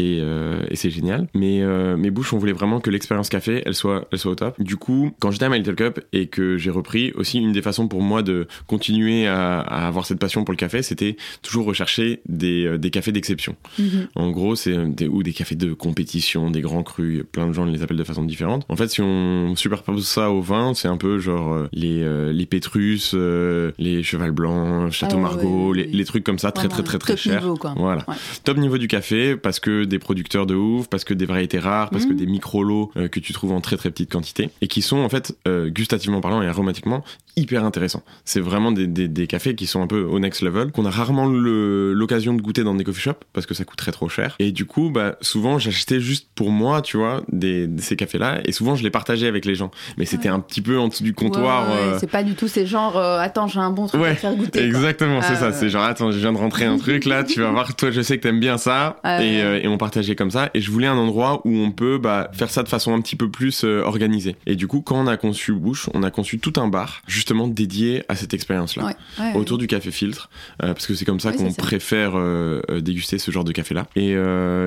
et, 0.00 0.20
euh, 0.20 0.62
et 0.70 0.76
c'est 0.76 0.90
génial. 0.90 1.28
Mais 1.34 1.62
euh, 1.62 1.96
mes 1.96 2.10
bouches, 2.10 2.32
on 2.32 2.38
voulait 2.38 2.52
vraiment 2.52 2.80
que 2.80 2.90
l'expérience 2.90 3.28
café, 3.28 3.62
elle 3.66 3.74
soit, 3.74 4.08
elle 4.12 4.18
soit 4.18 4.32
au 4.32 4.34
top. 4.34 4.60
Du 4.60 4.76
coup, 4.76 5.12
quand 5.20 5.30
j'étais 5.30 5.44
à 5.44 5.48
My 5.48 5.58
Little 5.58 5.74
Cup 5.74 6.00
et 6.12 6.26
que 6.26 6.56
j'ai 6.56 6.70
repris, 6.70 7.12
aussi 7.14 7.38
une 7.38 7.52
des 7.52 7.62
façons 7.62 7.88
pour 7.88 8.02
moi 8.02 8.22
de 8.22 8.46
continuer 8.66 9.26
à, 9.26 9.60
à 9.60 9.86
avoir 9.86 10.06
cette 10.06 10.18
passion 10.18 10.44
pour 10.44 10.52
le 10.52 10.56
café, 10.56 10.82
c'était 10.82 11.16
toujours 11.42 11.66
rechercher 11.66 12.20
des, 12.28 12.64
euh, 12.66 12.78
des 12.78 12.90
cafés 12.90 13.12
d'exception. 13.12 13.56
Mhm. 13.78 14.08
En 14.14 14.30
gros, 14.30 14.56
c'est 14.56 14.76
des, 14.86 15.08
ou 15.08 15.22
des 15.22 15.32
cafés 15.32 15.56
de 15.56 15.72
compétition, 15.72 16.50
des 16.50 16.60
grands 16.60 16.82
crus, 16.82 17.24
plein 17.30 17.46
de 17.46 17.52
gens 17.52 17.64
les 17.64 17.82
appellent 17.82 17.96
de 17.96 18.04
façon 18.04 18.24
différente. 18.24 18.64
En 18.68 18.76
fait, 18.76 18.88
si 18.88 19.00
on 19.02 19.54
superpose 19.56 20.06
ça 20.06 20.30
au 20.30 20.40
vin, 20.40 20.74
c'est 20.74 20.88
un 20.88 20.96
peu 20.96 21.18
genre 21.18 21.68
les, 21.72 22.02
euh, 22.02 22.32
les 22.32 22.46
Pétrus, 22.46 23.12
euh, 23.14 23.72
les 23.78 24.02
Cheval 24.02 24.32
Blanc, 24.32 24.90
Château 24.90 25.14
Ah 25.14 25.16
ouais, 25.16 25.22
Margaux, 25.22 25.72
les, 25.72 26.04
trucs 26.04 26.24
comme 26.24 26.38
ça, 26.38 26.52
très 26.52 26.68
très 26.68 26.82
très 26.82 26.98
très 26.98 27.12
top 27.14 27.18
chers. 27.18 27.40
niveau, 27.42 27.56
quoi. 27.56 27.74
Voilà. 27.76 28.04
Top 28.44 28.56
niveau 28.56 28.78
du 28.78 28.88
café, 28.88 29.36
parce 29.36 29.60
que 29.60 29.84
des 29.90 29.98
producteurs 29.98 30.46
de 30.46 30.54
ouf, 30.54 30.88
parce 30.88 31.04
que 31.04 31.12
des 31.12 31.26
variétés 31.26 31.58
rares, 31.58 31.90
parce 31.90 32.06
que 32.06 32.12
Mhm. 32.12 32.16
des 32.16 32.26
micro-lots 32.26 32.90
euh, 32.96 33.08
que 33.08 33.20
tu 33.20 33.34
trouves 33.34 33.52
en 33.52 33.60
très 33.60 33.76
très 33.76 33.90
petite 33.90 34.10
quantité, 34.10 34.48
et 34.62 34.68
qui 34.68 34.80
sont 34.80 34.96
en 34.98 35.08
fait, 35.10 35.36
euh, 35.46 35.68
gustativement 35.68 36.22
parlant 36.22 36.40
et 36.40 36.46
aromatiquement, 36.46 37.04
hyper 37.36 37.64
intéressants. 37.64 38.02
C'est 38.24 38.40
vraiment 38.40 38.72
des, 38.72 38.86
des, 38.86 39.08
des 39.08 39.26
cafés 39.26 39.54
qui 39.54 39.66
sont 39.66 39.82
un 39.82 39.86
peu 39.86 40.02
au 40.02 40.18
next 40.18 40.40
level, 40.42 40.72
qu'on 40.72 40.84
a 40.86 40.90
rarement 40.90 41.26
l'occasion 41.26 42.34
de 42.34 42.40
goûter 42.42 42.64
dans 42.64 42.74
des 42.74 42.84
coffee 42.84 43.00
shops, 43.00 43.20
parce 43.32 43.46
que 43.46 43.54
ça 43.54 43.64
coûterait 43.64 43.92
trop 43.92 44.08
cher. 44.08 44.36
Et 44.38 44.52
du 44.52 44.64
coup, 44.64 44.90
bah, 44.90 45.16
souvent, 45.20 45.58
j'achetais 45.58 46.00
juste 46.00 46.28
pour 46.34 46.50
moi, 46.50 46.82
tu 46.82 46.96
vois, 46.96 47.22
des, 47.32 47.66
de 47.66 47.80
ces 47.80 47.96
cafés-là, 47.96 48.40
et 48.44 48.52
souvent, 48.52 48.74
je 48.76 48.82
les 48.82 48.90
partageais 48.90 49.26
avec 49.26 49.44
les 49.44 49.54
gens. 49.54 49.70
Mais 49.98 50.04
c'était 50.04 50.28
Ouais. 50.28 50.34
un 50.34 50.40
petit 50.40 50.60
peu 50.60 50.78
en 50.78 50.88
dessous 50.88 51.02
du 51.02 51.14
comptoir. 51.14 51.66
Ouais, 51.68 51.74
ouais, 51.74 51.80
euh, 51.94 51.98
C'est 51.98 52.10
pas 52.10 52.22
du 52.22 52.34
tout 52.34 52.48
ces 52.48 52.66
genres. 52.66 52.96
euh, 52.96 53.18
attends, 53.18 53.46
j'ai 53.48 53.60
un 53.60 53.70
bon 53.70 53.86
truc 53.86 54.02
à 54.02 54.14
te 54.14 54.20
faire 54.20 54.34
goûter. 54.34 54.62
Exactement, 54.64 55.20
c'est 55.22 55.32
Ah, 55.32 55.36
ça. 55.36 55.46
ouais. 55.48 55.52
C'est 55.54 55.68
genre, 55.70 55.84
attends, 55.84 56.10
je 56.12 56.18
viens 56.18 56.32
de 56.32 56.38
rentrer 56.38 56.64
un 56.66 56.76
truc 56.78 57.04
là, 57.04 57.24
tu 57.24 57.40
vas 57.40 57.50
voir, 57.50 57.74
toi, 57.74 57.90
je 57.90 58.00
sais 58.02 58.16
que 58.18 58.22
t'aimes 58.22 58.40
bien 58.40 58.58
ça. 58.58 58.96
Ah, 59.02 59.22
et, 59.22 59.40
euh, 59.42 59.60
et 59.62 59.66
on 59.70 59.78
partageait 59.78 60.14
comme 60.16 60.30
ça. 60.30 60.50
Et 60.54 60.60
je 60.60 60.70
voulais 60.70 60.86
un 60.86 60.96
endroit 60.96 61.40
où 61.44 61.56
on 61.56 61.70
peut 61.70 61.98
bah, 61.98 62.30
faire 62.32 62.50
ça 62.50 62.62
de 62.62 62.68
façon 62.68 62.94
un 62.94 63.00
petit 63.00 63.16
peu 63.16 63.30
plus 63.30 63.64
euh, 63.64 63.82
organisée. 63.82 64.36
Et 64.46 64.56
du 64.56 64.66
coup, 64.66 64.80
quand 64.82 64.96
on 64.96 65.06
a 65.06 65.16
conçu 65.16 65.52
Bouche, 65.52 65.88
on 65.94 66.02
a 66.02 66.10
conçu 66.10 66.38
tout 66.38 66.52
un 66.56 66.68
bar, 66.68 67.02
justement 67.06 67.48
dédié 67.48 68.02
à 68.08 68.16
cette 68.16 68.34
expérience-là. 68.34 68.84
Ouais, 68.86 68.94
ouais, 69.18 69.34
Autour 69.34 69.58
du 69.58 69.66
café 69.66 69.90
filtre, 69.90 70.30
euh, 70.62 70.68
parce 70.74 70.86
que 70.86 70.94
c'est 70.94 71.04
comme 71.04 71.20
ça 71.20 71.32
qu'on 71.32 71.52
préfère 71.52 72.12
euh, 72.14 72.60
déguster 72.80 73.18
ce 73.18 73.30
genre 73.30 73.44
de 73.44 73.52
café-là. 73.52 73.86
Et, 73.96 74.10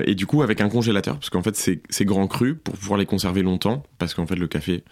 et 0.10 0.16
du 0.16 0.26
coup, 0.26 0.42
avec 0.42 0.62
un 0.62 0.70
congélateur, 0.70 1.16
parce 1.18 1.30
qu'en 1.30 1.44
fait, 1.44 1.56
c'est 1.56 2.06
grand 2.06 2.28
cru 2.28 2.56
pour 2.56 2.76
pouvoir 2.76 2.98
les 3.00 3.06
conserver 3.06 3.42
longtemps, 3.44 3.84
parce 3.98 4.14
qu'en 4.14 4.26
fait, 4.26 4.36
le 4.36 4.48
café, 4.48 4.84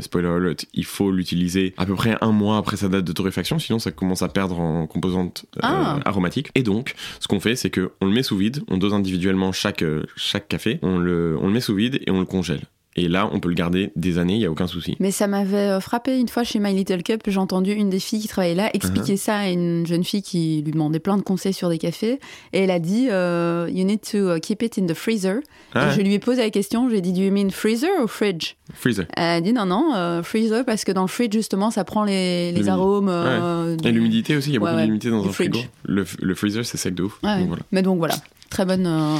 spoiler 0.00 0.28
alert, 0.28 0.66
il 0.74 0.84
faut 0.84 1.10
l'utiliser 1.10 1.74
à 1.76 1.86
peu 1.86 1.94
près 1.94 2.16
un 2.20 2.32
mois 2.32 2.56
après 2.58 2.76
sa 2.76 2.88
date 2.88 3.04
de 3.04 3.12
torréfaction, 3.12 3.58
sinon 3.58 3.78
ça 3.78 3.90
commence 3.90 4.22
à 4.22 4.28
perdre 4.28 4.58
en 4.60 4.86
composantes 4.86 5.46
Ah. 5.62 5.98
aromatiques. 6.04 6.50
Et 6.54 6.62
donc, 6.62 6.94
ce 7.20 7.28
qu'on 7.28 7.40
fait, 7.40 7.56
c'est 7.56 7.70
que 7.70 7.92
on 8.00 8.06
le 8.06 8.12
met 8.12 8.22
sous 8.22 8.36
vide, 8.36 8.62
on 8.68 8.76
dose 8.78 8.94
individuellement 8.94 9.52
chaque, 9.60 9.82
euh, 9.82 10.04
chaque 10.16 10.48
café, 10.48 10.78
on 10.82 10.98
le, 10.98 11.36
on 11.40 11.46
le 11.48 11.52
met 11.52 11.60
sous 11.60 11.74
vide 11.74 12.00
et 12.06 12.10
on 12.10 12.20
le 12.20 12.26
congèle. 12.26 12.62
Et 12.96 13.06
là, 13.06 13.30
on 13.32 13.38
peut 13.38 13.48
le 13.48 13.54
garder 13.54 13.92
des 13.94 14.18
années, 14.18 14.34
il 14.34 14.40
y 14.40 14.46
a 14.46 14.50
aucun 14.50 14.66
souci. 14.66 14.96
Mais 14.98 15.12
ça 15.12 15.28
m'avait 15.28 15.56
euh, 15.56 15.80
frappé 15.80 16.18
une 16.18 16.26
fois 16.28 16.42
chez 16.42 16.58
My 16.58 16.74
Little 16.74 17.04
Cup. 17.04 17.20
J'ai 17.28 17.38
entendu 17.38 17.70
une 17.72 17.88
des 17.88 18.00
filles 18.00 18.20
qui 18.20 18.26
travaillait 18.26 18.56
là 18.56 18.68
expliquer 18.74 19.14
Uh-huh. 19.14 19.16
ça 19.16 19.36
à 19.36 19.48
une 19.48 19.86
jeune 19.86 20.02
fille 20.02 20.22
qui 20.22 20.60
lui 20.64 20.72
demandait 20.72 20.98
plein 20.98 21.16
de 21.16 21.22
conseils 21.22 21.52
sur 21.52 21.68
des 21.68 21.78
cafés. 21.78 22.18
Et 22.52 22.58
elle 22.64 22.70
a 22.72 22.80
dit 22.80 23.06
euh, 23.08 23.68
You 23.72 23.84
need 23.84 24.00
to 24.10 24.34
uh, 24.34 24.40
keep 24.40 24.62
it 24.64 24.76
in 24.76 24.86
the 24.86 24.94
freezer. 24.94 25.36
Ah, 25.72 25.88
Et 25.88 25.94
je 25.94 26.00
lui 26.00 26.14
ai 26.14 26.18
posé 26.18 26.42
la 26.42 26.50
question 26.50 26.90
j'ai 26.90 27.00
dit 27.00 27.12
Do 27.12 27.20
you 27.20 27.30
mean 27.32 27.50
freezer 27.50 27.90
ou 28.02 28.08
fridge? 28.08 28.54
Freezer. 28.74 29.06
Elle 29.16 29.22
a 29.22 29.40
dit 29.40 29.52
Non, 29.52 29.66
non, 29.66 29.92
euh, 29.94 30.24
freezer 30.24 30.64
parce 30.64 30.82
que 30.84 30.90
dans 30.90 31.02
le 31.02 31.08
fridge, 31.08 31.32
justement, 31.32 31.70
ça 31.70 31.84
prend 31.84 32.02
les, 32.02 32.50
les 32.50 32.68
arômes. 32.68 33.08
euh, 33.08 33.74
Et 33.74 33.76
du- 33.76 33.92
l'humidité 33.92 34.36
aussi, 34.36 34.50
il 34.50 34.54
y 34.54 34.56
a 34.56 34.60
Ouais, 34.60 34.66
beaucoup 34.66 34.76
ouais. 34.80 34.86
d'humidité 34.86 35.10
dans 35.10 35.24
un 35.24 35.30
frigo. 35.30 35.58
fridge. 35.60 35.70
Le, 35.84 36.04
le 36.20 36.34
freezer, 36.34 36.66
c'est 36.66 36.76
sec 36.76 36.94
de 36.96 37.04
ouf. 37.04 37.20
Ouais. 37.22 37.38
Donc 37.38 37.48
voilà. 37.48 37.62
Mais 37.70 37.82
donc 37.82 37.98
voilà, 37.98 38.16
très 38.50 38.64
bonne. 38.66 38.86
euh, 38.86 39.16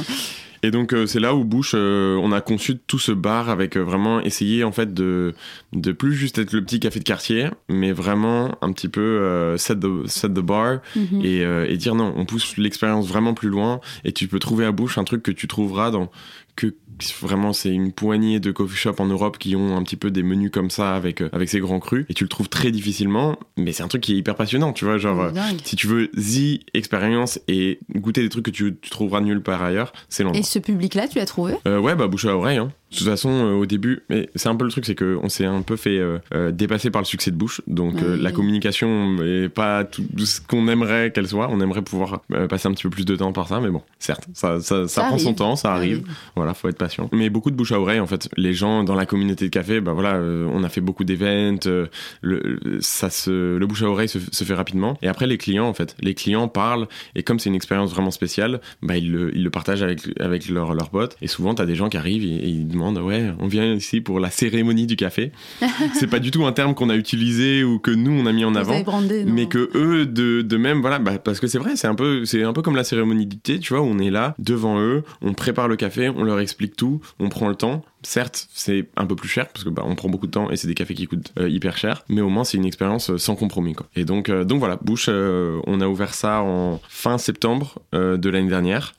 Et 0.63 0.69
donc 0.69 0.93
euh, 0.93 1.07
c'est 1.07 1.19
là 1.19 1.33
où 1.33 1.43
Bush, 1.43 1.71
euh, 1.73 2.15
on 2.21 2.31
a 2.31 2.41
conçu 2.41 2.77
tout 2.77 2.99
ce 2.99 3.11
bar 3.11 3.49
avec 3.49 3.75
euh, 3.75 3.81
vraiment 3.83 4.21
essayer 4.21 4.63
en 4.63 4.71
fait 4.71 4.93
de 4.93 5.33
de 5.73 5.91
plus 5.91 6.13
juste 6.13 6.37
être 6.37 6.53
le 6.53 6.63
petit 6.63 6.79
café 6.79 6.99
de 6.99 7.03
quartier, 7.03 7.47
mais 7.67 7.91
vraiment 7.91 8.55
un 8.61 8.71
petit 8.71 8.89
peu 8.89 9.55
set 9.57 9.79
the 9.79 10.07
set 10.07 10.33
the 10.33 10.39
bar 10.39 10.79
mhm. 10.95 11.21
et, 11.23 11.41
et 11.41 11.77
dire 11.77 11.95
non, 11.95 12.13
on 12.15 12.25
pousse 12.25 12.57
l'expérience 12.57 13.07
vraiment 13.07 13.33
plus 13.33 13.49
loin 13.49 13.79
et 14.03 14.11
tu 14.11 14.27
peux 14.27 14.39
trouver 14.39 14.65
à 14.65 14.71
Bush 14.71 14.97
un 14.97 15.03
truc 15.03 15.23
que 15.23 15.31
tu 15.31 15.47
trouveras 15.47 15.89
dans 15.89 16.11
que 16.55 16.73
vraiment 17.21 17.51
c'est 17.53 17.71
une 17.71 17.91
poignée 17.91 18.39
de 18.39 18.51
coffee 18.51 18.77
shops 18.77 18.99
en 18.99 19.07
Europe 19.07 19.37
qui 19.39 19.55
ont 19.55 19.75
un 19.75 19.83
petit 19.83 19.95
peu 19.95 20.11
des 20.11 20.23
menus 20.23 20.51
comme 20.51 20.69
ça 20.69 20.95
avec 20.95 21.21
euh, 21.21 21.29
avec 21.31 21.49
ces 21.49 21.59
grands 21.59 21.79
crus 21.79 22.05
et 22.09 22.13
tu 22.13 22.23
le 22.23 22.29
trouves 22.29 22.49
très 22.49 22.71
difficilement, 22.71 23.37
mais 23.57 23.71
c'est 23.71 23.83
un 23.83 23.87
truc 23.87 24.01
qui 24.01 24.13
est 24.13 24.17
hyper 24.17 24.35
passionnant, 24.35 24.73
tu 24.73 24.85
vois, 24.85 24.97
genre 24.97 25.19
euh, 25.19 25.31
si 25.63 25.75
tu 25.75 25.87
veux 25.87 26.09
the 26.11 26.59
expérience 26.73 27.39
et 27.47 27.79
goûter 27.95 28.21
des 28.21 28.29
trucs 28.29 28.45
que 28.45 28.51
tu, 28.51 28.75
tu 28.79 28.89
trouveras 28.89 29.21
nulle 29.21 29.41
part 29.41 29.63
ailleurs, 29.63 29.93
c'est 30.09 30.23
l'endroit. 30.23 30.39
Et 30.39 30.43
ce 30.43 30.59
public-là, 30.59 31.07
tu 31.07 31.17
l'as 31.17 31.25
trouvé? 31.25 31.55
Euh, 31.67 31.79
ouais, 31.79 31.95
bah 31.95 32.07
bouche 32.07 32.25
à 32.25 32.35
oreille. 32.35 32.57
Hein. 32.57 32.71
De 32.91 32.97
toute 32.97 33.07
façon, 33.07 33.29
euh, 33.29 33.53
au 33.53 33.65
début, 33.65 34.01
mais 34.09 34.29
c'est 34.35 34.49
un 34.49 34.55
peu 34.55 34.65
le 34.65 34.71
truc, 34.71 34.85
c'est 34.85 34.95
qu'on 34.95 35.29
s'est 35.29 35.45
un 35.45 35.61
peu 35.61 35.77
fait 35.77 35.97
euh, 35.97 36.17
euh, 36.33 36.51
dépasser 36.51 36.91
par 36.91 37.01
le 37.01 37.05
succès 37.05 37.31
de 37.31 37.37
Bouche. 37.37 37.61
Donc 37.67 38.01
euh, 38.01 38.17
la 38.17 38.31
communication 38.31 39.15
est 39.23 39.47
pas 39.47 39.85
tout 39.85 40.03
ce 40.17 40.41
qu'on 40.41 40.67
aimerait 40.67 41.11
qu'elle 41.11 41.27
soit. 41.27 41.47
On 41.49 41.61
aimerait 41.61 41.81
pouvoir 41.83 42.21
passer 42.49 42.67
un 42.67 42.71
petit 42.73 42.83
peu 42.83 42.89
plus 42.89 43.05
de 43.05 43.15
temps 43.15 43.31
par 43.31 43.47
ça, 43.47 43.61
mais 43.61 43.69
bon, 43.69 43.81
certes, 43.97 44.27
ça, 44.33 44.59
ça, 44.59 44.87
ça, 44.87 44.87
Ça 44.87 45.01
prend 45.03 45.17
son 45.17 45.27
arrive. 45.27 45.35
temps, 45.37 45.55
ça 45.55 45.73
arrive. 45.73 46.03
Voilà, 46.35 46.53
faut 46.53 46.67
être 46.67 46.77
patient. 46.77 47.09
Mais 47.13 47.29
beaucoup 47.29 47.49
de 47.49 47.55
bouche 47.55 47.71
à 47.71 47.79
oreille, 47.79 47.99
en 48.01 48.07
fait. 48.07 48.27
Les 48.35 48.53
gens 48.53 48.83
dans 48.83 48.95
la 48.95 49.05
communauté 49.05 49.45
de 49.45 49.49
café, 49.51 49.79
bah 49.79 49.93
voilà, 49.93 50.15
on 50.19 50.61
a 50.63 50.69
fait 50.69 50.81
beaucoup 50.81 51.05
d'événements. 51.05 51.59
euh, 51.67 51.87
le, 52.21 52.59
ça 52.81 53.09
se, 53.09 53.55
le 53.57 53.65
bouche 53.67 53.83
à 53.83 53.89
oreille 53.89 54.09
se, 54.09 54.19
se 54.31 54.43
fait 54.43 54.53
rapidement. 54.53 54.97
Et 55.01 55.07
après, 55.07 55.27
les 55.27 55.37
clients, 55.37 55.67
en 55.67 55.73
fait, 55.73 55.95
les 56.01 56.13
clients 56.13 56.49
parlent. 56.49 56.87
Et 57.15 57.23
comme 57.23 57.39
c'est 57.39 57.49
une 57.49 57.55
expérience 57.55 57.91
vraiment 57.91 58.11
spéciale, 58.11 58.59
bah 58.81 58.97
ils 58.97 59.09
le, 59.11 59.33
ils 59.35 59.43
le 59.43 59.49
partagent 59.49 59.81
avec 59.83 60.01
avec 60.19 60.49
leurs 60.49 60.73
leurs 60.73 60.89
potes. 60.89 61.15
Et 61.21 61.27
souvent, 61.27 61.53
t'as 61.55 61.65
des 61.65 61.75
gens 61.75 61.87
qui 61.87 61.95
arrivent 61.97 62.25
et, 62.25 62.35
et 62.35 62.47
ils 62.49 62.67
demandent, 62.67 62.80
ouais, 62.81 63.31
on 63.39 63.47
vient 63.47 63.73
ici 63.73 64.01
pour 64.01 64.19
la 64.19 64.29
cérémonie 64.29 64.87
du 64.87 64.95
café. 64.95 65.31
c'est 65.93 66.07
pas 66.07 66.19
du 66.19 66.31
tout 66.31 66.45
un 66.45 66.51
terme 66.51 66.73
qu'on 66.73 66.89
a 66.89 66.95
utilisé 66.95 67.63
ou 67.63 67.79
que 67.79 67.91
nous 67.91 68.11
on 68.11 68.25
a 68.25 68.33
mis 68.33 68.45
en 68.45 68.51
Vous 68.51 68.57
avant 68.57 68.79
brandé, 68.81 69.23
mais 69.25 69.47
que 69.47 69.69
eux 69.75 70.05
de, 70.05 70.41
de 70.41 70.57
même 70.57 70.81
voilà 70.81 70.99
bah, 70.99 71.17
parce 71.17 71.39
que 71.39 71.47
c'est 71.47 71.57
vrai 71.57 71.75
c'est 71.75 71.87
un 71.87 71.95
peu 71.95 72.25
c'est 72.25 72.43
un 72.43 72.53
peu 72.53 72.61
comme 72.61 72.75
la 72.75 72.83
cérémonie 72.83 73.25
du 73.25 73.37
thé 73.37 73.59
tu 73.59 73.73
vois 73.73 73.83
on 73.83 73.99
est 73.99 74.09
là 74.09 74.35
devant 74.39 74.79
eux 74.79 75.03
on 75.21 75.33
prépare 75.33 75.67
le 75.67 75.75
café 75.75 76.09
on 76.09 76.23
leur 76.23 76.39
explique 76.39 76.75
tout 76.75 77.01
on 77.19 77.29
prend 77.29 77.47
le 77.47 77.55
temps 77.55 77.83
Certes, 78.03 78.47
c'est 78.53 78.87
un 78.97 79.05
peu 79.05 79.15
plus 79.15 79.29
cher 79.29 79.47
parce 79.49 79.63
que 79.63 79.69
bah, 79.69 79.83
on 79.85 79.95
prend 79.95 80.09
beaucoup 80.09 80.25
de 80.27 80.31
temps 80.31 80.49
et 80.49 80.57
c'est 80.57 80.67
des 80.67 80.73
cafés 80.73 80.93
qui 80.95 81.05
coûtent 81.07 81.31
euh, 81.39 81.47
hyper 81.49 81.77
cher, 81.77 82.03
mais 82.09 82.21
au 82.21 82.29
moins 82.29 82.43
c'est 82.43 82.57
une 82.57 82.65
expérience 82.65 83.11
euh, 83.11 83.17
sans 83.17 83.35
compromis. 83.35 83.73
Quoi. 83.73 83.85
Et 83.95 84.05
donc, 84.05 84.29
euh, 84.29 84.43
donc 84.43 84.59
voilà, 84.59 84.77
Bush, 84.81 85.05
euh, 85.09 85.59
on 85.67 85.81
a 85.81 85.87
ouvert 85.87 86.13
ça 86.13 86.41
en 86.41 86.79
fin 86.89 87.17
septembre 87.17 87.79
de 87.93 88.29
l'année 88.29 88.49
dernière. 88.49 88.93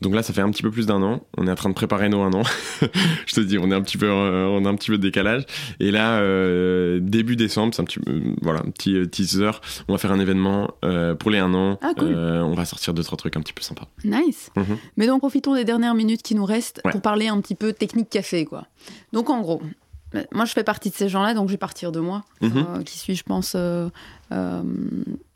Donc 0.00 0.12
là, 0.14 0.24
ça 0.24 0.32
fait 0.32 0.40
un 0.40 0.50
petit 0.50 0.62
peu 0.62 0.70
plus 0.72 0.86
d'un 0.86 1.00
an. 1.02 1.24
On 1.38 1.46
est 1.46 1.50
en 1.50 1.54
train 1.54 1.68
de 1.68 1.74
préparer 1.74 2.08
nos 2.08 2.20
un 2.22 2.32
an. 2.32 2.42
Je 3.26 3.34
te 3.34 3.40
dis, 3.40 3.58
on 3.58 3.70
est 3.70 3.74
un 3.74 3.80
petit 3.80 3.96
peu, 3.96 4.10
on 4.10 4.64
a 4.64 4.68
un 4.68 4.74
petit 4.74 4.90
peu 4.90 4.98
de 4.98 5.02
décalage. 5.02 5.46
Et 5.78 5.92
là, 5.92 6.20
début 6.98 7.36
décembre, 7.36 7.72
c'est 7.72 7.80
un 7.80 7.84
petit, 7.84 8.00
voilà, 8.42 8.60
un 8.60 8.70
petit 8.70 9.08
teaser. 9.08 9.50
On 9.86 9.92
va 9.92 9.98
faire 9.98 10.10
un 10.10 10.18
événement 10.18 10.68
pour 11.18 11.30
les 11.30 11.38
un 11.38 11.54
an. 11.54 11.78
Ah, 11.80 11.92
cool. 11.96 12.12
On 12.14 12.54
va 12.54 12.64
sortir 12.64 12.92
deux 12.92 13.04
trois 13.04 13.16
trucs 13.16 13.36
un 13.36 13.40
petit 13.40 13.52
peu 13.52 13.62
sympas. 13.62 13.86
Nice. 14.04 14.50
Mhm. 14.56 14.76
Mais 14.96 15.06
donc 15.06 15.20
profitons 15.20 15.54
des 15.54 15.64
dernières 15.64 15.94
minutes 15.94 16.22
qui 16.22 16.34
nous 16.34 16.44
restent 16.44 16.80
Ouais. 16.84 16.90
pour 16.90 17.00
parler 17.02 17.28
un 17.28 17.40
petit 17.40 17.54
peu 17.54 17.72
technique 17.72 18.10
café, 18.10 18.41
quoi. 18.44 18.66
Donc 19.12 19.30
en 19.30 19.40
gros, 19.40 19.60
moi 20.32 20.44
je 20.44 20.52
fais 20.52 20.64
partie 20.64 20.90
de 20.90 20.94
ces 20.94 21.08
gens-là, 21.08 21.32
donc 21.34 21.48
je 21.48 21.52
vais 21.54 21.58
partir 21.58 21.90
de 21.92 22.00
moi, 22.00 22.22
Mhm. 22.42 22.52
euh, 22.56 22.82
qui 22.82 22.98
suis, 22.98 23.14
je 23.14 23.22
pense, 23.22 23.54
euh, 23.56 23.88
euh, 24.32 24.62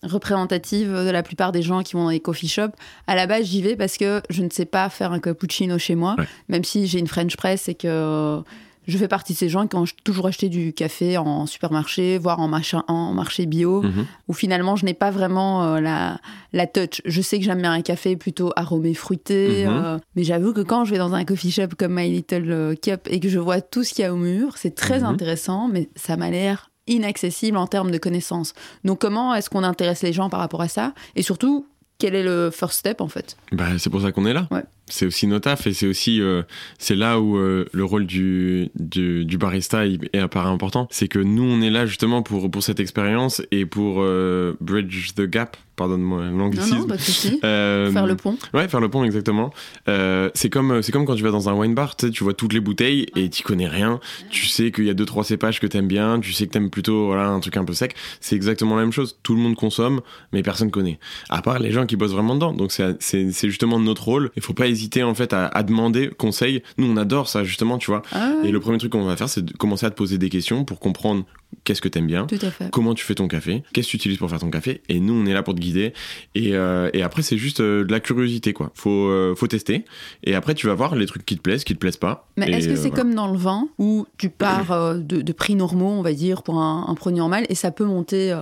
représentative 0.02 0.92
de 0.92 1.10
la 1.10 1.22
plupart 1.22 1.52
des 1.52 1.62
gens 1.62 1.82
qui 1.82 1.94
vont 1.94 2.04
dans 2.04 2.10
les 2.10 2.20
coffee 2.20 2.48
shops. 2.48 2.74
À 3.06 3.14
la 3.14 3.26
base, 3.26 3.44
j'y 3.46 3.62
vais 3.62 3.76
parce 3.76 3.96
que 3.96 4.22
je 4.30 4.42
ne 4.42 4.50
sais 4.50 4.66
pas 4.66 4.88
faire 4.88 5.12
un 5.12 5.20
cappuccino 5.20 5.78
chez 5.78 5.94
moi, 5.94 6.14
Ouais. 6.18 6.26
même 6.48 6.64
si 6.64 6.86
j'ai 6.86 6.98
une 6.98 7.06
French 7.08 7.36
press 7.36 7.68
et 7.68 7.74
que 7.74 8.42
je 8.86 8.96
fais 8.98 9.08
partie 9.08 9.32
de 9.32 9.38
ces 9.38 9.48
gens 9.48 9.66
qui 9.66 9.76
ont 9.76 9.84
toujours 10.04 10.26
acheté 10.26 10.48
du 10.48 10.72
café 10.72 11.16
en 11.18 11.46
supermarché, 11.46 12.18
voire 12.18 12.40
en, 12.40 12.48
machin, 12.48 12.84
en 12.88 13.12
marché 13.12 13.46
bio 13.46 13.82
Mhm. 13.82 14.06
où 14.28 14.32
finalement 14.32 14.76
je 14.76 14.84
n'ai 14.84 14.94
pas 14.94 15.10
vraiment 15.10 15.64
euh, 15.64 15.80
la, 15.80 16.18
la 16.52 16.66
touch. 16.66 17.02
Je 17.04 17.20
sais 17.20 17.38
que 17.38 17.44
j'aime 17.44 17.60
bien 17.60 17.72
un 17.72 17.82
café 17.82 18.16
plutôt 18.16 18.52
aromé 18.56 18.94
fruité, 18.94 19.66
Mhm. 19.66 19.72
euh, 19.72 19.98
mais 20.14 20.24
j'avoue 20.24 20.52
que 20.52 20.60
quand 20.60 20.84
je 20.84 20.92
vais 20.92 20.98
dans 20.98 21.14
un 21.14 21.24
coffee 21.24 21.50
shop 21.50 21.68
comme 21.78 21.94
My 21.94 22.10
Little 22.10 22.50
euh, 22.50 22.74
Cup 22.74 23.02
et 23.10 23.20
que 23.20 23.28
je 23.28 23.38
vois 23.38 23.60
tout 23.60 23.82
ce 23.84 23.92
qu'il 23.94 24.02
y 24.04 24.06
a 24.06 24.12
au 24.12 24.16
mur, 24.16 24.56
c'est 24.56 24.74
très 24.74 25.00
Mhm. 25.00 25.06
intéressant, 25.06 25.68
mais 25.68 25.88
ça 25.96 26.16
m'a 26.16 26.30
l'air 26.30 26.70
inaccessible 26.86 27.56
en 27.56 27.66
termes 27.66 27.90
de 27.90 27.98
connaissances. 27.98 28.54
Donc 28.84 29.00
comment 29.00 29.34
est-ce 29.34 29.50
qu'on 29.50 29.64
intéresse 29.64 30.02
les 30.02 30.12
gens 30.12 30.30
par 30.30 30.38
rapport 30.40 30.60
à 30.62 30.68
ça? 30.68 30.92
Et 31.16 31.22
surtout, 31.22 31.66
quel 31.98 32.14
est 32.14 32.22
le 32.22 32.50
first 32.52 32.78
step 32.78 33.00
en 33.00 33.08
fait? 33.08 33.36
Bah, 33.52 33.64
c'est 33.78 33.90
pour 33.90 34.00
ça 34.02 34.12
qu'on 34.12 34.24
est 34.26 34.32
là. 34.32 34.46
Ouais. 34.52 34.62
C'est 34.88 35.06
aussi 35.06 35.26
nos 35.26 35.40
tafs 35.40 35.66
et 35.66 35.72
c'est 35.72 35.86
aussi 35.88 36.20
euh, 36.20 36.42
c'est 36.78 36.94
là 36.94 37.18
où 37.20 37.36
euh, 37.36 37.64
le 37.72 37.84
rôle 37.84 38.06
du, 38.06 38.68
du, 38.78 39.24
du 39.24 39.36
barista 39.38 39.84
est 39.86 40.18
apparaît 40.18 40.48
important. 40.50 40.86
C'est 40.90 41.08
que 41.08 41.18
nous 41.18 41.42
on 41.42 41.60
est 41.60 41.70
là 41.70 41.86
justement 41.86 42.22
pour 42.22 42.50
pour 42.50 42.62
cette 42.62 42.78
expérience 42.78 43.42
et 43.50 43.66
pour 43.66 43.96
euh, 43.98 44.54
bridge 44.60 45.14
the 45.14 45.22
gap. 45.22 45.56
Pardonne-moi 45.74 46.30
Non, 46.30 46.38
l'anglicisme. 46.38 46.78
non, 46.78 46.86
pas 46.86 46.96
de 46.96 47.02
souci. 47.02 47.38
Faire 47.42 48.06
le 48.06 48.16
pont. 48.16 48.38
Ouais, 48.54 48.66
faire 48.66 48.80
le 48.80 48.88
pont, 48.88 49.04
exactement. 49.04 49.52
C'est 49.86 50.48
comme, 50.48 50.82
c'est 50.82 50.90
comme 50.90 51.04
quand 51.04 51.16
tu 51.16 51.22
vas 51.22 51.30
dans 51.30 51.50
un 51.50 51.52
wine 51.52 51.74
bar, 51.74 51.96
tu 51.96 52.24
vois 52.24 52.32
toutes 52.32 52.54
les 52.54 52.60
bouteilles 52.60 53.04
et 53.14 53.28
tu 53.28 53.42
connais 53.42 53.68
rien. 53.68 54.00
Tu 54.30 54.46
sais 54.46 54.70
qu'il 54.72 54.84
y 54.86 54.90
a 54.90 54.94
deux, 54.94 55.04
trois 55.04 55.22
cépages 55.22 55.60
que 55.60 55.66
t'aimes 55.66 55.86
bien, 55.86 56.18
tu 56.20 56.32
sais 56.32 56.46
que 56.46 56.52
t'aimes 56.52 56.70
plutôt, 56.70 57.08
voilà, 57.08 57.28
un 57.28 57.40
truc 57.40 57.58
un 57.58 57.64
peu 57.66 57.74
sec. 57.74 57.94
C'est 58.22 58.36
exactement 58.36 58.74
la 58.76 58.84
même 58.84 58.92
chose. 58.92 59.18
Tout 59.22 59.34
le 59.34 59.40
monde 59.42 59.54
consomme, 59.54 60.00
mais 60.32 60.42
personne 60.42 60.70
connaît. 60.70 60.98
À 61.28 61.42
part 61.42 61.58
les 61.58 61.72
gens 61.72 61.84
qui 61.84 61.96
bossent 61.96 62.12
vraiment 62.12 62.36
dedans. 62.36 62.54
Donc 62.54 62.72
c'est, 62.72 62.96
c'est, 63.00 63.30
c'est 63.32 63.48
justement 63.48 63.78
notre 63.78 64.04
rôle. 64.04 64.30
Il 64.34 64.42
faut 64.42 64.54
pas 64.54 64.68
hésiter, 64.76 65.02
en 65.02 65.14
fait, 65.14 65.32
à, 65.32 65.46
à 65.46 65.62
demander 65.62 66.10
conseil. 66.16 66.62
Nous, 66.78 66.86
on 66.86 66.96
adore 66.96 67.28
ça, 67.28 67.44
justement, 67.44 67.78
tu 67.78 67.90
vois. 67.90 68.02
Ah 68.12 68.32
ouais, 68.42 68.48
Et 68.48 68.52
le 68.52 68.60
premier 68.60 68.78
truc 68.78 68.92
qu'on 68.92 69.04
va 69.04 69.16
faire, 69.16 69.28
c'est 69.28 69.44
de 69.44 69.52
commencer 69.52 69.86
à 69.86 69.90
te 69.90 69.96
poser 69.96 70.18
des 70.18 70.28
questions 70.28 70.64
pour 70.64 70.78
comprendre 70.78 71.24
qu'est-ce 71.64 71.80
que 71.80 71.88
t'aimes 71.88 72.06
bien 72.06 72.26
tout 72.26 72.38
à 72.42 72.50
fait. 72.50 72.70
comment 72.70 72.94
tu 72.94 73.04
fais 73.04 73.14
ton 73.14 73.28
café, 73.28 73.62
qu'est-ce 73.72 73.86
que 73.86 73.90
tu 73.92 73.96
utilises 73.96 74.18
pour 74.18 74.28
faire 74.30 74.38
ton 74.38 74.50
café, 74.50 74.82
et 74.88 75.00
nous 75.00 75.14
on 75.14 75.26
est 75.26 75.32
là 75.32 75.42
pour 75.42 75.54
te 75.54 75.60
guider. 75.60 75.92
Et, 76.34 76.54
euh, 76.54 76.90
et 76.92 77.02
après 77.02 77.22
c'est 77.22 77.36
juste 77.36 77.60
euh, 77.60 77.84
de 77.84 77.92
la 77.92 78.00
curiosité 78.00 78.52
quoi. 78.52 78.70
Faut 78.74 79.08
euh, 79.08 79.34
faut 79.34 79.46
tester. 79.46 79.84
Et 80.24 80.34
après 80.34 80.54
tu 80.54 80.66
vas 80.66 80.74
voir 80.74 80.94
les 80.96 81.06
trucs 81.06 81.24
qui 81.24 81.36
te 81.36 81.42
plaisent, 81.42 81.64
qui 81.64 81.74
te 81.74 81.78
plaisent 81.78 81.96
pas. 81.96 82.28
Mais 82.36 82.50
est-ce 82.50 82.68
que 82.68 82.76
c'est 82.76 82.88
voilà. 82.88 82.96
comme 83.02 83.14
dans 83.14 83.28
le 83.28 83.38
vin 83.38 83.68
où 83.78 84.06
tu 84.18 84.28
pars 84.28 84.96
de, 84.96 85.20
de 85.22 85.32
prix 85.32 85.54
normaux, 85.54 85.90
on 85.90 86.02
va 86.02 86.12
dire, 86.12 86.42
pour 86.42 86.60
un, 86.60 86.86
un 86.88 86.94
produit 86.94 87.18
normal 87.18 87.46
et 87.48 87.54
ça 87.54 87.70
peut 87.70 87.84
monter 87.84 88.36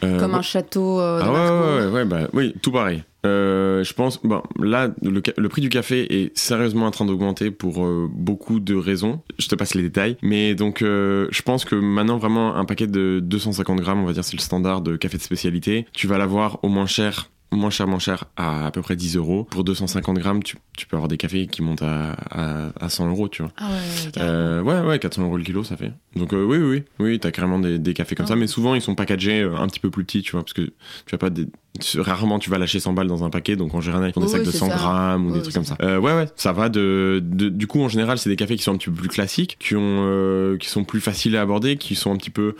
comme 0.00 0.32
ouais. 0.32 0.38
un 0.38 0.42
château 0.42 0.98
Ah 1.00 1.30
ouais, 1.30 1.86
ouais, 1.86 1.92
ouais, 1.92 2.04
bah 2.04 2.28
oui, 2.32 2.54
tout 2.62 2.72
pareil. 2.72 3.02
Euh, 3.24 3.82
je 3.84 3.92
pense, 3.94 4.20
bon, 4.22 4.42
là, 4.60 4.90
le, 5.02 5.22
le 5.36 5.48
prix 5.48 5.62
du 5.62 5.68
café 5.68 6.22
est 6.22 6.36
sérieusement 6.36 6.86
en 6.86 6.90
train 6.90 7.04
d'augmenter 7.04 7.50
pour 7.50 7.84
euh, 7.84 8.08
beaucoup 8.10 8.60
de 8.60 8.74
raisons. 8.74 9.20
Je 9.38 9.48
te 9.48 9.54
passe 9.54 9.74
les 9.74 9.82
détails. 9.82 10.16
Mais 10.22 10.54
donc, 10.54 10.82
euh, 10.82 11.28
je 11.30 11.42
pense 11.42 11.64
que 11.64 11.74
maintenant, 11.74 12.18
vraiment, 12.18 12.56
un 12.56 12.64
paquet 12.64 12.86
de 12.86 13.20
250 13.22 13.80
grammes, 13.80 14.00
on 14.00 14.06
va 14.06 14.12
dire, 14.12 14.24
c'est 14.24 14.36
le 14.36 14.42
standard 14.42 14.80
de 14.82 14.96
café 14.96 15.16
de 15.16 15.22
spécialité. 15.22 15.86
Tu 15.92 16.06
vas 16.06 16.18
l'avoir 16.18 16.58
au 16.62 16.68
moins 16.68 16.86
cher. 16.86 17.30
Moins 17.54 17.70
cher, 17.70 17.86
moins 17.86 17.98
cher, 17.98 18.24
à 18.36 18.66
à 18.66 18.70
peu 18.70 18.82
près 18.82 18.96
10 18.96 19.16
euros. 19.16 19.44
Pour 19.44 19.64
250 19.64 20.18
grammes, 20.18 20.42
tu, 20.42 20.56
tu 20.76 20.86
peux 20.86 20.96
avoir 20.96 21.08
des 21.08 21.16
cafés 21.16 21.46
qui 21.46 21.62
montent 21.62 21.82
à, 21.82 22.12
à, 22.30 22.70
à 22.80 22.88
100 22.88 23.08
euros, 23.10 23.28
tu 23.28 23.42
vois. 23.42 23.52
Ah 23.56 23.68
ouais. 23.70 24.10
Euh, 24.22 24.62
ouais, 24.62 24.80
ouais, 24.80 24.98
400 24.98 25.22
euros 25.24 25.36
le 25.36 25.44
kilo, 25.44 25.62
ça 25.64 25.76
fait. 25.76 25.92
Donc 26.16 26.32
euh, 26.32 26.44
oui, 26.44 26.58
oui, 26.58 26.64
oui, 26.98 27.10
oui, 27.10 27.18
t'as 27.20 27.30
carrément 27.30 27.58
des, 27.58 27.78
des 27.78 27.94
cafés 27.94 28.14
comme 28.14 28.24
Ah 28.24 28.28
ça, 28.28 28.34
ouais. 28.34 28.40
mais 28.40 28.46
souvent 28.46 28.74
ils 28.74 28.80
sont 28.82 28.94
packagés 28.94 29.42
euh, 29.42 29.56
un 29.56 29.66
petit 29.68 29.80
peu 29.80 29.90
plus 29.90 30.04
petits, 30.04 30.22
tu 30.22 30.32
vois, 30.32 30.42
parce 30.42 30.52
que 30.52 30.62
tu 30.62 30.72
vas 31.12 31.18
pas 31.18 31.30
des... 31.30 31.46
rarement 31.96 32.38
tu 32.38 32.50
vas 32.50 32.58
lâcher 32.58 32.80
100 32.80 32.92
balles 32.92 33.06
dans 33.08 33.24
un 33.24 33.30
paquet, 33.30 33.56
donc 33.56 33.74
en 33.74 33.80
général 33.80 34.08
ils 34.08 34.12
font 34.12 34.20
des 34.20 34.26
Oui, 34.26 34.32
sacs 34.32 34.42
de 34.44 34.50
c'est 34.50 34.58
100 34.58 34.68
ça. 34.70 34.74
grammes 34.76 35.26
ou 35.26 35.28
Oui, 35.30 35.34
des 35.34 35.42
trucs 35.42 35.54
comme 35.54 35.64
ça. 35.64 35.76
Euh, 35.82 35.98
ouais, 35.98 36.14
ouais, 36.14 36.26
ça 36.36 36.52
va 36.52 36.68
de, 36.68 37.20
de- 37.24 37.48
du 37.48 37.66
coup 37.66 37.80
en 37.82 37.88
général 37.88 38.18
c'est 38.18 38.30
des 38.30 38.36
cafés 38.36 38.56
qui 38.56 38.62
sont 38.62 38.72
un 38.74 38.76
petit 38.78 38.90
peu 38.90 38.96
plus 38.96 39.08
classiques, 39.08 39.56
qui 39.60 39.74
ont, 39.76 40.56
qui 40.58 40.68
sont 40.68 40.84
plus 40.84 41.00
faciles 41.00 41.36
à 41.36 41.40
aborder, 41.42 41.76
qui 41.76 41.94
sont 41.94 42.12
un 42.12 42.16
petit 42.16 42.30
peu 42.30 42.54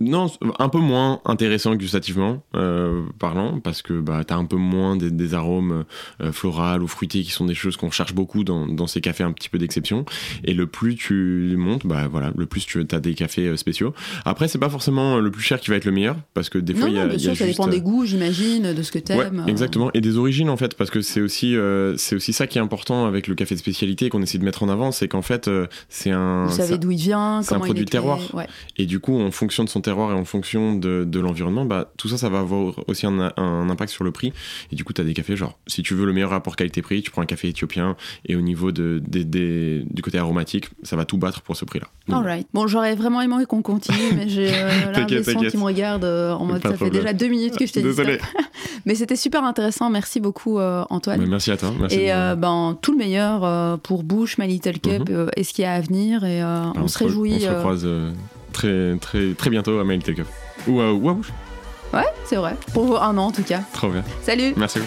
non, 0.00 0.26
un 0.58 0.68
peu 0.68 0.78
moins 0.78 1.20
intéressant 1.24 1.74
gustativement 1.74 2.42
euh, 2.54 3.02
parlant, 3.18 3.60
parce 3.60 3.82
que 3.82 4.00
bah, 4.00 4.22
t'as 4.26 4.36
un 4.36 4.44
peu 4.46 4.56
moins 4.56 4.96
des, 4.96 5.10
des 5.10 5.34
arômes 5.34 5.84
euh, 6.22 6.32
florales 6.32 6.82
ou 6.82 6.88
fruités 6.88 7.22
qui 7.22 7.30
sont 7.30 7.44
des 7.44 7.54
choses 7.54 7.76
qu'on 7.76 7.88
recherche 7.88 8.14
beaucoup 8.14 8.42
dans, 8.44 8.66
dans 8.66 8.86
ces 8.86 9.00
cafés 9.00 9.24
un 9.24 9.32
petit 9.32 9.48
peu 9.48 9.58
d'exception. 9.58 10.04
Et 10.44 10.54
le 10.54 10.66
plus 10.66 10.96
tu 10.96 11.54
montes, 11.58 11.86
bah 11.86 12.08
voilà, 12.10 12.32
le 12.36 12.46
plus 12.46 12.64
tu 12.66 12.84
as 12.90 13.00
des 13.00 13.14
cafés 13.14 13.46
euh, 13.48 13.56
spéciaux. 13.56 13.92
Après, 14.24 14.48
c'est 14.48 14.58
pas 14.58 14.70
forcément 14.70 15.18
le 15.18 15.30
plus 15.30 15.42
cher 15.42 15.60
qui 15.60 15.70
va 15.70 15.76
être 15.76 15.84
le 15.84 15.92
meilleur, 15.92 16.16
parce 16.34 16.48
que 16.48 16.58
des 16.58 16.74
fois 16.74 16.88
il 16.88 16.94
y 16.94 16.98
a, 16.98 17.02
non, 17.02 17.08
bien 17.08 17.16
il 17.18 17.24
y 17.24 17.28
a 17.28 17.34
sûr, 17.34 17.44
ça 17.44 17.50
dépend 17.50 17.68
euh, 17.68 17.70
des 17.70 17.80
goûts, 17.80 18.04
j'imagine, 18.06 18.72
de 18.72 18.82
ce 18.82 18.90
que 18.92 18.98
Ouais, 18.98 19.02
t'aimes. 19.04 19.44
euh. 19.46 19.50
exactement. 19.50 19.90
Et 19.94 20.00
des 20.00 20.16
origines 20.16 20.48
en 20.50 20.56
fait, 20.56 20.76
parce 20.76 20.90
que 20.90 21.00
c'est 21.02 21.20
aussi 21.20 21.56
euh, 21.56 21.96
c'est 21.96 22.16
aussi 22.16 22.32
ça 22.32 22.46
qui 22.46 22.58
est 22.58 22.60
important 22.62 23.06
avec 23.06 23.28
le 23.28 23.34
café 23.34 23.54
de 23.54 23.60
spécialité 23.60 24.08
qu'on 24.08 24.22
essaie 24.22 24.38
de 24.38 24.44
mettre 24.44 24.62
en 24.62 24.68
avant, 24.68 24.92
c'est 24.92 25.08
qu'en 25.08 25.22
fait 25.22 25.48
euh, 25.48 25.66
c'est 25.88 26.10
un 26.10 26.46
Vous 26.46 26.56
savez 26.56 26.78
d'où 26.78 26.90
il 26.90 26.98
vient, 26.98 27.42
c'est 27.42 27.54
un 27.54 27.58
produit 27.58 27.80
il 27.80 27.82
est 27.82 27.84
de 27.84 27.90
terroir. 27.90 28.18
ouais. 28.34 28.46
et 28.76 28.86
du 28.86 28.98
coup, 29.00 29.20
en 29.20 29.30
fonction 29.30 29.64
de 29.64 29.68
son 29.68 29.80
terroir 29.80 29.89
et 29.98 30.14
en 30.14 30.24
fonction 30.24 30.74
de, 30.74 31.04
de 31.04 31.20
l'environnement, 31.20 31.64
bah, 31.64 31.90
tout 31.96 32.08
ça, 32.08 32.18
ça 32.18 32.28
va 32.28 32.40
avoir 32.40 32.74
aussi 32.88 33.06
un, 33.06 33.32
un 33.36 33.70
impact 33.70 33.92
sur 33.92 34.04
le 34.04 34.12
prix. 34.12 34.32
Et 34.72 34.76
du 34.76 34.84
coup, 34.84 34.92
tu 34.92 35.00
as 35.00 35.04
des 35.04 35.14
cafés, 35.14 35.36
genre, 35.36 35.58
si 35.66 35.82
tu 35.82 35.94
veux 35.94 36.06
le 36.06 36.12
meilleur 36.12 36.30
rapport 36.30 36.56
qualité-prix, 36.56 37.02
tu 37.02 37.10
prends 37.10 37.22
un 37.22 37.26
café 37.26 37.48
éthiopien. 37.48 37.96
Et 38.26 38.36
au 38.36 38.40
niveau 38.40 38.70
de, 38.72 39.02
du 39.04 40.02
côté 40.02 40.18
aromatique, 40.18 40.68
ça 40.82 40.96
va 40.96 41.04
tout 41.04 41.18
battre 41.18 41.40
pour 41.42 41.56
ce 41.56 41.64
prix-là. 41.64 41.86
Alright. 42.14 42.46
Bon, 42.54 42.66
j'aurais 42.66 42.94
vraiment 42.94 43.20
aimé 43.20 43.34
qu'on 43.48 43.62
continue, 43.62 43.98
mais 44.14 44.28
j'ai 44.28 44.50
euh, 44.52 44.92
l'impression 44.96 45.40
qui 45.40 45.56
me 45.56 45.64
regarde 45.64 46.04
euh, 46.04 46.32
en 46.32 46.44
mode 46.44 46.62
ça 46.62 46.76
fait 46.76 46.90
déjà 46.90 47.12
deux 47.12 47.28
minutes 47.28 47.56
que 47.56 47.66
je 47.66 47.72
t'ai 47.72 47.80
dit 47.80 47.86
Désolé. 47.86 48.18
Mais 48.86 48.94
c'était 48.94 49.16
super 49.16 49.44
intéressant. 49.44 49.90
Merci 49.90 50.20
beaucoup, 50.20 50.58
euh, 50.58 50.84
Antoine. 50.90 51.20
Bah, 51.20 51.26
merci 51.28 51.50
à 51.50 51.56
toi. 51.56 51.72
Merci 51.78 51.96
et 51.98 52.12
euh, 52.12 52.34
ben, 52.34 52.78
tout 52.80 52.92
le 52.92 52.98
meilleur 52.98 53.78
pour 53.80 54.02
Bush, 54.02 54.38
My 54.38 54.46
Little 54.46 54.78
Cup 54.80 55.00
Mhm. 55.00 55.04
euh, 55.10 55.28
et 55.36 55.44
ce 55.44 55.52
qu'il 55.52 55.62
y 55.62 55.66
a 55.66 55.74
à 55.74 55.80
venir. 55.80 56.24
Et 56.24 56.42
euh, 56.42 56.46
bah, 56.46 56.72
on, 56.76 56.88
se 56.88 56.98
réjouit. 56.98 57.34
On 57.46 57.76
se 57.76 57.86
euh, 57.86 58.10
très, 58.50 58.96
très, 59.00 59.34
très 59.34 59.50
bientôt 59.50 59.78
à 59.78 59.84
Mail 59.84 60.02
Take. 60.02 60.22
Ou 60.66 60.80
à, 60.80 60.92
ou 60.92 61.08
à 61.08 61.14
Bouche. 61.14 61.32
Ouais, 61.92 62.06
c'est 62.24 62.36
vrai. 62.36 62.56
Pour 62.72 63.02
un 63.02 63.16
an 63.18 63.26
en 63.26 63.32
tout 63.32 63.42
cas. 63.42 63.60
Trop 63.72 63.88
bien. 63.88 64.04
Salut 64.22 64.52
Merci. 64.56 64.80